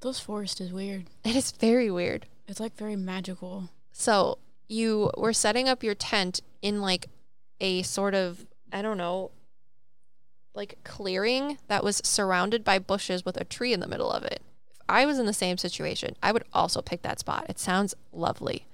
Those 0.00 0.20
forest 0.20 0.60
is 0.60 0.72
weird. 0.72 1.06
It 1.24 1.36
is 1.36 1.52
very 1.52 1.90
weird. 1.90 2.26
It's 2.46 2.60
like 2.60 2.76
very 2.76 2.96
magical. 2.96 3.70
So 3.92 4.38
you 4.68 5.10
were 5.16 5.32
setting 5.32 5.68
up 5.68 5.82
your 5.82 5.94
tent 5.94 6.40
in 6.62 6.80
like 6.80 7.08
a 7.60 7.82
sort 7.82 8.14
of, 8.14 8.46
I 8.72 8.82
don't 8.82 8.98
know, 8.98 9.30
like 10.54 10.78
clearing 10.84 11.58
that 11.68 11.84
was 11.84 12.00
surrounded 12.04 12.64
by 12.64 12.78
bushes 12.78 13.24
with 13.24 13.36
a 13.36 13.44
tree 13.44 13.72
in 13.72 13.80
the 13.80 13.86
middle 13.88 14.10
of 14.10 14.22
it. 14.24 14.40
If 14.70 14.76
I 14.88 15.04
was 15.06 15.18
in 15.18 15.26
the 15.26 15.32
same 15.32 15.58
situation, 15.58 16.14
I 16.22 16.32
would 16.32 16.44
also 16.52 16.80
pick 16.82 17.02
that 17.02 17.18
spot. 17.18 17.46
It 17.48 17.58
sounds 17.58 17.94
lovely. 18.12 18.66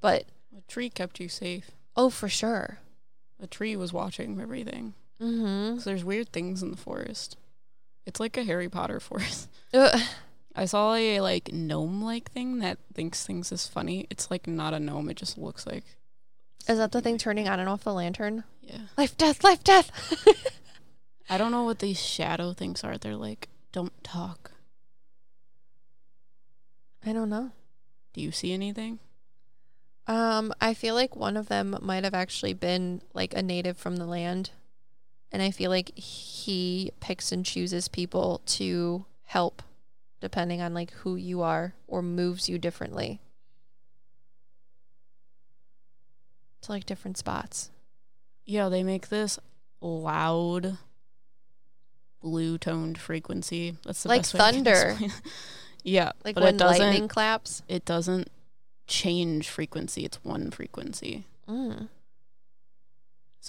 But 0.00 0.24
A 0.56 0.60
tree 0.68 0.88
kept 0.88 1.20
you 1.20 1.28
safe. 1.28 1.70
oh, 1.96 2.10
for 2.10 2.28
sure. 2.28 2.78
A 3.42 3.46
tree 3.46 3.76
was 3.76 3.92
watching 3.92 4.40
everything. 4.40 4.94
Mm-hmm. 5.20 5.74
'Cause 5.76 5.84
there's 5.84 6.04
weird 6.04 6.32
things 6.32 6.62
in 6.62 6.70
the 6.70 6.76
forest. 6.76 7.36
It's 8.06 8.20
like 8.20 8.36
a 8.36 8.44
Harry 8.44 8.68
Potter 8.68 9.00
forest. 9.00 9.48
Ugh. 9.74 10.00
I 10.56 10.64
saw 10.64 10.94
a 10.94 11.20
like 11.20 11.52
gnome 11.52 12.02
like 12.02 12.30
thing 12.32 12.58
that 12.58 12.78
thinks 12.94 13.24
things 13.24 13.52
is 13.52 13.66
funny. 13.66 14.06
It's 14.10 14.30
like 14.30 14.46
not 14.46 14.74
a 14.74 14.80
gnome. 14.80 15.08
It 15.10 15.16
just 15.16 15.38
looks 15.38 15.66
like 15.66 15.84
Is 16.68 16.78
that 16.78 16.92
the 16.92 17.00
thing 17.00 17.18
turning 17.18 17.48
on 17.48 17.60
and 17.60 17.68
off 17.68 17.84
the 17.84 17.92
lantern? 17.94 18.44
yeah. 18.62 18.82
Life, 18.96 19.16
death, 19.16 19.44
life, 19.44 19.62
death. 19.62 19.90
I 21.30 21.38
don't 21.38 21.52
know 21.52 21.62
what 21.64 21.78
these 21.78 22.00
shadow 22.00 22.52
things 22.52 22.82
are. 22.82 22.98
They're 22.98 23.14
like 23.16 23.48
don't 23.72 23.92
talk. 24.02 24.50
I 27.06 27.12
don't 27.12 27.30
know. 27.30 27.52
Do 28.12 28.20
you 28.20 28.32
see 28.32 28.52
anything? 28.52 28.98
Um, 30.06 30.52
I 30.60 30.74
feel 30.74 30.94
like 30.94 31.14
one 31.14 31.36
of 31.36 31.46
them 31.48 31.76
might 31.80 32.02
have 32.04 32.14
actually 32.14 32.52
been 32.54 33.00
like 33.14 33.32
a 33.34 33.42
native 33.42 33.76
from 33.76 33.96
the 33.96 34.06
land. 34.06 34.50
And 35.32 35.42
I 35.42 35.50
feel 35.50 35.70
like 35.70 35.96
he 35.96 36.90
picks 37.00 37.30
and 37.32 37.44
chooses 37.46 37.86
people 37.88 38.40
to 38.46 39.04
help 39.24 39.62
depending 40.20 40.60
on 40.60 40.74
like 40.74 40.90
who 40.92 41.16
you 41.16 41.40
are 41.42 41.74
or 41.86 42.02
moves 42.02 42.48
you 42.48 42.58
differently. 42.58 43.20
To 46.62 46.72
like 46.72 46.84
different 46.84 47.16
spots. 47.16 47.70
Yeah, 48.44 48.68
they 48.68 48.82
make 48.82 49.08
this 49.08 49.38
loud 49.80 50.76
blue 52.20 52.58
toned 52.58 52.98
frequency. 52.98 53.76
That's 53.84 54.02
the 54.02 54.08
Like 54.10 54.22
best 54.22 54.34
way 54.34 54.40
I 54.40 54.52
can 54.52 54.64
thunder. 54.64 54.98
yeah, 55.84 56.12
Like 56.24 56.34
but 56.34 56.44
when 56.44 56.54
it 56.56 56.58
doesn't 56.58 56.86
lightning 56.86 57.08
claps. 57.08 57.62
it 57.68 57.84
doesn't 57.84 58.28
change 58.86 59.48
frequency. 59.48 60.04
It's 60.04 60.22
one 60.24 60.50
frequency. 60.50 61.24
Mm. 61.48 61.88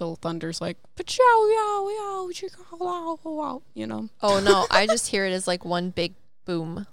So 0.01 0.15
thunder's 0.15 0.59
like 0.59 0.77
"Pachow, 0.95 1.19
yow, 1.19 1.89
yow, 1.89 2.29
chicka, 2.33 2.79
wow, 2.79 3.19
wow," 3.23 3.61
you 3.75 3.85
know. 3.85 4.09
Oh 4.23 4.39
no, 4.39 4.65
I 4.71 4.87
just 4.87 5.05
hear 5.09 5.27
it 5.27 5.31
as 5.31 5.45
like 5.45 5.63
one 5.63 5.91
big 5.91 6.15
boom. 6.43 6.87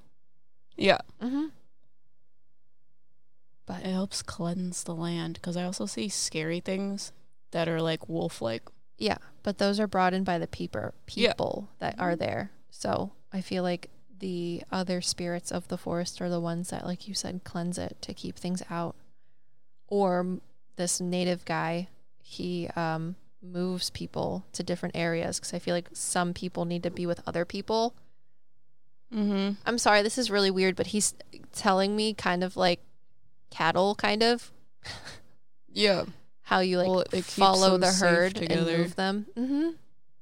Yeah, 0.77 0.99
Mm-hmm. 1.23 1.47
but 3.65 3.79
it 3.83 3.93
helps 3.93 4.21
cleanse 4.23 4.85
the 4.85 4.95
land 4.95 5.35
because 5.41 5.57
I 5.57 5.65
also 5.65 5.87
see 5.87 6.11
scary 6.11 6.61
things 6.61 7.13
that 7.53 7.67
are 7.67 7.81
like 7.81 8.11
wolf-like. 8.11 8.65
Yeah, 8.99 9.17
but 9.43 9.57
those 9.57 9.81
are 9.81 9.87
brought 9.87 10.13
in 10.13 10.23
by 10.23 10.39
the 10.39 10.47
peeper 10.47 10.93
Yeah. 11.15 11.33
people 11.33 11.71
that 11.79 11.99
are 11.99 12.15
there. 12.15 12.51
So 12.71 13.13
I 13.33 13.41
feel 13.41 13.63
like 13.63 13.89
the 14.19 14.65
other 14.71 15.01
spirits 15.01 15.51
of 15.51 15.69
the 15.69 15.79
forest 15.79 16.21
are 16.21 16.29
the 16.29 16.41
ones 16.41 16.69
that, 16.69 16.85
like 16.85 17.09
you 17.09 17.15
said, 17.15 17.41
cleanse 17.43 17.79
it 17.79 17.97
to 18.03 18.13
keep 18.13 18.37
things 18.37 18.63
out. 18.69 18.97
Or 19.87 20.41
this 20.77 21.01
native 21.01 21.47
guy, 21.47 21.89
he 22.29 22.69
um, 22.77 23.17
moves 23.43 23.89
people 23.89 24.45
to 24.53 24.63
different 24.63 24.95
areas 24.95 25.39
because 25.41 25.55
I 25.55 25.59
feel 25.59 25.75
like 25.75 25.89
some 25.95 26.35
people 26.35 26.67
need 26.67 26.83
to 26.83 26.91
be 26.91 27.07
with 27.07 27.23
other 27.27 27.47
people. 27.47 27.95
Mm-hmm. 29.13 29.53
I'm 29.65 29.79
sorry, 29.79 30.03
this 30.03 30.19
is 30.19 30.31
really 30.31 30.51
weird, 30.51 30.77
but 30.77 30.89
he's 30.89 31.15
telling 31.53 31.97
me 31.97 32.13
kind 32.13 32.45
of 32.45 32.55
like 32.55 32.81
cattle, 33.51 33.95
kind 33.95 34.23
of 34.23 34.53
Yeah, 35.73 36.05
how 36.43 36.61
you 36.61 36.77
like 36.77 36.89
Well, 36.89 37.23
follow 37.23 37.79
the 37.79 37.91
herd 37.91 38.37
and 38.37 38.67
move 38.67 38.95
them. 38.95 39.27
Mm-hmm. 39.35 39.71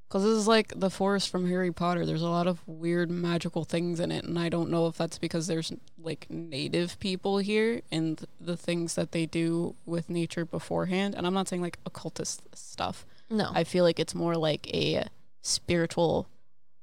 Because 0.08 0.22
this 0.22 0.32
is 0.32 0.46
like 0.46 0.72
the 0.76 0.90
forest 0.90 1.30
from 1.30 1.48
Harry 1.48 1.72
Potter. 1.72 2.06
There's 2.06 2.22
a 2.22 2.28
lot 2.28 2.46
of 2.46 2.66
weird 2.66 3.10
magical 3.10 3.64
things 3.64 3.98
in 3.98 4.12
it, 4.12 4.24
and 4.24 4.38
I 4.38 4.48
don't 4.48 4.70
know 4.70 4.86
if 4.86 4.96
that's 4.96 5.18
because 5.18 5.46
there's 5.46 5.72
like 5.98 6.26
native 6.30 6.98
people 7.00 7.38
here 7.38 7.82
and 7.90 8.24
the 8.40 8.56
things 8.56 8.94
that 8.94 9.12
they 9.12 9.26
do 9.26 9.74
with 9.84 10.08
nature 10.08 10.44
beforehand. 10.44 11.14
And 11.14 11.26
I'm 11.26 11.34
not 11.34 11.48
saying 11.48 11.62
like 11.62 11.78
occultist 11.84 12.42
stuff. 12.54 13.04
No. 13.28 13.50
I 13.52 13.64
feel 13.64 13.82
like 13.84 13.98
it's 13.98 14.14
more 14.14 14.36
like 14.36 14.72
a 14.72 15.06
spiritual 15.42 16.28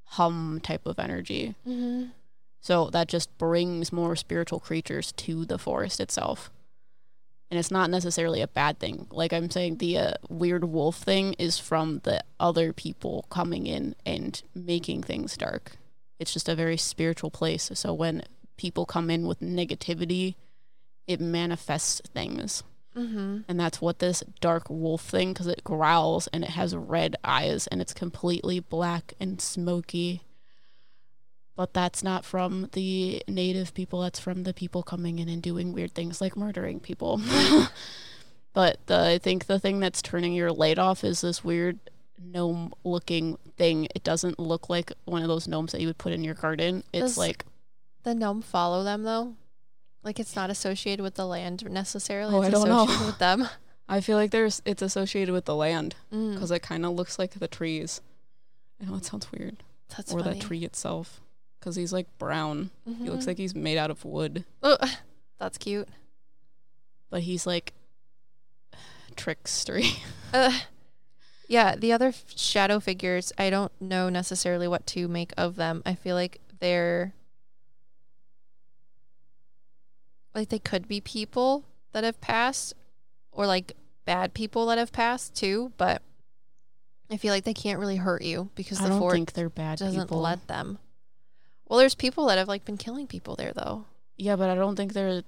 hum 0.04 0.60
type 0.62 0.86
of 0.86 1.00
energy. 1.00 1.56
mm-hmm. 1.68 2.06
So 2.60 2.90
that 2.92 3.10
just 3.10 3.38
brings 3.38 3.92
more 3.92 4.16
spiritual 4.16 4.62
creatures 4.62 5.12
to 5.18 5.44
the 5.44 5.58
forest 5.58 6.00
itself. 6.00 6.50
And 7.54 7.60
it's 7.60 7.70
not 7.70 7.92
necessarily 7.92 8.42
a 8.42 8.48
bad 8.48 8.80
thing. 8.80 9.06
Like 9.12 9.32
I'm 9.32 9.52
saying, 9.52 9.78
the 9.78 10.00
uh, 10.00 10.14
weird 10.28 10.64
wolf 10.64 10.96
thing 10.96 11.34
is 11.34 11.60
from 11.60 12.02
the 12.02 12.24
other 12.40 12.74
people 12.74 13.28
coming 13.30 13.68
in 13.68 13.94
and 14.08 14.42
making 14.56 15.04
things 15.04 15.38
dark. 15.38 15.78
It's 16.18 16.34
just 16.34 16.50
a 16.50 16.56
very 16.56 16.78
spiritual 16.78 17.30
place. 17.30 17.70
So 17.76 17.94
when 17.94 18.24
people 18.58 18.88
come 18.88 19.12
in 19.12 19.28
with 19.28 19.40
negativity, 19.40 20.34
it 21.06 21.22
manifests 21.22 22.02
things. 22.12 22.64
Mm-hmm. 22.98 23.42
And 23.48 23.60
that's 23.60 23.80
what 23.80 24.00
this 24.00 24.24
dark 24.42 24.68
wolf 24.68 25.04
thing, 25.04 25.34
because 25.34 25.46
it 25.46 25.64
growls 25.64 26.26
and 26.34 26.44
it 26.44 26.50
has 26.50 26.76
red 26.76 27.18
eyes 27.24 27.68
and 27.68 27.82
it's 27.82 27.94
completely 27.94 28.62
black 28.62 29.14
and 29.20 29.40
smoky. 29.40 30.24
But 31.56 31.74
that's 31.74 32.04
not 32.04 32.26
from 32.26 32.70
the 32.72 33.22
native 33.28 33.74
people, 33.76 34.02
that's 34.02 34.20
from 34.20 34.44
the 34.44 34.54
people 34.54 34.82
coming 34.82 35.20
in 35.20 35.30
and 35.30 35.42
doing 35.42 35.72
weird 35.72 35.94
things 35.94 36.20
like 36.20 36.36
murdering 36.36 36.80
people. 36.80 37.22
but 38.54 38.78
the, 38.88 39.00
I 39.00 39.18
think 39.20 39.46
the 39.46 39.60
thing 39.60 39.80
that's 39.80 40.02
turning 40.02 40.34
your 40.34 40.52
light 40.52 40.80
off 40.80 41.04
is 41.04 41.22
this 41.22 41.44
weird 41.44 41.80
gnome 42.20 42.74
looking 42.84 43.38
thing. 43.58 43.88
It 43.96 44.04
doesn't 44.04 44.40
look 44.40 44.70
like 44.70 44.92
one 45.06 45.22
of 45.22 45.28
those 45.28 45.48
gnomes 45.48 45.72
that 45.72 45.82
you 45.82 45.88
would 45.88 45.98
put 45.98 46.12
in 46.14 46.24
your 46.24 46.34
garden. 46.36 46.84
It's 46.92 47.02
Does- 47.04 47.18
like, 47.18 47.46
The 48.04 48.16
gnome 48.16 48.42
follow 48.42 48.84
them 48.84 49.04
though? 49.04 49.36
Like 50.04 50.20
it's 50.20 50.36
not 50.36 50.50
associated 50.50 51.02
with 51.02 51.16
the 51.16 51.26
land 51.26 51.70
necessarily. 51.70 52.34
Oh, 52.36 52.42
it's 52.42 52.48
I 52.48 52.52
don't 52.52 52.68
know. 52.68 53.06
with 53.06 53.20
them. 53.20 53.48
I 53.88 54.02
feel 54.02 54.18
like 54.18 54.32
there's 54.32 54.62
it's 54.66 54.82
associated 54.82 55.32
with 55.34 55.46
the 55.46 55.56
land 55.56 55.96
Mm, 56.12 56.34
because 56.34 56.52
it 56.52 56.62
kind 56.62 56.86
of 56.86 56.94
looks 56.94 57.18
like 57.20 57.32
the 57.34 57.48
trees. 57.48 58.02
I 58.82 58.86
know 58.86 58.96
it 58.96 59.06
sounds 59.06 59.32
weird. 59.32 59.58
that's 59.96 60.12
or 60.14 60.20
funny. 60.22 60.40
that 60.40 60.46
tree 60.46 60.64
itself 60.66 61.22
because 61.64 61.78
he's 61.78 61.94
like 61.94 62.08
brown 62.18 62.70
he 62.86 63.10
looks 63.10 63.24
Mhm. 63.24 63.28
like 63.28 63.38
he's 63.38 63.56
made 63.56 63.78
out 63.78 63.90
of 63.90 64.04
wood 64.04 64.44
Oh, 64.62 64.78
that's 65.40 65.58
cute. 65.58 65.88
but 67.10 67.22
he's 67.22 67.48
like 67.48 67.72
trickstery. 69.16 69.98
Uh, 70.34 70.52
yeah, 71.48 71.76
the 71.76 71.92
other 71.94 72.08
f- 72.08 72.24
shadow 72.36 72.80
figures, 72.80 73.32
I 73.38 73.52
don't 73.52 73.72
know 73.80 74.10
necessarily 74.10 74.68
what 74.68 74.88
to 74.88 75.08
make 75.08 75.32
of 75.38 75.56
them. 75.58 75.84
I 75.86 75.94
feel 75.94 76.16
like 76.16 76.42
they're 76.60 77.14
like 80.34 80.50
they 80.50 80.58
could 80.58 80.88
be 80.88 81.00
people 81.02 81.66
that 81.92 82.04
have 82.04 82.20
passed 82.20 82.74
or 83.32 83.46
like 83.46 83.74
bad 84.06 84.34
people 84.34 84.66
that 84.66 84.80
have 84.80 84.92
passed 84.92 85.36
too, 85.36 85.72
but 85.78 86.02
I 87.12 87.18
feel 87.18 87.32
like 87.32 87.44
they 87.44 87.54
can't 87.54 87.80
really 87.80 87.98
hurt 87.98 88.24
you 88.24 88.50
because 88.56 88.80
I 88.80 88.86
the 88.86 88.90
don't 88.90 89.00
fort 89.00 89.14
think 89.14 89.34
they're 89.34 89.50
bad 89.50 89.78
doesn't 89.78 90.02
people. 90.08 90.20
let 90.22 90.48
them. 90.48 90.80
Well, 91.74 91.80
there's 91.80 91.96
people 91.96 92.28
that 92.28 92.38
have 92.38 92.48
like 92.48 92.66
been 92.66 92.78
killing 92.78 93.08
people 93.08 93.36
there 93.36 93.52
though. 93.52 93.86
Yeah, 94.16 94.36
but 94.36 94.48
I 94.48 94.54
don't 94.54 94.76
think 94.76 94.94
they're. 94.94 95.24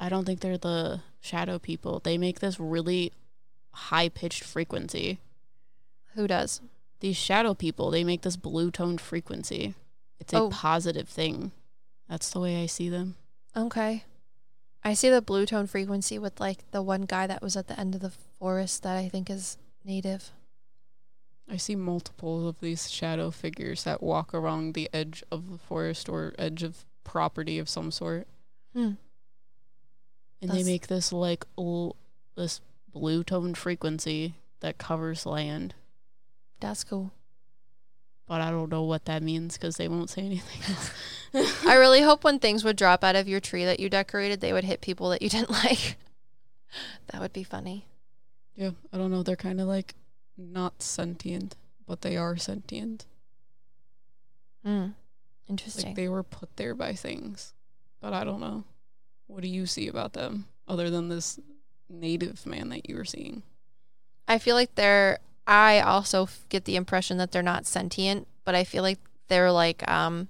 I 0.00 0.08
don't 0.08 0.24
think 0.24 0.40
they're 0.40 0.56
the 0.56 1.02
shadow 1.20 1.58
people. 1.58 2.00
They 2.02 2.16
make 2.16 2.40
this 2.40 2.58
really 2.58 3.12
high 3.70 4.08
pitched 4.08 4.42
frequency. 4.42 5.18
Who 6.14 6.26
does? 6.26 6.62
These 7.00 7.18
shadow 7.18 7.52
people, 7.52 7.90
they 7.90 8.02
make 8.02 8.22
this 8.22 8.36
blue 8.38 8.70
toned 8.70 9.02
frequency. 9.02 9.74
It's 10.18 10.32
a 10.32 10.38
Oh. 10.38 10.48
positive 10.48 11.06
thing. 11.06 11.52
That's 12.08 12.30
the 12.30 12.40
way 12.40 12.62
I 12.62 12.64
see 12.64 12.88
them. 12.88 13.16
Okay. 13.54 14.04
I 14.82 14.94
see 14.94 15.10
the 15.10 15.20
blue 15.20 15.44
tone 15.44 15.66
frequency 15.66 16.18
with 16.18 16.40
like 16.40 16.70
the 16.70 16.80
one 16.80 17.02
guy 17.02 17.26
that 17.26 17.42
was 17.42 17.58
at 17.58 17.66
the 17.66 17.78
end 17.78 17.94
of 17.94 18.00
the 18.00 18.14
forest 18.38 18.84
that 18.84 18.96
I 18.96 19.10
think 19.10 19.28
is 19.28 19.58
native. 19.84 20.32
I 21.50 21.56
see 21.56 21.74
multiples 21.74 22.46
of 22.46 22.60
these 22.60 22.90
shadow 22.90 23.30
figures 23.30 23.82
that 23.84 24.02
walk 24.02 24.32
along 24.32 24.72
the 24.72 24.88
edge 24.92 25.24
of 25.32 25.50
the 25.50 25.58
forest 25.58 26.08
or 26.08 26.32
edge 26.38 26.62
of 26.62 26.84
property 27.02 27.58
of 27.58 27.68
some 27.68 27.90
sort. 27.90 28.28
Hmm. 28.72 28.92
And 30.40 30.50
they 30.52 30.62
make 30.62 30.86
this 30.86 31.12
like 31.12 31.44
l- 31.58 31.96
this 32.36 32.60
blue 32.92 33.24
toned 33.24 33.58
frequency 33.58 34.34
that 34.60 34.78
covers 34.78 35.26
land. 35.26 35.74
That's 36.60 36.84
cool. 36.84 37.10
But 38.26 38.40
I 38.40 38.50
don't 38.50 38.70
know 38.70 38.84
what 38.84 39.06
that 39.06 39.22
means 39.22 39.54
because 39.56 39.76
they 39.76 39.88
won't 39.88 40.08
say 40.08 40.22
anything 40.22 40.60
else. 41.34 41.64
I 41.66 41.74
really 41.74 42.02
hope 42.02 42.22
when 42.22 42.38
things 42.38 42.62
would 42.62 42.76
drop 42.76 43.02
out 43.02 43.16
of 43.16 43.26
your 43.28 43.40
tree 43.40 43.64
that 43.64 43.80
you 43.80 43.90
decorated, 43.90 44.40
they 44.40 44.52
would 44.52 44.64
hit 44.64 44.80
people 44.80 45.08
that 45.10 45.20
you 45.20 45.28
didn't 45.28 45.50
like. 45.64 45.96
that 47.10 47.20
would 47.20 47.32
be 47.32 47.42
funny. 47.42 47.86
yeah, 48.54 48.70
I 48.92 48.98
don't 48.98 49.10
know. 49.10 49.24
They're 49.24 49.34
kind 49.36 49.60
of 49.60 49.66
like 49.66 49.94
not 50.40 50.82
sentient, 50.82 51.56
but 51.86 52.00
they 52.00 52.16
are 52.16 52.36
sentient. 52.36 53.06
Mm. 54.66 54.94
Interesting. 55.48 55.86
Like 55.86 55.96
they 55.96 56.08
were 56.08 56.22
put 56.22 56.56
there 56.56 56.74
by 56.74 56.94
things, 56.94 57.54
but 58.00 58.12
I 58.12 58.24
don't 58.24 58.40
know. 58.40 58.64
What 59.26 59.42
do 59.42 59.48
you 59.48 59.66
see 59.66 59.88
about 59.88 60.12
them 60.12 60.46
other 60.66 60.90
than 60.90 61.08
this 61.08 61.38
native 61.88 62.46
man 62.46 62.68
that 62.70 62.88
you 62.88 62.96
were 62.96 63.04
seeing? 63.04 63.42
I 64.28 64.38
feel 64.38 64.54
like 64.54 64.74
they're. 64.74 65.18
I 65.46 65.80
also 65.80 66.28
get 66.48 66.64
the 66.64 66.76
impression 66.76 67.18
that 67.18 67.32
they're 67.32 67.42
not 67.42 67.66
sentient, 67.66 68.28
but 68.44 68.54
I 68.54 68.62
feel 68.64 68.82
like 68.82 68.98
they're 69.28 69.50
like 69.50 69.88
um, 69.90 70.28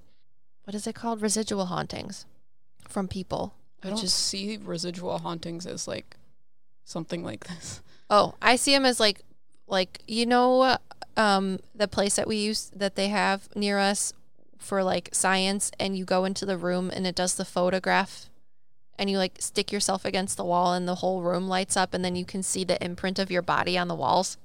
what 0.65 0.75
is 0.75 0.87
it 0.87 0.95
called? 0.95 1.21
Residual 1.21 1.67
hauntings 1.67 2.27
from 2.89 3.09
people. 3.09 3.55
I 3.83 3.89
don't 3.91 4.03
is- 4.03 4.15
see 4.15 4.59
residual 4.63 5.19
hauntings 5.19 5.67
as 5.67 5.89
like 5.89 6.17
something 6.85 7.25
like 7.25 7.45
this. 7.47 7.83
Oh, 8.09 8.35
I 8.41 8.57
see 8.57 8.73
them 8.73 8.85
as 8.85 8.99
like 9.01 9.23
like 9.71 10.01
you 10.07 10.27
know 10.27 10.77
um 11.17 11.59
the 11.75 11.89
place 11.89 12.17
that 12.17 12.29
we 12.29 12.37
use 12.37 12.71
that 12.75 12.97
they 12.97 13.09
have 13.09 13.49
near 13.55 13.79
us 13.79 14.13
for 14.59 14.83
like 14.83 15.09
science 15.13 15.71
and 15.81 15.97
you 15.97 16.05
go 16.05 16.25
into 16.25 16.45
the 16.45 16.57
room 16.59 16.91
and 16.95 17.07
it 17.07 17.15
does 17.15 17.35
the 17.37 17.45
photograph 17.45 18.29
and 18.99 19.09
you 19.09 19.17
like 19.17 19.37
stick 19.41 19.73
yourself 19.73 20.05
against 20.05 20.37
the 20.37 20.45
wall 20.45 20.75
and 20.75 20.87
the 20.87 20.97
whole 20.97 21.23
room 21.23 21.49
lights 21.49 21.77
up 21.77 21.95
and 21.95 22.05
then 22.05 22.15
you 22.15 22.25
can 22.25 22.43
see 22.43 22.65
the 22.65 22.83
imprint 22.85 23.19
of 23.19 23.31
your 23.31 23.41
body 23.43 23.79
on 23.79 23.89
the 23.89 23.95
walls. 23.95 24.37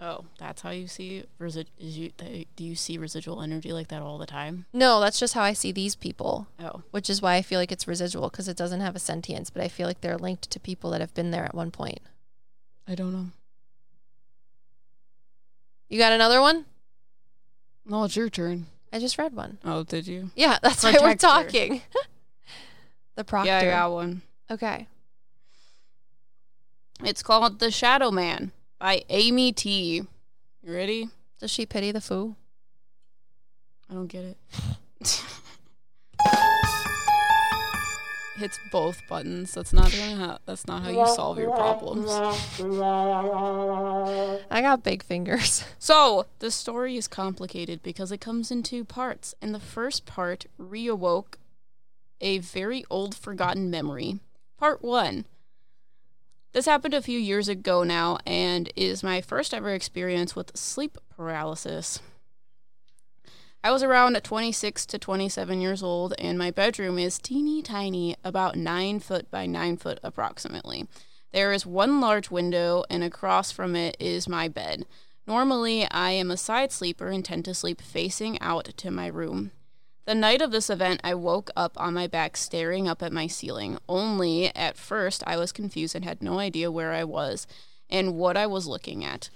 Oh, 0.00 0.24
that's 0.38 0.62
how 0.62 0.70
you 0.70 0.88
see 0.88 1.22
resi- 1.38 1.66
is 1.78 1.96
you 1.96 2.10
th- 2.18 2.48
do 2.56 2.64
you 2.64 2.74
see 2.74 2.98
residual 2.98 3.40
energy 3.40 3.72
like 3.72 3.86
that 3.88 4.02
all 4.02 4.18
the 4.18 4.26
time? 4.26 4.64
No, 4.72 4.98
that's 5.00 5.20
just 5.20 5.34
how 5.34 5.42
I 5.42 5.52
see 5.52 5.70
these 5.70 5.94
people, 5.94 6.48
Oh, 6.58 6.82
which 6.90 7.08
is 7.08 7.22
why 7.22 7.36
I 7.36 7.42
feel 7.42 7.60
like 7.60 7.70
it's 7.70 7.86
residual 7.86 8.28
because 8.28 8.48
it 8.48 8.56
doesn't 8.56 8.80
have 8.80 8.96
a 8.96 8.98
sentience, 8.98 9.48
but 9.50 9.62
I 9.62 9.68
feel 9.68 9.86
like 9.86 10.00
they're 10.00 10.18
linked 10.18 10.50
to 10.50 10.58
people 10.58 10.90
that 10.90 11.00
have 11.00 11.14
been 11.14 11.30
there 11.30 11.44
at 11.44 11.54
one 11.54 11.70
point. 11.70 12.00
I 12.88 12.96
don't 12.96 13.12
know. 13.12 13.26
You 15.92 15.98
got 15.98 16.12
another 16.12 16.40
one? 16.40 16.64
No, 17.84 18.04
it's 18.04 18.16
your 18.16 18.30
turn. 18.30 18.64
I 18.94 18.98
just 18.98 19.18
read 19.18 19.34
one. 19.34 19.58
Oh, 19.62 19.82
did 19.82 20.06
you? 20.06 20.30
Yeah, 20.34 20.56
that's 20.62 20.82
why 20.82 20.96
we're 20.98 21.16
talking. 21.16 21.82
the 23.14 23.24
proctor. 23.24 23.50
Yeah, 23.50 23.58
I 23.58 23.64
got 23.66 23.92
one. 23.92 24.22
Okay. 24.50 24.88
It's 27.04 27.22
called 27.22 27.58
The 27.58 27.70
Shadow 27.70 28.10
Man 28.10 28.52
by 28.78 29.02
Amy 29.10 29.52
T. 29.52 29.96
You 30.62 30.74
ready? 30.74 31.10
Does 31.38 31.50
she 31.50 31.66
pity 31.66 31.92
the 31.92 32.00
fool? 32.00 32.36
I 33.90 33.92
don't 33.92 34.06
get 34.06 34.24
it. 34.24 34.38
Hits 38.42 38.58
both 38.72 39.06
buttons. 39.08 39.54
That's 39.54 39.72
not 39.72 39.92
gonna 39.92 40.40
that's 40.46 40.66
not 40.66 40.82
how 40.82 40.90
you 40.90 41.06
solve 41.14 41.38
your 41.38 41.52
problems. 41.52 42.10
I 44.50 44.60
got 44.60 44.82
big 44.82 45.04
fingers. 45.04 45.64
So, 45.78 46.26
the 46.40 46.50
story 46.50 46.96
is 46.96 47.06
complicated 47.06 47.84
because 47.84 48.10
it 48.10 48.20
comes 48.20 48.50
in 48.50 48.64
two 48.64 48.84
parts. 48.84 49.36
And 49.40 49.54
the 49.54 49.60
first 49.60 50.06
part 50.06 50.46
reawoke 50.60 51.34
a 52.20 52.38
very 52.38 52.84
old 52.90 53.14
forgotten 53.14 53.70
memory. 53.70 54.18
Part 54.58 54.82
1. 54.82 55.24
This 56.52 56.66
happened 56.66 56.94
a 56.94 57.02
few 57.02 57.18
years 57.18 57.48
ago 57.48 57.84
now 57.84 58.18
and 58.26 58.72
is 58.74 59.04
my 59.04 59.20
first 59.20 59.54
ever 59.54 59.72
experience 59.72 60.34
with 60.34 60.56
sleep 60.56 60.98
paralysis. 61.16 62.00
I 63.64 63.70
was 63.70 63.84
around 63.84 64.20
26 64.20 64.86
to 64.86 64.98
27 64.98 65.60
years 65.60 65.84
old, 65.84 66.14
and 66.18 66.36
my 66.36 66.50
bedroom 66.50 66.98
is 66.98 67.16
teeny 67.18 67.62
tiny, 67.62 68.16
about 68.24 68.56
9 68.56 68.98
foot 68.98 69.30
by 69.30 69.46
9 69.46 69.76
foot 69.76 70.00
approximately. 70.02 70.88
There 71.32 71.52
is 71.52 71.64
one 71.64 72.00
large 72.00 72.28
window, 72.28 72.82
and 72.90 73.04
across 73.04 73.52
from 73.52 73.76
it 73.76 73.96
is 74.00 74.28
my 74.28 74.48
bed. 74.48 74.84
Normally, 75.28 75.88
I 75.92 76.10
am 76.10 76.32
a 76.32 76.36
side 76.36 76.72
sleeper 76.72 77.06
and 77.10 77.24
tend 77.24 77.44
to 77.44 77.54
sleep 77.54 77.80
facing 77.80 78.40
out 78.40 78.64
to 78.78 78.90
my 78.90 79.06
room. 79.06 79.52
The 80.06 80.16
night 80.16 80.42
of 80.42 80.50
this 80.50 80.68
event, 80.68 81.00
I 81.04 81.14
woke 81.14 81.48
up 81.54 81.80
on 81.80 81.94
my 81.94 82.08
back 82.08 82.36
staring 82.36 82.88
up 82.88 83.00
at 83.00 83.12
my 83.12 83.28
ceiling. 83.28 83.78
Only 83.88 84.46
at 84.56 84.76
first, 84.76 85.22
I 85.24 85.36
was 85.36 85.52
confused 85.52 85.94
and 85.94 86.04
had 86.04 86.20
no 86.20 86.40
idea 86.40 86.72
where 86.72 86.90
I 86.90 87.04
was 87.04 87.46
and 87.88 88.16
what 88.16 88.36
I 88.36 88.48
was 88.48 88.66
looking 88.66 89.04
at. 89.04 89.30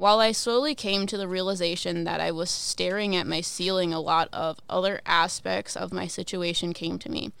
While 0.00 0.20
I 0.20 0.32
slowly 0.32 0.74
came 0.74 1.06
to 1.08 1.18
the 1.18 1.28
realization 1.28 2.04
that 2.04 2.22
I 2.22 2.30
was 2.30 2.48
staring 2.48 3.14
at 3.14 3.26
my 3.26 3.42
ceiling, 3.42 3.92
a 3.92 4.00
lot 4.00 4.30
of 4.32 4.58
other 4.66 5.02
aspects 5.04 5.76
of 5.76 5.92
my 5.92 6.06
situation 6.06 6.72
came 6.72 6.98
to 7.00 7.10
me. 7.10 7.32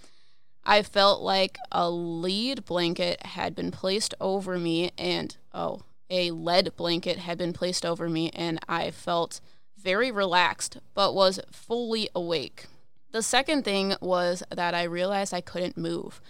I 0.62 0.82
felt 0.82 1.22
like 1.22 1.56
a 1.72 1.88
lead 1.88 2.66
blanket 2.66 3.24
had 3.24 3.54
been 3.54 3.70
placed 3.70 4.12
over 4.20 4.58
me, 4.58 4.90
and 4.98 5.34
oh, 5.54 5.84
a 6.10 6.32
lead 6.32 6.76
blanket 6.76 7.16
had 7.20 7.38
been 7.38 7.54
placed 7.54 7.86
over 7.86 8.10
me, 8.10 8.28
and 8.34 8.58
I 8.68 8.90
felt 8.90 9.40
very 9.78 10.10
relaxed, 10.10 10.76
but 10.92 11.14
was 11.14 11.40
fully 11.50 12.10
awake. 12.14 12.66
The 13.12 13.22
second 13.22 13.64
thing 13.64 13.94
was 14.02 14.42
that 14.50 14.74
I 14.74 14.82
realized 14.82 15.32
I 15.32 15.40
couldn't 15.40 15.78
move. 15.78 16.20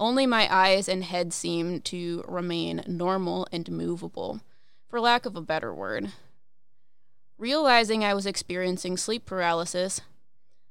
Only 0.00 0.26
my 0.26 0.52
eyes 0.52 0.88
and 0.88 1.04
head 1.04 1.32
seemed 1.32 1.84
to 1.84 2.24
remain 2.26 2.82
normal 2.88 3.46
and 3.52 3.70
movable, 3.70 4.40
for 4.88 5.00
lack 5.00 5.26
of 5.26 5.36
a 5.36 5.40
better 5.40 5.74
word. 5.74 6.12
Realizing 7.38 8.04
I 8.04 8.14
was 8.14 8.26
experiencing 8.26 8.96
sleep 8.96 9.26
paralysis, 9.26 10.00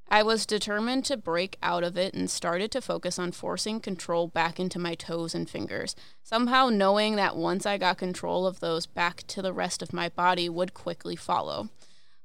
I 0.08 0.22
was 0.22 0.46
determined 0.46 1.06
to 1.06 1.18
break 1.18 1.58
out 1.64 1.84
of 1.84 1.98
it 1.98 2.14
and 2.14 2.30
started 2.30 2.72
to 2.72 2.82
focus 2.82 3.18
on 3.18 3.32
forcing 3.32 3.80
control 3.80 4.28
back 4.28 4.60
into 4.60 4.78
my 4.78 4.94
toes 4.94 5.34
and 5.34 5.50
fingers, 5.50 5.96
somehow 6.24 6.70
knowing 6.70 7.16
that 7.16 7.36
once 7.36 7.66
I 7.66 7.78
got 7.78 7.98
control 7.98 8.46
of 8.46 8.60
those 8.60 8.86
back 8.86 9.24
to 9.28 9.42
the 9.42 9.54
rest 9.54 9.82
of 9.82 9.94
my 9.94 10.10
body 10.10 10.48
would 10.48 10.74
quickly 10.74 11.16
follow. 11.16 11.70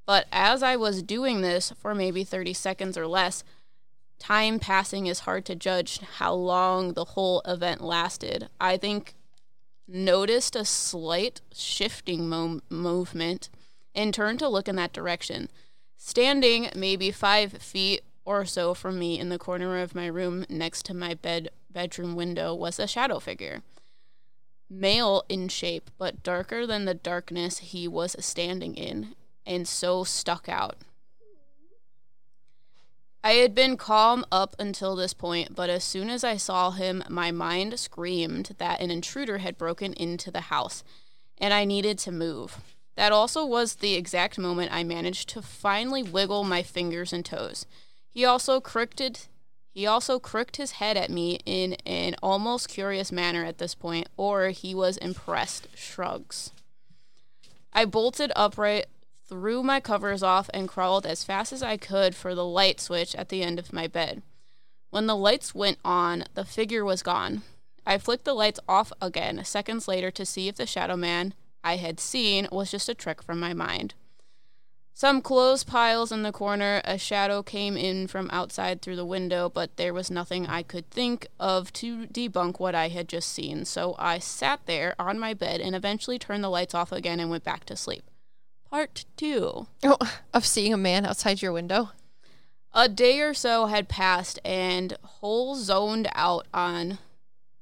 But 0.07 0.27
as 0.31 0.63
I 0.63 0.77
was 0.77 1.03
doing 1.03 1.41
this 1.41 1.73
for 1.79 1.95
maybe 1.95 2.23
30 2.23 2.53
seconds 2.53 2.99
or 2.99 3.07
less, 3.07 3.45
time 4.19 4.59
passing 4.59 5.07
is 5.07 5.21
hard 5.21 5.47
to 5.47 5.55
judge 5.55 6.01
how 6.19 6.35
long 6.35 6.93
the 6.93 7.07
whole 7.07 7.41
event 7.47 7.81
lasted. 7.81 8.49
I 8.61 8.77
think 8.77 9.15
noticed 9.95 10.57
a 10.57 10.65
slight 10.65 11.41
shifting 11.53 12.29
mo- 12.29 12.61
movement 12.71 13.49
and 13.95 14.15
turned 14.15 14.39
to 14.39 14.49
look 14.49 14.69
in 14.69 14.77
that 14.77 14.93
direction. 14.93 15.49
Standing 15.97 16.71
maybe 16.75 17.11
five 17.11 17.53
feet 17.55 18.03
or 18.25 18.45
so 18.45 18.75
from 18.75 18.99
me 18.99 19.19
in 19.19 19.29
the 19.29 19.39
corner 19.39 19.81
of 19.81 19.95
my 19.95 20.07
room 20.07 20.47
next 20.49 20.85
to 20.87 20.95
my 20.95 21.15
bed 21.15 21.49
bedroom 21.71 22.15
window 22.15 22.55
was 22.55 22.79
a 22.79 22.87
shadow 22.87 23.19
figure. 23.19 23.63
Male 24.69 25.25
in 25.29 25.49
shape, 25.49 25.91
but 25.99 26.23
darker 26.23 26.67
than 26.67 26.85
the 26.85 26.95
darkness 26.95 27.59
he 27.59 27.89
was 27.89 28.17
standing 28.21 28.77
in, 28.77 29.15
and 29.45 29.67
so 29.67 30.05
stuck 30.05 30.49
out. 30.49 30.77
I 33.23 33.33
had 33.33 33.55
been 33.55 33.77
calm 33.77 34.25
up 34.33 34.57
until 34.59 34.97
this 34.97 35.13
point, 35.13 35.55
but 35.55 35.69
as 35.69 35.85
soon 35.85 36.09
as 36.09 36.25
I 36.25 36.37
saw 36.37 36.71
him, 36.71 37.05
my 37.09 37.31
mind 37.31 37.79
screamed 37.79 38.55
that 38.59 38.81
an 38.81 38.91
intruder 38.91 39.39
had 39.39 39.59
broken 39.59 39.93
into 39.93 40.31
the 40.31 40.43
house 40.43 40.83
and 41.37 41.53
I 41.53 41.65
needed 41.65 41.99
to 42.01 42.13
move. 42.13 42.59
That 42.97 43.13
also 43.13 43.45
was 43.45 43.77
the 43.77 43.95
exact 43.95 44.39
moment 44.39 44.73
I 44.73 44.85
managed 44.85 45.29
to 45.31 45.43
finally 45.43 46.03
wiggle 46.03 46.45
my 46.45 46.63
fingers 46.63 47.13
and 47.13 47.25
toes. 47.25 47.67
He 48.11 48.25
also 48.25 48.61
crooked 48.61 49.27
he 49.73 49.87
also 49.87 50.19
crooked 50.19 50.57
his 50.57 50.73
head 50.73 50.97
at 50.97 51.11
me 51.11 51.39
in 51.47 51.75
an 51.87 52.17
almost 52.23 52.69
curious 52.69 53.13
manner 53.13 53.45
at 53.45 53.59
this 53.59 53.77
point, 53.77 54.09
or 54.17 54.49
he 54.49 54.75
was 54.75 54.97
impressed 54.97 55.69
shrugs. 55.77 56.51
I 57.73 57.85
bolted 57.85 58.33
upright, 58.35 58.87
threw 59.31 59.63
my 59.63 59.79
covers 59.79 60.25
off, 60.25 60.51
and 60.53 60.69
crawled 60.69 61.07
as 61.07 61.23
fast 61.23 61.53
as 61.53 61.63
I 61.63 61.77
could 61.77 62.17
for 62.17 62.35
the 62.35 62.45
light 62.45 62.81
switch 62.81 63.15
at 63.15 63.29
the 63.29 63.45
end 63.45 63.61
of 63.61 63.73
my 63.73 63.87
bed. 63.87 64.23
When 64.91 65.07
the 65.07 65.17
lights 65.17 65.55
went 65.55 65.79
on, 65.85 66.25
the 66.35 66.45
figure 66.45 66.85
was 66.85 67.05
gone. 67.05 67.43
I 67.87 67.97
flicked 67.99 68.25
the 68.25 68.35
lights 68.35 68.59
off 68.69 68.93
again 69.01 69.43
seconds 69.45 69.87
later 69.87 70.11
to 70.11 70.27
see 70.27 70.49
if 70.49 70.57
the 70.57 70.67
shadow 70.67 70.97
man 70.97 71.35
I 71.63 71.77
had 71.77 72.01
seen 72.01 72.49
was 72.51 72.73
just 72.73 72.89
a 72.89 72.95
trick 72.95 73.23
from 73.23 73.39
my 73.39 73.55
mind. 73.55 73.95
Some 74.95 75.23
clothes 75.23 75.63
piles 75.63 76.11
in 76.11 76.25
the 76.25 76.33
corner, 76.33 76.83
a 76.85 76.99
shadow 76.99 77.41
came 77.43 77.77
in 77.77 78.09
from 78.09 78.29
outside 78.33 78.83
through 78.83 78.97
the 78.97 79.05
window, 79.05 79.49
but 79.49 79.77
there 79.77 79.95
was 79.95 80.11
nothing 80.11 80.49
I 80.49 80.65
could 80.65 80.91
think 80.91 81.29
of 81.39 81.73
to 81.75 82.09
debunk 82.09 82.59
what 82.59 82.75
I 82.75 82.89
had 82.89 83.09
just 83.09 83.29
seen, 83.29 83.65
so 83.65 83.95
I 83.97 84.19
sat 84.19 84.67
there 84.67 84.97
on 84.99 85.21
my 85.21 85.35
bed 85.35 85.61
and 85.61 85.77
eventually 85.77 86.19
turned 86.19 86.43
the 86.43 86.51
lights 86.51 86.75
off 86.75 86.91
again 86.91 87.21
and 87.21 87.31
went 87.31 87.45
back 87.45 87.65
to 87.67 87.77
sleep. 87.77 88.10
Part 88.71 89.05
two. 89.17 89.67
Oh, 89.83 89.99
of 90.35 90.47
seeing 90.47 90.73
a 90.73 90.79
man 90.79 91.05
outside 91.05 91.43
your 91.43 91.53
window. 91.53 91.91
A 92.73 92.89
day 92.89 93.21
or 93.21 93.35
so 93.35 93.67
had 93.67 93.89
passed, 93.89 94.39
and 94.45 94.97
Hole 95.03 95.57
zoned 95.57 96.09
out 96.15 96.47
on. 96.55 96.99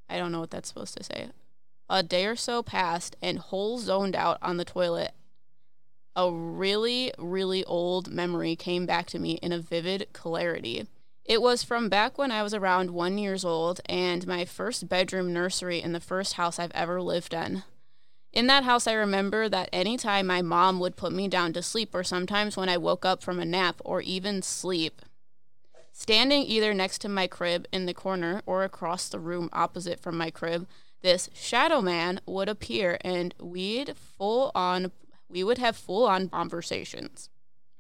I 0.09 0.19
don't 0.19 0.33
know 0.33 0.41
what 0.41 0.51
that's 0.51 0.69
supposed 0.69 0.97
to 0.99 1.05
say. 1.05 1.29
A 1.89 2.03
day 2.03 2.27
or 2.27 2.37
so 2.37 2.63
passed, 2.63 3.17
and 3.23 3.39
Hole 3.39 3.79
zoned 3.79 4.15
out 4.15 4.37
on 4.43 4.59
the 4.59 4.65
toilet 4.65 5.13
a 6.19 6.33
really, 6.33 7.13
really 7.17 7.65
old 7.65 8.11
memory 8.11 8.57
came 8.57 8.87
back 8.87 9.07
to 9.07 9.21
me 9.21 9.35
in 9.35 9.53
a 9.53 9.61
vivid 9.61 10.09
clarity. 10.13 10.89
It 11.25 11.41
was 11.41 11.63
from 11.63 11.89
back 11.89 12.19
when 12.19 12.33
I 12.33 12.43
was 12.43 12.53
around 12.53 12.91
one 12.91 13.19
years 13.19 13.45
old 13.45 13.81
and 13.87 14.27
my 14.27 14.45
first 14.45 14.89
bedroom 14.89 15.33
nursery 15.33 15.81
in 15.81 15.93
the 15.93 16.01
first 16.01 16.33
house 16.33 16.59
I've 16.59 16.73
ever 16.75 17.01
lived 17.01 17.33
in. 17.33 17.63
In 18.33 18.47
that 18.47 18.65
house, 18.65 18.87
I 18.87 18.93
remember 18.93 19.49
that 19.49 19.71
any 19.73 19.97
time 19.97 20.27
my 20.27 20.43
mom 20.43 20.81
would 20.81 20.97
put 20.97 21.13
me 21.13 21.29
down 21.29 21.53
to 21.55 21.63
sleep, 21.63 21.95
or 21.95 22.05
sometimes 22.05 22.57
when 22.57 22.69
I 22.69 22.77
woke 22.77 23.05
up 23.05 23.23
from 23.23 23.41
a 23.41 23.45
nap 23.45 23.81
or 23.85 24.01
even 24.03 24.43
sleep, 24.43 25.03
standing 25.93 26.43
either 26.43 26.75
next 26.75 26.99
to 26.99 27.09
my 27.09 27.27
crib 27.27 27.67
in 27.73 27.87
the 27.87 27.95
corner 27.95 28.43
or 28.47 28.65
across 28.65 29.09
the 29.09 29.19
room 29.19 29.49
opposite 29.53 29.99
from 29.99 30.17
my 30.17 30.31
crib, 30.31 30.67
this 31.03 31.31
shadow 31.33 31.81
man 31.81 32.21
would 32.27 32.49
appear 32.49 32.99
and 33.03 33.35
we'd 33.41 33.97
full 33.97 34.51
on 34.55 34.93
we 35.31 35.45
would 35.45 35.59
have 35.59 35.77
full 35.77 36.07
on 36.07 36.29
conversations. 36.29 37.29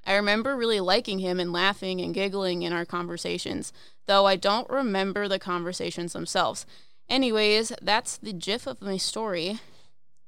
I 0.04 0.14
remember 0.14 0.56
really 0.56 0.80
liking 0.80 1.18
him 1.18 1.40
and 1.40 1.52
laughing 1.52 2.00
and 2.00 2.14
giggling 2.14 2.62
in 2.62 2.72
our 2.72 2.84
conversations, 2.84 3.72
though 4.06 4.26
I 4.26 4.36
don't 4.36 4.68
remember 4.68 5.28
the 5.28 5.38
conversations 5.38 6.12
themselves. 6.12 6.66
Anyways, 7.08 7.72
that's 7.80 8.18
the 8.18 8.32
gif 8.32 8.66
of 8.66 8.82
my 8.82 8.96
story. 8.98 9.60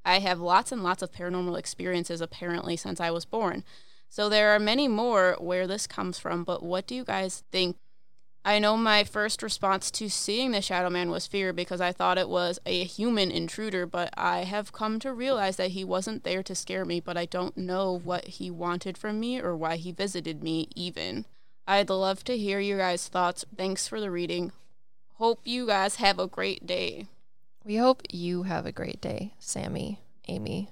I 0.05 0.20
have 0.20 0.40
lots 0.40 0.72
and 0.72 0.82
lots 0.82 1.03
of 1.03 1.12
paranormal 1.12 1.59
experiences 1.59 2.20
apparently 2.20 2.76
since 2.76 3.01
I 3.01 3.11
was 3.11 3.24
born. 3.24 3.64
So 4.09 4.28
there 4.28 4.51
are 4.51 4.59
many 4.59 4.88
more 4.88 5.36
where 5.38 5.66
this 5.66 5.86
comes 5.86 6.18
from, 6.18 6.44
but 6.44 6.62
what 6.62 6.86
do 6.86 6.94
you 6.94 7.05
guys 7.05 7.44
think 7.53 7.76
I 8.42 8.59
know 8.59 8.74
my 8.78 9.05
first 9.05 9.42
response 9.42 9.90
to 9.92 10.09
seeing 10.09 10.53
the 10.53 10.62
Shadow 10.62 10.88
Man 10.88 11.11
was 11.11 11.26
fear 11.26 11.53
because 11.53 11.80
I 11.82 11.92
thought 11.92 12.16
it 12.16 12.28
was 12.28 12.59
a 12.64 12.84
human 12.84 13.30
intruder, 13.30 13.84
but 13.84 14.09
I 14.16 14.44
have 14.44 14.72
come 14.72 14.98
to 15.01 15.12
realize 15.12 15.57
that 15.57 15.72
he 15.72 15.84
wasn't 15.84 16.24
there 16.24 16.42
to 16.44 16.55
scare 16.55 16.86
me, 16.86 17.01
but 17.01 17.18
I 17.18 17.26
don't 17.26 17.57
know 17.59 17.98
what 17.98 18.26
he 18.26 18.51
wanted 18.51 18.96
from 18.96 19.20
me 19.20 19.38
or 19.38 19.55
why 19.55 19.76
he 19.76 19.92
visited 19.92 20.42
me, 20.42 20.68
even. 20.74 21.26
I'd 21.66 21.90
love 21.90 22.24
to 22.24 22.38
hear 22.38 22.61
your 22.61 22.78
guys' 22.78 23.09
thoughts. 23.09 23.44
Thanks 23.55 23.86
for 23.86 24.01
the 24.01 24.11
reading. 24.11 24.53
Hope 25.16 25.40
you 25.44 25.66
guys 25.66 25.96
have 25.96 26.18
a 26.18 26.26
great 26.26 26.66
day. 26.66 27.09
We 27.64 27.76
hope 27.76 28.02
you 28.11 28.44
have 28.44 28.66
a 28.66 28.72
great 28.72 29.00
day, 29.00 29.34
Sammy, 29.38 30.00
Amy. 30.28 30.70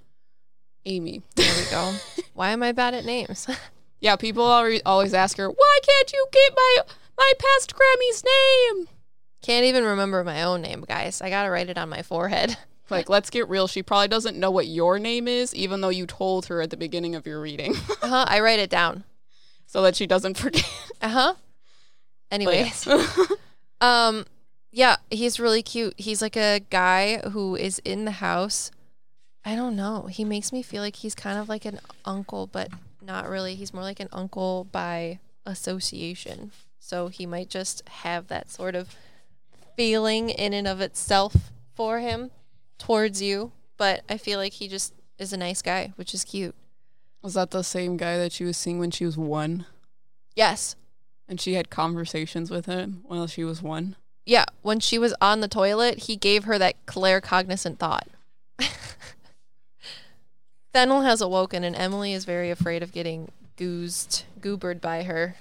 Amy. 0.87 1.23
There 1.37 1.55
we 1.55 1.71
go. 1.71 1.95
Why 2.35 2.51
am 2.51 2.63
I 2.63 2.73
bad 2.73 2.95
at 2.95 3.05
names? 3.05 3.47
yeah, 4.01 4.17
people 4.17 4.45
always 4.45 5.15
ask 5.15 5.37
her, 5.37 5.51
why 5.51 5.79
can't 5.83 6.13
you 6.13 6.27
get 6.33 6.53
my 6.57 6.77
my 7.19 7.33
past 7.39 7.75
Grammy's 7.75 8.25
name. 8.25 8.89
Can't 9.43 9.67
even 9.67 9.85
remember 9.85 10.25
my 10.25 10.43
own 10.45 10.63
name, 10.63 10.85
guys. 10.87 11.21
I 11.21 11.31
gotta 11.31 11.51
write 11.51 11.69
it 11.69 11.79
on 11.79 11.89
my 11.89 12.03
forehead. 12.03 12.57
Like, 12.91 13.11
let's 13.11 13.29
get 13.29 13.51
real. 13.51 13.67
She 13.67 13.83
probably 13.83 14.09
doesn't 14.09 14.39
know 14.39 14.51
what 14.51 14.67
your 14.67 14.99
name 14.99 15.29
is, 15.29 15.55
even 15.55 15.83
though 15.83 15.91
you 15.91 16.07
told 16.07 16.47
her 16.47 16.63
at 16.63 16.71
the 16.71 16.77
beginning 16.79 17.15
of 17.15 17.27
your 17.27 17.39
reading. 17.39 17.75
uh 18.01 18.09
huh. 18.09 18.25
I 18.27 18.41
write 18.41 18.61
it 18.61 18.71
down 18.71 19.05
so 19.67 19.83
that 19.83 19.95
she 19.95 20.07
doesn't 20.07 20.39
forget. 20.39 20.65
Uh 21.03 21.09
huh. 21.11 21.35
Anyways, 22.31 22.89
um, 23.83 24.25
yeah, 24.71 24.97
he's 25.11 25.41
really 25.41 25.63
cute. 25.63 25.95
He's 25.97 26.23
like 26.23 26.37
a 26.37 26.61
guy 26.71 27.19
who 27.31 27.57
is 27.57 27.79
in 27.85 28.05
the 28.05 28.13
house. 28.13 28.71
I 29.45 29.55
don't 29.55 29.77
know. 29.77 30.07
He 30.07 30.25
makes 30.25 30.53
me 30.53 30.63
feel 30.63 30.83
like 30.83 30.97
he's 30.97 31.15
kind 31.15 31.39
of 31.39 31.49
like 31.49 31.65
an 31.65 31.81
uncle, 32.05 32.47
but 32.47 32.69
not 33.01 33.29
really. 33.29 33.55
He's 33.55 33.73
more 33.73 33.83
like 33.83 34.01
an 34.01 34.09
uncle 34.13 34.69
by 34.71 35.21
association. 35.47 36.53
So 36.79 37.09
he 37.09 37.27
might 37.27 37.49
just 37.49 37.89
have 37.89 38.29
that 38.29 38.51
sort 38.51 38.75
of 38.75 38.95
feeling 39.77 40.31
in 40.31 40.53
and 40.53 40.67
of 40.67 40.81
itself 40.81 41.51
for 41.75 42.01
him 42.01 42.31
towards 42.79 43.23
you. 43.23 43.53
But 43.77 44.03
I 44.09 44.19
feel 44.19 44.39
like 44.39 44.55
he 44.55 44.69
just 44.69 44.93
is 45.19 45.33
a 45.33 45.37
nice 45.37 45.63
guy, 45.63 45.93
which 45.97 46.13
is 46.13 46.25
cute. 46.25 46.55
Was 47.23 47.35
that 47.35 47.51
the 47.51 47.63
same 47.63 47.97
guy 47.97 48.19
that 48.19 48.33
she 48.33 48.45
was 48.45 48.57
seeing 48.57 48.79
when 48.79 48.91
she 48.91 49.07
was 49.07 49.17
one? 49.17 49.67
Yes. 50.35 50.77
And 51.29 51.41
she 51.41 51.55
had 51.55 51.71
conversations 51.71 52.51
with 52.51 52.67
him 52.67 53.03
while 53.05 53.27
she 53.27 53.45
was 53.45 53.63
one? 53.63 53.97
Yeah. 54.29 54.45
When 54.61 54.79
she 54.79 54.99
was 54.99 55.15
on 55.23 55.41
the 55.41 55.49
toilet, 55.49 56.01
he 56.01 56.15
gave 56.15 56.45
her 56.45 56.59
that 56.59 56.85
claircognizant 56.85 57.79
thought. 57.79 58.09
Fennel 60.75 61.01
has 61.01 61.23
awoken, 61.23 61.65
and 61.65 61.75
Emily 61.75 62.13
is 62.13 62.27
very 62.27 62.51
afraid 62.51 62.83
of 62.83 62.93
getting 62.93 63.33
goozed, 63.57 64.25
goobered 64.39 64.83
by 64.83 65.05
her. 65.05 65.37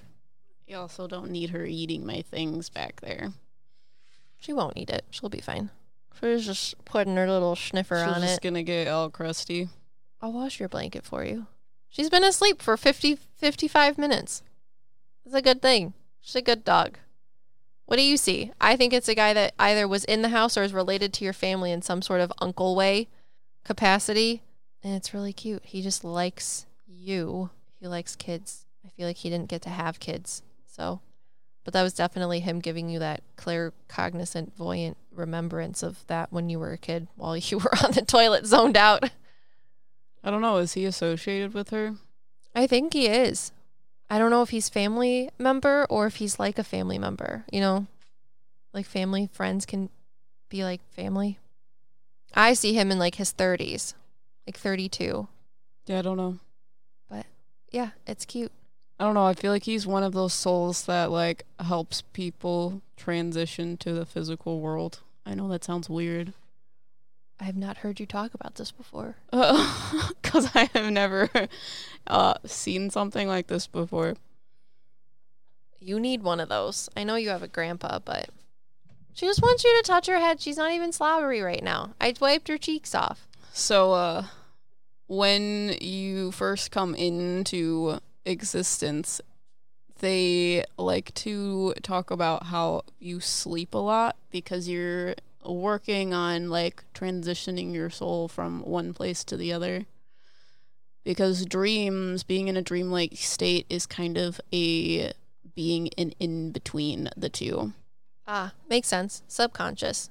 You 0.65 0.77
also 0.77 1.05
don't 1.05 1.31
need 1.31 1.49
her 1.49 1.65
eating 1.65 2.05
my 2.05 2.21
things 2.21 2.69
back 2.69 3.01
there. 3.01 3.33
She 4.39 4.53
won't 4.53 4.77
eat 4.77 4.89
it. 4.89 5.03
She'll 5.09 5.27
be 5.27 5.41
fine. 5.41 5.69
She's 6.21 6.45
just 6.45 6.85
putting 6.85 7.17
her 7.17 7.29
little 7.29 7.57
sniffer 7.57 7.97
on 7.97 8.09
it. 8.09 8.13
She's 8.21 8.29
just 8.29 8.41
gonna 8.41 8.63
get 8.63 8.87
all 8.87 9.09
crusty. 9.09 9.67
I'll 10.21 10.31
wash 10.31 10.61
your 10.61 10.69
blanket 10.69 11.03
for 11.03 11.25
you. 11.25 11.47
She's 11.89 12.09
been 12.09 12.23
asleep 12.23 12.61
for 12.61 12.77
50, 12.77 13.17
55 13.35 13.97
minutes. 13.97 14.43
It's 15.25 15.35
a 15.35 15.41
good 15.41 15.61
thing. 15.61 15.93
She's 16.21 16.37
a 16.37 16.41
good 16.41 16.63
dog. 16.63 16.99
What 17.87 17.95
do 17.95 18.03
you 18.03 18.17
see? 18.17 18.51
I 18.59 18.75
think 18.75 18.91
it's 18.91 19.07
a 19.07 19.15
guy 19.15 19.33
that 19.33 19.53
either 19.57 19.87
was 19.87 20.03
in 20.03 20.21
the 20.21 20.29
house 20.29 20.57
or 20.57 20.63
is 20.63 20.73
related 20.73 21.13
to 21.13 21.23
your 21.23 21.33
family 21.33 21.71
in 21.71 21.81
some 21.81 22.01
sort 22.01 22.19
of 22.19 22.33
uncle 22.39 22.75
way 22.75 23.07
capacity. 23.63 24.41
And 24.83 24.93
it's 24.93 25.13
really 25.13 25.31
cute. 25.31 25.65
He 25.65 25.81
just 25.81 26.03
likes 26.03 26.65
you. 26.85 27.49
He 27.79 27.87
likes 27.87 28.17
kids. 28.17 28.65
I 28.85 28.89
feel 28.89 29.07
like 29.07 29.15
he 29.15 29.29
didn't 29.29 29.47
get 29.47 29.61
to 29.63 29.69
have 29.69 30.01
kids. 30.01 30.43
So, 30.65 30.99
but 31.63 31.73
that 31.73 31.83
was 31.83 31.93
definitely 31.93 32.41
him 32.41 32.59
giving 32.59 32.89
you 32.89 32.99
that 32.99 33.23
clear, 33.37 33.71
cognizant, 33.87 34.55
voyant 34.57 34.97
remembrance 35.13 35.81
of 35.81 36.05
that 36.07 36.31
when 36.31 36.49
you 36.49 36.59
were 36.59 36.73
a 36.73 36.77
kid 36.77 37.07
while 37.15 37.37
you 37.37 37.57
were 37.57 37.73
on 37.83 37.93
the 37.93 38.03
toilet 38.05 38.45
zoned 38.45 38.75
out. 38.75 39.09
I 40.25 40.29
don't 40.29 40.41
know. 40.41 40.57
Is 40.57 40.73
he 40.73 40.83
associated 40.83 41.53
with 41.53 41.69
her? 41.69 41.95
I 42.53 42.67
think 42.67 42.91
he 42.91 43.07
is. 43.07 43.53
I 44.09 44.17
don't 44.17 44.31
know 44.31 44.41
if 44.41 44.49
he's 44.49 44.69
family 44.69 45.29
member 45.37 45.85
or 45.89 46.07
if 46.07 46.15
he's 46.15 46.39
like 46.39 46.57
a 46.57 46.63
family 46.63 46.97
member, 46.97 47.45
you 47.51 47.59
know? 47.59 47.87
Like 48.73 48.85
family 48.85 49.29
friends 49.31 49.65
can 49.65 49.89
be 50.49 50.63
like 50.63 50.81
family. 50.91 51.39
I 52.33 52.53
see 52.53 52.73
him 52.73 52.91
in 52.91 52.99
like 52.99 53.15
his 53.15 53.33
30s, 53.33 53.93
like 54.45 54.57
32. 54.57 55.27
Yeah, 55.87 55.99
I 55.99 56.01
don't 56.01 56.17
know. 56.17 56.39
But 57.09 57.25
yeah, 57.71 57.91
it's 58.05 58.25
cute. 58.25 58.51
I 58.99 59.03
don't 59.03 59.13
know. 59.13 59.25
I 59.25 59.33
feel 59.33 59.51
like 59.51 59.63
he's 59.63 59.85
one 59.85 60.03
of 60.03 60.13
those 60.13 60.33
souls 60.33 60.85
that 60.85 61.11
like 61.11 61.45
helps 61.59 62.01
people 62.13 62.81
transition 62.95 63.77
to 63.77 63.93
the 63.93 64.05
physical 64.05 64.59
world. 64.59 65.01
I 65.25 65.35
know 65.35 65.47
that 65.49 65.63
sounds 65.63 65.89
weird. 65.89 66.33
I 67.39 67.43
have 67.45 67.55
not 67.55 67.77
heard 67.77 67.99
you 67.99 68.05
talk 68.05 68.33
about 68.33 68.55
this 68.55 68.71
before. 68.71 69.15
Because 69.31 70.47
uh, 70.47 70.51
I 70.55 70.69
have 70.73 70.91
never 70.91 71.29
uh, 72.07 72.33
seen 72.45 72.89
something 72.89 73.27
like 73.27 73.47
this 73.47 73.67
before. 73.67 74.15
You 75.79 75.99
need 75.99 76.23
one 76.23 76.39
of 76.39 76.49
those. 76.49 76.89
I 76.97 77.03
know 77.03 77.15
you 77.15 77.29
have 77.29 77.43
a 77.43 77.47
grandpa, 77.47 77.99
but 77.99 78.29
she 79.13 79.25
just 79.25 79.41
wants 79.41 79.63
you 79.63 79.75
to 79.77 79.87
touch 79.87 80.07
her 80.07 80.19
head. 80.19 80.41
She's 80.41 80.57
not 80.57 80.71
even 80.71 80.91
slobbery 80.91 81.41
right 81.41 81.63
now. 81.63 81.93
I 82.01 82.13
wiped 82.19 82.47
her 82.49 82.57
cheeks 82.57 82.93
off. 82.93 83.27
So, 83.53 83.93
uh, 83.93 84.25
when 85.07 85.75
you 85.79 86.31
first 86.31 86.71
come 86.71 86.93
into 86.93 87.99
existence 88.25 89.21
they 89.99 90.63
like 90.77 91.13
to 91.15 91.73
talk 91.81 92.11
about 92.11 92.47
how 92.47 92.83
you 92.99 93.19
sleep 93.19 93.73
a 93.73 93.77
lot 93.77 94.15
because 94.31 94.67
you're 94.67 95.15
working 95.47 96.13
on 96.13 96.49
like 96.49 96.83
transitioning 96.93 97.73
your 97.73 97.89
soul 97.89 98.27
from 98.27 98.61
one 98.61 98.93
place 98.93 99.23
to 99.25 99.37
the 99.37 99.53
other. 99.53 99.85
Because 101.03 101.45
dreams, 101.45 102.23
being 102.23 102.49
in 102.49 102.57
a 102.57 102.61
dreamlike 102.61 103.15
state, 103.15 103.65
is 103.69 103.85
kind 103.85 104.17
of 104.17 104.41
a 104.53 105.13
being 105.55 105.87
in 105.87 106.13
in 106.19 106.51
between 106.51 107.09
the 107.15 107.29
two. 107.29 107.73
Ah, 108.27 108.53
makes 108.69 108.89
sense. 108.89 109.23
Subconscious. 109.27 110.09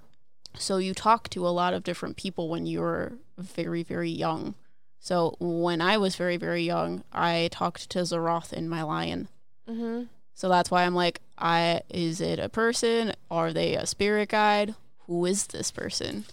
So 0.59 0.79
you 0.79 0.95
talk 0.95 1.29
to 1.31 1.47
a 1.47 1.51
lot 1.51 1.75
of 1.75 1.85
different 1.85 2.17
people 2.17 2.49
when 2.49 2.67
you're 2.67 3.13
very, 3.37 3.83
very 3.83 4.11
young. 4.11 4.55
So 4.99 5.37
when 5.39 5.81
I 5.81 5.99
was 5.99 6.17
very, 6.17 6.37
very 6.37 6.63
young, 6.63 7.05
I 7.13 7.49
talked 7.53 7.91
to 7.91 7.99
Zaroth 8.01 8.53
in 8.53 8.69
my 8.69 8.83
lion. 8.83 9.29
Mm-hmm. 9.69 10.05
So 10.35 10.49
that's 10.49 10.71
why 10.71 10.85
I'm 10.85 10.95
like, 10.95 11.21
I 11.39 11.83
is 11.91 12.21
it 12.21 12.39
a 12.39 12.49
person? 12.49 13.13
Are 13.31 13.53
they 13.53 13.77
a 13.77 13.87
spirit 13.87 14.31
guide? 14.31 14.75
Who 15.07 15.25
is 15.27 15.47
this 15.49 15.71
person? 15.71 16.25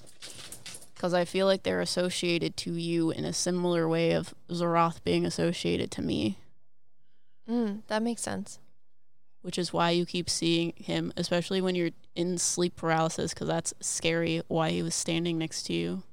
Because 0.95 1.13
I 1.13 1.25
feel 1.25 1.45
like 1.47 1.63
they're 1.63 1.81
associated 1.81 2.55
to 2.57 2.73
you 2.73 3.11
in 3.11 3.25
a 3.25 3.33
similar 3.33 3.87
way 3.87 4.11
of 4.13 4.33
Zaroth 4.49 5.03
being 5.03 5.25
associated 5.25 5.91
to 5.91 6.01
me, 6.01 6.37
Mm, 7.49 7.81
that 7.87 8.01
makes 8.01 8.21
sense. 8.21 8.59
which 9.41 9.57
is 9.57 9.73
why 9.73 9.89
you 9.89 10.05
keep 10.05 10.29
seeing 10.29 10.71
him, 10.77 11.11
especially 11.17 11.59
when 11.59 11.75
you're 11.75 11.89
in 12.15 12.37
sleep 12.37 12.77
paralysis, 12.77 13.33
because 13.33 13.49
that's 13.49 13.73
scary. 13.81 14.41
Why 14.47 14.69
he 14.69 14.81
was 14.81 14.95
standing 14.95 15.37
next 15.37 15.63
to 15.63 15.73
you. 15.73 16.03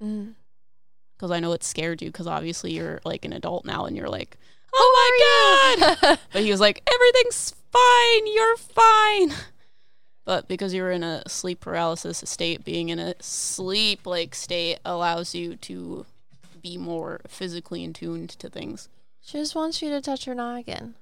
Mm. 0.00 0.34
because 1.16 1.30
I 1.32 1.40
know 1.40 1.52
it 1.52 1.62
scared 1.64 2.00
you 2.02 2.08
because 2.10 2.26
obviously 2.28 2.72
you're 2.72 3.00
like 3.04 3.24
an 3.24 3.32
adult 3.32 3.64
now 3.64 3.86
and 3.86 3.96
you're 3.96 4.08
like, 4.08 4.36
oh 4.74 4.90
my 5.80 5.96
god. 6.00 6.18
but 6.32 6.42
he 6.42 6.50
was 6.52 6.60
like, 6.60 6.82
everything's 6.92 7.54
fine, 7.72 8.26
you're 8.32 8.56
fine. 8.56 9.32
But 10.24 10.46
because 10.46 10.72
you're 10.72 10.92
in 10.92 11.02
a 11.02 11.28
sleep 11.28 11.60
paralysis 11.60 12.22
state, 12.26 12.64
being 12.64 12.90
in 12.90 12.98
a 12.98 13.14
sleep 13.20 14.06
like 14.06 14.34
state 14.34 14.78
allows 14.84 15.34
you 15.34 15.56
to 15.56 16.06
be 16.62 16.76
more 16.78 17.20
physically 17.26 17.82
in 17.82 17.92
tuned 17.92 18.30
to 18.30 18.48
things. 18.48 18.88
she 19.20 19.38
just 19.38 19.54
wants 19.56 19.82
you 19.82 19.90
to 19.90 20.00
touch 20.00 20.24
her 20.26 20.34
noggin. 20.34 20.94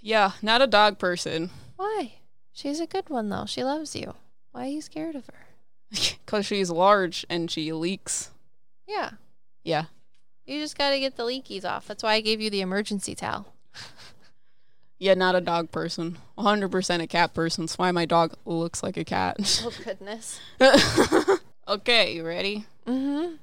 Yeah, 0.00 0.32
not 0.40 0.62
a 0.62 0.66
dog 0.66 0.98
person 0.98 1.50
Why? 1.76 2.14
She's 2.52 2.80
a 2.80 2.86
good 2.86 3.10
one 3.10 3.28
though. 3.28 3.44
She 3.46 3.62
loves 3.62 3.94
you. 3.94 4.14
Why 4.52 4.62
are 4.64 4.70
you 4.70 4.80
scared 4.80 5.14
of 5.14 5.26
her? 5.26 5.46
because 5.90 6.46
she's 6.46 6.70
large 6.70 7.26
and 7.28 7.50
she 7.50 7.72
leaks. 7.72 8.30
Yeah. 8.86 9.12
Yeah. 9.62 9.84
You 10.46 10.60
just 10.60 10.78
got 10.78 10.90
to 10.90 10.98
get 10.98 11.16
the 11.16 11.24
leakies 11.24 11.64
off. 11.64 11.86
That's 11.86 12.02
why 12.02 12.14
I 12.14 12.20
gave 12.20 12.40
you 12.40 12.48
the 12.48 12.62
emergency 12.62 13.14
towel. 13.14 13.52
Yeah, 14.98 15.14
not 15.14 15.36
a 15.36 15.40
dog 15.40 15.70
person. 15.70 16.18
100% 16.36 17.02
a 17.02 17.06
cat 17.06 17.32
person. 17.34 17.64
That's 17.64 17.78
why 17.78 17.90
my 17.92 18.04
dog 18.04 18.34
looks 18.44 18.82
like 18.82 18.96
a 18.96 19.04
cat. 19.04 19.36
Oh, 19.64 19.72
goodness. 19.84 20.40
okay, 21.68 22.14
you 22.14 22.26
ready? 22.26 22.66
Mm-hmm. 22.86 23.34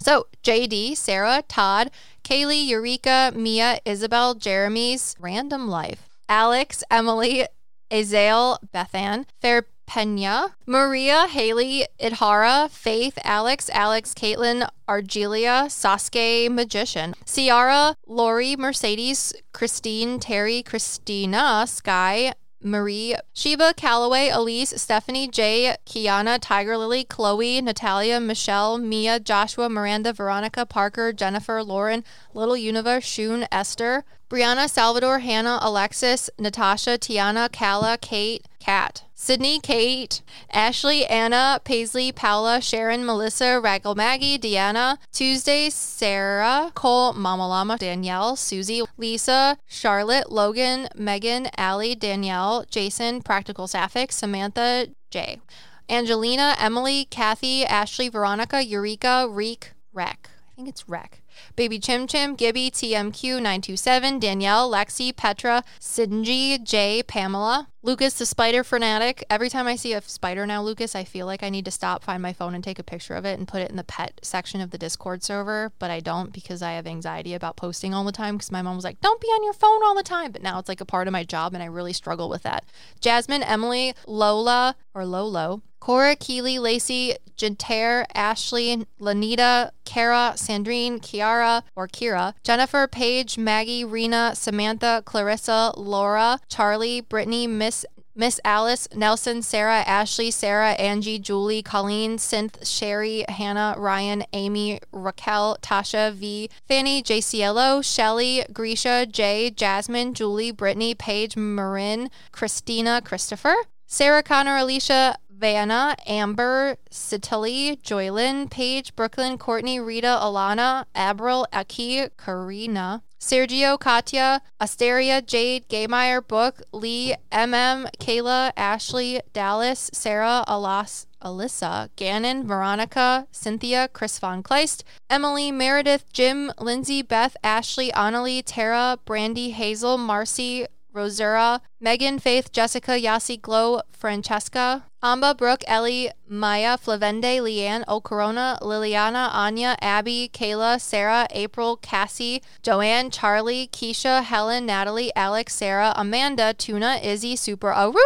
So, 0.00 0.26
JD, 0.42 0.96
Sarah, 0.96 1.42
Todd, 1.48 1.90
Kaylee, 2.22 2.66
Eureka, 2.66 3.32
Mia, 3.34 3.78
Isabel, 3.84 4.34
Jeremy's 4.34 5.16
Random 5.18 5.68
Life, 5.68 6.08
Alex, 6.28 6.84
Emily, 6.90 7.46
Azael, 7.90 8.58
Bethan, 8.72 9.24
Fair 9.40 9.66
Pena, 9.86 10.54
Maria, 10.66 11.26
Haley, 11.28 11.86
Idhara, 12.00 12.70
Faith, 12.70 13.18
Alex, 13.24 13.70
Alex, 13.70 14.14
Caitlin, 14.14 14.68
Argelia, 14.88 15.66
Sasuke, 15.66 16.50
Magician, 16.50 17.14
Ciara, 17.24 17.96
Lori, 18.06 18.56
Mercedes, 18.56 19.32
Christine, 19.52 20.18
Terry, 20.18 20.62
Christina, 20.62 21.66
Sky, 21.66 22.32
Marie, 22.64 23.14
Sheba, 23.34 23.74
Calloway, 23.76 24.30
Elise, 24.30 24.80
Stephanie, 24.80 25.28
Jay, 25.28 25.76
Kiana, 25.84 26.38
Tiger 26.40 26.78
Lily, 26.78 27.04
Chloe, 27.04 27.60
Natalia, 27.60 28.18
Michelle, 28.18 28.78
Mia, 28.78 29.20
Joshua, 29.20 29.68
Miranda, 29.68 30.14
Veronica, 30.14 30.64
Parker, 30.64 31.12
Jennifer, 31.12 31.62
Lauren, 31.62 32.02
Little 32.32 32.54
Univa, 32.54 33.02
Shun, 33.02 33.46
Esther, 33.52 34.04
Brianna, 34.30 34.68
Salvador, 34.68 35.18
Hannah, 35.18 35.58
Alexis, 35.60 36.30
Natasha, 36.38 36.96
Tiana, 36.96 37.52
Kala, 37.52 37.98
Kate, 38.00 38.46
Kat, 38.64 39.04
Sydney, 39.12 39.60
Kate, 39.60 40.22
Ashley, 40.50 41.04
Anna, 41.04 41.60
Paisley, 41.64 42.12
Paula, 42.12 42.62
Sharon, 42.62 43.04
Melissa, 43.04 43.60
Raggle 43.62 43.94
Maggie, 43.94 44.38
Deanna, 44.38 44.96
Tuesday, 45.12 45.68
Sarah, 45.68 46.72
Cole, 46.74 47.12
Mama 47.12 47.46
Llama, 47.46 47.76
Danielle, 47.76 48.36
Susie, 48.36 48.80
Lisa, 48.96 49.58
Charlotte, 49.66 50.32
Logan, 50.32 50.88
Megan, 50.96 51.48
Allie, 51.58 51.94
Danielle, 51.94 52.64
Jason, 52.70 53.20
Practical 53.20 53.66
Sapphic, 53.66 54.10
Samantha, 54.10 54.86
Jay, 55.10 55.42
Angelina, 55.90 56.56
Emily, 56.58 57.04
Kathy, 57.04 57.66
Ashley, 57.66 58.08
Veronica, 58.08 58.64
Eureka, 58.64 59.26
Reek, 59.28 59.72
Rec. 59.92 60.30
I 60.50 60.56
think 60.56 60.68
it's 60.68 60.88
Rec. 60.88 61.20
Baby 61.54 61.78
Chim 61.78 62.06
Chim, 62.06 62.34
Gibby, 62.34 62.70
TMQ927, 62.70 64.20
Danielle, 64.20 64.70
Lexi, 64.70 65.14
Petra, 65.14 65.62
Sidney, 65.78 66.58
Jay, 66.58 67.02
Pamela, 67.02 67.68
Lucas, 67.84 68.14
the 68.14 68.24
spider 68.24 68.64
fanatic. 68.64 69.26
Every 69.28 69.50
time 69.50 69.66
I 69.66 69.76
see 69.76 69.92
a 69.92 70.00
spider 70.00 70.46
now, 70.46 70.62
Lucas, 70.62 70.96
I 70.96 71.04
feel 71.04 71.26
like 71.26 71.42
I 71.42 71.50
need 71.50 71.66
to 71.66 71.70
stop, 71.70 72.02
find 72.02 72.22
my 72.22 72.32
phone, 72.32 72.54
and 72.54 72.64
take 72.64 72.78
a 72.78 72.82
picture 72.82 73.12
of 73.12 73.26
it 73.26 73.38
and 73.38 73.46
put 73.46 73.60
it 73.60 73.68
in 73.68 73.76
the 73.76 73.84
pet 73.84 74.18
section 74.22 74.62
of 74.62 74.70
the 74.70 74.78
Discord 74.78 75.22
server. 75.22 75.70
But 75.78 75.90
I 75.90 76.00
don't 76.00 76.32
because 76.32 76.62
I 76.62 76.72
have 76.72 76.86
anxiety 76.86 77.34
about 77.34 77.56
posting 77.56 77.92
all 77.92 78.04
the 78.04 78.10
time 78.10 78.36
because 78.36 78.50
my 78.50 78.62
mom 78.62 78.76
was 78.76 78.84
like, 78.84 79.02
don't 79.02 79.20
be 79.20 79.26
on 79.26 79.44
your 79.44 79.52
phone 79.52 79.84
all 79.84 79.94
the 79.94 80.02
time. 80.02 80.32
But 80.32 80.42
now 80.42 80.58
it's 80.58 80.68
like 80.70 80.80
a 80.80 80.86
part 80.86 81.08
of 81.08 81.12
my 81.12 81.24
job 81.24 81.52
and 81.52 81.62
I 81.62 81.66
really 81.66 81.92
struggle 81.92 82.30
with 82.30 82.42
that. 82.44 82.64
Jasmine, 83.00 83.42
Emily, 83.42 83.92
Lola, 84.06 84.76
or 84.94 85.04
Lolo, 85.04 85.60
Cora, 85.84 86.16
Keely, 86.16 86.58
Lacey, 86.58 87.14
Jinter, 87.36 88.06
Ashley, 88.14 88.86
Lanita, 88.98 89.70
Kara, 89.84 90.32
Sandrine, 90.34 90.98
Kiara, 90.98 91.62
or 91.76 91.88
Kira, 91.88 92.32
Jennifer, 92.42 92.86
Paige, 92.86 93.36
Maggie, 93.36 93.84
Rena, 93.84 94.32
Samantha, 94.34 95.02
Clarissa, 95.04 95.74
Laura, 95.76 96.38
Charlie, 96.48 97.02
Brittany, 97.02 97.46
Miss 97.46 97.73
Miss 98.16 98.40
Alice, 98.44 98.86
Nelson, 98.94 99.42
Sarah, 99.42 99.82
Ashley, 99.86 100.30
Sarah, 100.30 100.72
Angie, 100.72 101.18
Julie, 101.18 101.62
Colleen, 101.62 102.16
Synth, 102.16 102.64
Sherry, 102.64 103.24
Hannah, 103.28 103.74
Ryan, 103.76 104.24
Amy, 104.32 104.78
Raquel, 104.92 105.58
Tasha, 105.60 106.12
V, 106.12 106.48
Fanny, 106.68 107.02
JCLO, 107.02 107.84
Shelly, 107.84 108.44
Grisha, 108.52 109.06
Jay, 109.06 109.50
Jasmine, 109.50 110.14
Julie, 110.14 110.52
Brittany, 110.52 110.94
Paige, 110.94 111.36
Marin, 111.36 112.08
Christina, 112.30 113.02
Christopher, 113.04 113.54
Sarah, 113.86 114.22
Connor, 114.22 114.56
Alicia, 114.56 115.16
Vanna, 115.38 115.96
Amber, 116.06 116.76
Citili, 116.90 117.80
Joylyn, 117.82 118.50
Paige, 118.50 118.94
Brooklyn, 118.94 119.36
Courtney, 119.38 119.80
Rita, 119.80 120.18
Alana, 120.22 120.84
Abril, 120.94 121.46
Aki, 121.52 122.08
Karina, 122.16 123.02
Sergio, 123.18 123.78
Katya, 123.78 124.42
Asteria, 124.60 125.22
Jade, 125.22 125.68
Gaymeyer, 125.68 126.26
Book, 126.26 126.62
Lee, 126.72 127.14
MM, 127.32 127.88
Kayla, 127.98 128.52
Ashley, 128.56 129.20
Dallas, 129.32 129.90
Sarah, 129.92 130.44
Alas, 130.46 131.06
Alyssa, 131.22 131.88
Gannon, 131.96 132.46
Veronica, 132.46 133.26
Cynthia, 133.32 133.88
Chris 133.88 134.18
Von 134.18 134.42
Kleist, 134.42 134.84
Emily, 135.08 135.50
Meredith, 135.50 136.12
Jim, 136.12 136.52
Lindsay, 136.60 137.00
Beth, 137.00 137.34
Ashley, 137.42 137.90
Annalie, 137.92 138.42
Tara, 138.44 138.98
Brandy, 139.06 139.50
Hazel, 139.50 139.96
Marcy, 139.96 140.66
Rosera, 140.94 141.60
Megan, 141.80 142.18
Faith, 142.18 142.52
Jessica, 142.52 142.98
Yasi, 142.98 143.36
Glow, 143.36 143.80
Francesca, 143.92 144.84
Amba, 145.02 145.34
Brooke, 145.34 145.64
Ellie, 145.66 146.10
Maya, 146.26 146.78
Flavende, 146.78 147.40
Leanne, 147.40 147.84
O 147.86 148.00
Corona, 148.00 148.58
Liliana, 148.62 149.28
Anya, 149.34 149.76
Abby, 149.82 150.30
Kayla, 150.32 150.80
Sarah, 150.80 151.26
April, 151.30 151.76
Cassie, 151.76 152.42
Joanne, 152.62 153.10
Charlie, 153.10 153.68
Keisha, 153.70 154.22
Helen, 154.22 154.64
Natalie, 154.64 155.12
Alex, 155.14 155.54
Sarah, 155.56 155.92
Amanda, 155.96 156.54
Tuna, 156.54 157.00
Izzy, 157.02 157.36
Super 157.36 157.72
Aru, 157.72 158.00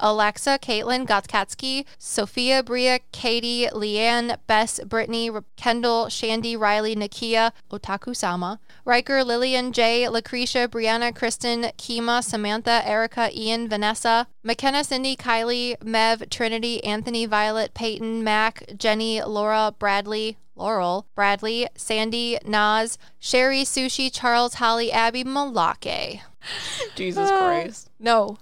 Alexa, 0.00 0.58
Caitlin, 0.60 1.06
Gotkatsky, 1.06 1.84
Sophia, 1.98 2.62
Bria, 2.62 2.98
Katie, 3.12 3.68
Leanne, 3.72 4.36
Bess, 4.46 4.80
Brittany, 4.84 5.30
Kendall, 5.56 6.08
Shandy, 6.08 6.56
Riley, 6.56 6.96
Nakia, 6.96 7.52
Otaku 7.70 8.16
Sama, 8.16 8.58
Riker, 8.84 9.22
Lillian, 9.22 9.72
Jay, 9.72 10.08
Lucretia, 10.08 10.66
Brianna, 10.68 11.14
Kristen, 11.14 11.64
Kima, 11.78 12.22
Samantha, 12.24 12.82
Erica, 12.88 13.30
Ian, 13.38 13.68
Vanessa, 13.68 14.26
McKenna, 14.42 14.82
Cindy, 14.84 15.16
Kylie, 15.16 15.76
Mev, 15.78 16.28
Trinity, 16.30 16.82
Anthony, 16.84 17.26
Violet, 17.26 17.74
Peyton, 17.74 18.24
Mac, 18.24 18.64
Jenny, 18.76 19.22
Laura, 19.22 19.74
Bradley, 19.78 20.36
Laurel, 20.56 21.06
Bradley, 21.14 21.68
Sandy, 21.76 22.38
Naz, 22.44 22.98
Sherry, 23.18 23.62
Sushi, 23.62 24.10
Charles, 24.12 24.54
Holly, 24.54 24.92
Abby, 24.92 25.24
Malake. 25.24 26.20
Jesus 26.94 27.30
Ah. 27.30 27.38
Christ. 27.38 27.90
No, 27.98 28.38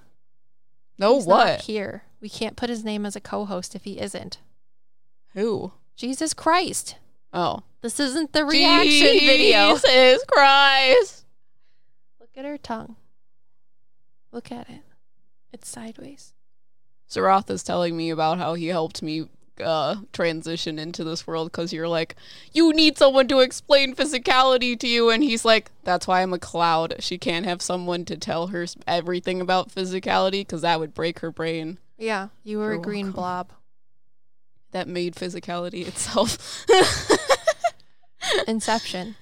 No, 0.98 1.16
he's 1.16 1.26
not 1.26 1.36
what? 1.36 1.60
here. 1.62 2.04
We 2.20 2.28
can't 2.28 2.56
put 2.56 2.70
his 2.70 2.84
name 2.84 3.06
as 3.06 3.14
a 3.14 3.20
co-host 3.20 3.74
if 3.74 3.84
he 3.84 4.00
isn't. 4.00 4.38
Who? 5.34 5.72
Jesus 5.96 6.34
Christ. 6.34 6.96
Oh. 7.32 7.60
This 7.80 8.00
isn't 8.00 8.32
the 8.32 8.44
reaction 8.44 9.18
video. 9.20 9.74
Jesus 9.74 10.24
Christ. 10.24 11.24
Look 12.18 12.30
at 12.36 12.44
her 12.44 12.58
tongue. 12.58 12.96
Look 14.32 14.50
at 14.50 14.68
it. 14.68 14.82
It's 15.52 15.68
sideways. 15.68 16.34
Sarath 17.08 17.48
is 17.50 17.62
telling 17.62 17.96
me 17.96 18.10
about 18.10 18.38
how 18.38 18.54
he 18.54 18.66
helped 18.66 19.00
me 19.02 19.28
uh, 19.60 19.96
transition 20.12 20.78
into 20.78 21.04
this 21.04 21.26
world 21.26 21.50
because 21.52 21.72
you're 21.72 21.88
like, 21.88 22.14
you 22.52 22.72
need 22.72 22.98
someone 22.98 23.28
to 23.28 23.40
explain 23.40 23.94
physicality 23.94 24.78
to 24.80 24.86
you. 24.88 25.10
And 25.10 25.22
he's 25.22 25.44
like, 25.44 25.70
that's 25.84 26.06
why 26.06 26.22
I'm 26.22 26.32
a 26.32 26.38
cloud. 26.38 26.94
She 27.00 27.18
can't 27.18 27.46
have 27.46 27.62
someone 27.62 28.04
to 28.06 28.16
tell 28.16 28.48
her 28.48 28.66
everything 28.86 29.40
about 29.40 29.70
physicality 29.74 30.40
because 30.40 30.62
that 30.62 30.80
would 30.80 30.94
break 30.94 31.20
her 31.20 31.30
brain. 31.30 31.78
Yeah, 31.96 32.28
you 32.44 32.58
were 32.58 32.72
You're 32.72 32.80
a 32.80 32.82
green 32.82 33.06
welcome. 33.06 33.20
blob. 33.20 33.52
That 34.72 34.86
made 34.88 35.14
physicality 35.14 35.86
itself. 35.88 36.64
Inception. 38.46 39.16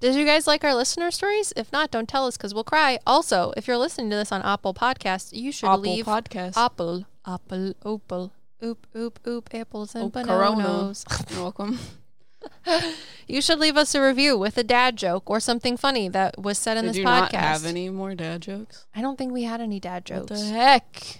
Did 0.00 0.16
you 0.16 0.26
guys 0.26 0.48
like 0.48 0.64
our 0.64 0.74
listener 0.74 1.12
stories? 1.12 1.52
If 1.54 1.70
not, 1.72 1.92
don't 1.92 2.08
tell 2.08 2.26
us 2.26 2.36
because 2.36 2.52
we'll 2.52 2.64
cry. 2.64 2.98
Also, 3.06 3.52
if 3.56 3.68
you're 3.68 3.78
listening 3.78 4.10
to 4.10 4.16
this 4.16 4.32
on 4.32 4.42
Apple 4.42 4.74
Podcasts, 4.74 5.32
you 5.32 5.52
should 5.52 5.68
Apple 5.68 5.82
leave 5.82 6.06
podcast. 6.06 6.56
Apple, 6.56 7.04
Apple, 7.24 7.74
Opal, 7.84 8.32
oop, 8.64 8.86
oop, 8.96 9.18
oop, 9.26 9.48
apples 9.54 9.94
and 9.94 10.04
Oh, 10.04 10.08
bananas. 10.08 11.04
You're 11.30 11.42
welcome. 11.42 11.78
you 13.28 13.40
should 13.40 13.58
leave 13.58 13.76
us 13.76 13.94
a 13.94 14.02
review 14.02 14.36
with 14.36 14.58
a 14.58 14.64
dad 14.64 14.96
joke 14.96 15.30
or 15.30 15.38
something 15.40 15.76
funny 15.76 16.08
that 16.08 16.40
was 16.40 16.58
said 16.58 16.76
in 16.76 16.84
Did 16.84 16.90
this 16.90 16.98
you 16.98 17.04
podcast. 17.04 17.32
not 17.32 17.34
have 17.34 17.64
any 17.66 17.88
more 17.90 18.14
dad 18.14 18.42
jokes? 18.42 18.86
I 18.94 19.00
don't 19.00 19.16
think 19.16 19.32
we 19.32 19.44
had 19.44 19.60
any 19.60 19.78
dad 19.80 20.08
What 20.10 20.28
jokes. 20.28 20.40
the 20.40 20.46
heck? 20.48 21.18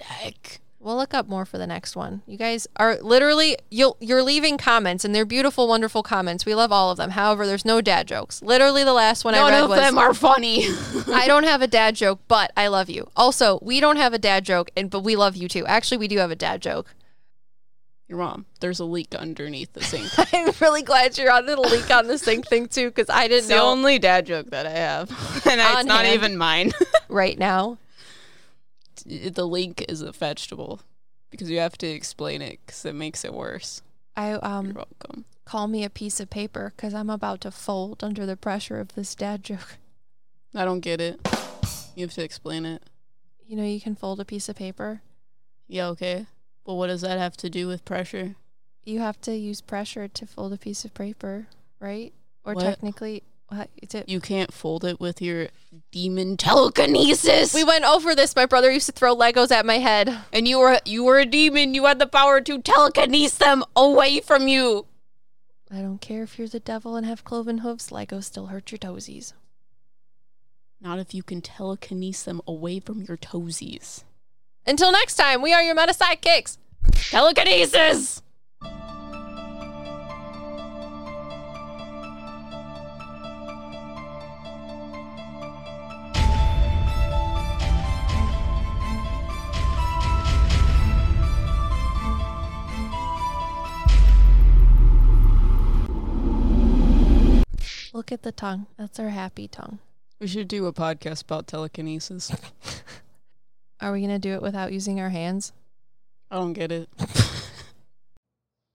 Heck. 0.00 0.60
We'll 0.86 0.94
look 0.94 1.14
up 1.14 1.26
more 1.26 1.44
for 1.44 1.58
the 1.58 1.66
next 1.66 1.96
one. 1.96 2.22
You 2.28 2.36
guys 2.36 2.68
are 2.76 2.96
literally 3.02 3.56
you'll 3.72 3.96
you're 3.98 4.22
leaving 4.22 4.56
comments 4.56 5.04
and 5.04 5.12
they're 5.12 5.24
beautiful, 5.24 5.66
wonderful 5.66 6.04
comments. 6.04 6.46
We 6.46 6.54
love 6.54 6.70
all 6.70 6.92
of 6.92 6.96
them. 6.96 7.10
However, 7.10 7.44
there's 7.44 7.64
no 7.64 7.80
dad 7.80 8.06
jokes. 8.06 8.40
Literally, 8.40 8.84
the 8.84 8.92
last 8.92 9.24
one 9.24 9.34
I 9.34 9.40
read 9.50 9.64
of 9.64 9.70
was 9.70 9.80
them 9.80 9.98
are 9.98 10.14
funny. 10.14 10.68
I 11.12 11.24
don't 11.26 11.42
have 11.42 11.60
a 11.60 11.66
dad 11.66 11.96
joke, 11.96 12.20
but 12.28 12.52
I 12.56 12.68
love 12.68 12.88
you. 12.88 13.10
Also, 13.16 13.58
we 13.62 13.80
don't 13.80 13.96
have 13.96 14.12
a 14.12 14.18
dad 14.18 14.44
joke, 14.44 14.70
and 14.76 14.88
but 14.88 15.00
we 15.00 15.16
love 15.16 15.34
you 15.34 15.48
too. 15.48 15.66
Actually, 15.66 15.98
we 15.98 16.06
do 16.06 16.18
have 16.18 16.30
a 16.30 16.36
dad 16.36 16.62
joke. 16.62 16.94
Your 18.06 18.18
mom. 18.18 18.46
There's 18.60 18.78
a 18.78 18.84
leak 18.84 19.12
underneath 19.12 19.72
the 19.72 19.82
sink. 19.82 20.08
I'm 20.32 20.52
really 20.60 20.82
glad 20.82 21.18
you're 21.18 21.32
on 21.32 21.46
the 21.46 21.60
leak 21.60 21.90
on 21.90 22.06
the 22.06 22.16
sink 22.16 22.46
thing 22.46 22.68
too, 22.68 22.90
because 22.90 23.10
I 23.10 23.26
didn't 23.26 23.38
It's 23.38 23.48
the 23.48 23.58
only 23.58 23.98
dad 23.98 24.26
joke 24.26 24.50
that 24.50 24.66
I 24.66 24.70
have, 24.70 25.10
and 25.50 25.60
it's 25.60 25.84
not 25.84 26.04
hand. 26.04 26.14
even 26.14 26.36
mine. 26.36 26.70
right 27.08 27.36
now. 27.36 27.78
The 29.04 29.46
link 29.46 29.84
is 29.88 30.00
a 30.02 30.12
vegetable 30.12 30.80
because 31.30 31.50
you 31.50 31.58
have 31.58 31.76
to 31.78 31.86
explain 31.86 32.42
it 32.42 32.60
because 32.64 32.84
it 32.84 32.94
makes 32.94 33.24
it 33.24 33.34
worse. 33.34 33.82
I 34.16 34.30
You're 34.30 34.44
um 34.44 34.72
welcome. 34.74 35.24
call 35.44 35.66
me 35.68 35.84
a 35.84 35.90
piece 35.90 36.20
of 36.20 36.30
paper 36.30 36.72
because 36.76 36.94
I'm 36.94 37.10
about 37.10 37.40
to 37.42 37.50
fold 37.50 38.02
under 38.02 38.24
the 38.26 38.36
pressure 38.36 38.80
of 38.80 38.94
this 38.94 39.14
dad 39.14 39.42
joke. 39.44 39.76
I 40.54 40.64
don't 40.64 40.80
get 40.80 41.00
it. 41.00 41.20
You 41.94 42.04
have 42.06 42.14
to 42.14 42.22
explain 42.24 42.64
it. 42.64 42.82
You 43.46 43.56
know, 43.56 43.64
you 43.64 43.80
can 43.80 43.94
fold 43.94 44.20
a 44.20 44.24
piece 44.24 44.48
of 44.48 44.56
paper. 44.56 45.02
Yeah, 45.68 45.88
okay. 45.88 46.26
But 46.64 46.74
what 46.74 46.86
does 46.88 47.02
that 47.02 47.18
have 47.18 47.36
to 47.38 47.50
do 47.50 47.68
with 47.68 47.84
pressure? 47.84 48.36
You 48.84 49.00
have 49.00 49.20
to 49.22 49.34
use 49.36 49.60
pressure 49.60 50.08
to 50.08 50.26
fold 50.26 50.52
a 50.52 50.56
piece 50.58 50.84
of 50.84 50.94
paper, 50.94 51.46
right? 51.80 52.12
Or 52.44 52.54
What? 52.54 52.62
technically, 52.64 53.22
is 53.82 53.94
it? 53.94 54.08
You 54.08 54.20
can't 54.20 54.52
fold 54.52 54.84
it 54.84 55.00
with 55.00 55.22
your 55.22 55.48
demon 55.92 56.36
telekinesis. 56.36 57.54
We 57.54 57.64
went 57.64 57.84
over 57.84 58.14
this. 58.14 58.34
My 58.34 58.46
brother 58.46 58.70
used 58.70 58.86
to 58.86 58.92
throw 58.92 59.14
Legos 59.14 59.50
at 59.50 59.64
my 59.64 59.78
head. 59.78 60.16
and 60.32 60.48
you 60.48 60.58
were 60.58 60.78
you 60.84 61.04
were 61.04 61.18
a 61.18 61.26
demon. 61.26 61.74
You 61.74 61.84
had 61.84 61.98
the 61.98 62.06
power 62.06 62.40
to 62.40 62.60
telekinesis 62.60 63.38
them 63.38 63.62
away 63.76 64.20
from 64.20 64.48
you. 64.48 64.86
I 65.70 65.80
don't 65.80 66.00
care 66.00 66.22
if 66.22 66.38
you're 66.38 66.48
the 66.48 66.60
devil 66.60 66.96
and 66.96 67.06
have 67.06 67.24
cloven 67.24 67.58
hooves. 67.58 67.90
Legos 67.90 68.24
still 68.24 68.46
hurt 68.46 68.70
your 68.70 68.78
toesies. 68.78 69.32
Not 70.80 70.98
if 70.98 71.14
you 71.14 71.22
can 71.22 71.40
telekinesis 71.40 72.24
them 72.24 72.40
away 72.46 72.80
from 72.80 73.02
your 73.02 73.16
toesies. 73.16 74.04
Until 74.66 74.92
next 74.92 75.14
time, 75.14 75.42
we 75.42 75.52
are 75.52 75.62
your 75.62 75.74
meta 75.74 75.94
sidekicks. 75.94 76.58
Telekinesis. 77.10 78.22
Look 98.06 98.20
at 98.20 98.22
the 98.22 98.30
tongue. 98.30 98.66
That's 98.78 99.00
our 99.00 99.08
happy 99.08 99.48
tongue. 99.48 99.80
We 100.20 100.28
should 100.28 100.46
do 100.46 100.66
a 100.66 100.72
podcast 100.72 101.24
about 101.24 101.48
telekinesis. 101.48 102.30
Are 103.80 103.90
we 103.90 103.98
going 103.98 104.12
to 104.12 104.20
do 104.20 104.34
it 104.34 104.42
without 104.42 104.72
using 104.72 105.00
our 105.00 105.08
hands? 105.08 105.52
I 106.30 106.36
don't 106.36 106.52
get 106.52 106.70
it. 106.70 106.88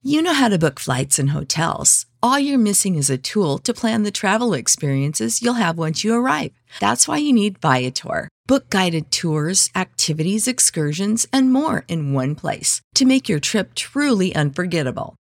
You 0.03 0.21
know 0.23 0.33
how 0.33 0.49
to 0.49 0.57
book 0.57 0.79
flights 0.79 1.19
and 1.19 1.29
hotels. 1.29 2.07
All 2.21 2.39
you're 2.39 2.57
missing 2.57 2.95
is 2.95 3.09
a 3.11 3.19
tool 3.19 3.59
to 3.59 3.71
plan 3.73 4.01
the 4.01 4.09
travel 4.09 4.53
experiences 4.53 5.43
you'll 5.43 5.61
have 5.61 5.77
once 5.77 6.03
you 6.03 6.15
arrive. 6.15 6.51
That's 6.79 7.07
why 7.07 7.17
you 7.17 7.31
need 7.31 7.59
Viator. 7.59 8.27
Book 8.47 8.69
guided 8.69 9.11
tours, 9.11 9.69
activities, 9.75 10.47
excursions, 10.47 11.27
and 11.31 11.53
more 11.53 11.85
in 11.87 12.13
one 12.13 12.33
place 12.33 12.81
to 12.95 13.05
make 13.05 13.29
your 13.29 13.39
trip 13.39 13.75
truly 13.75 14.35
unforgettable. 14.35 15.15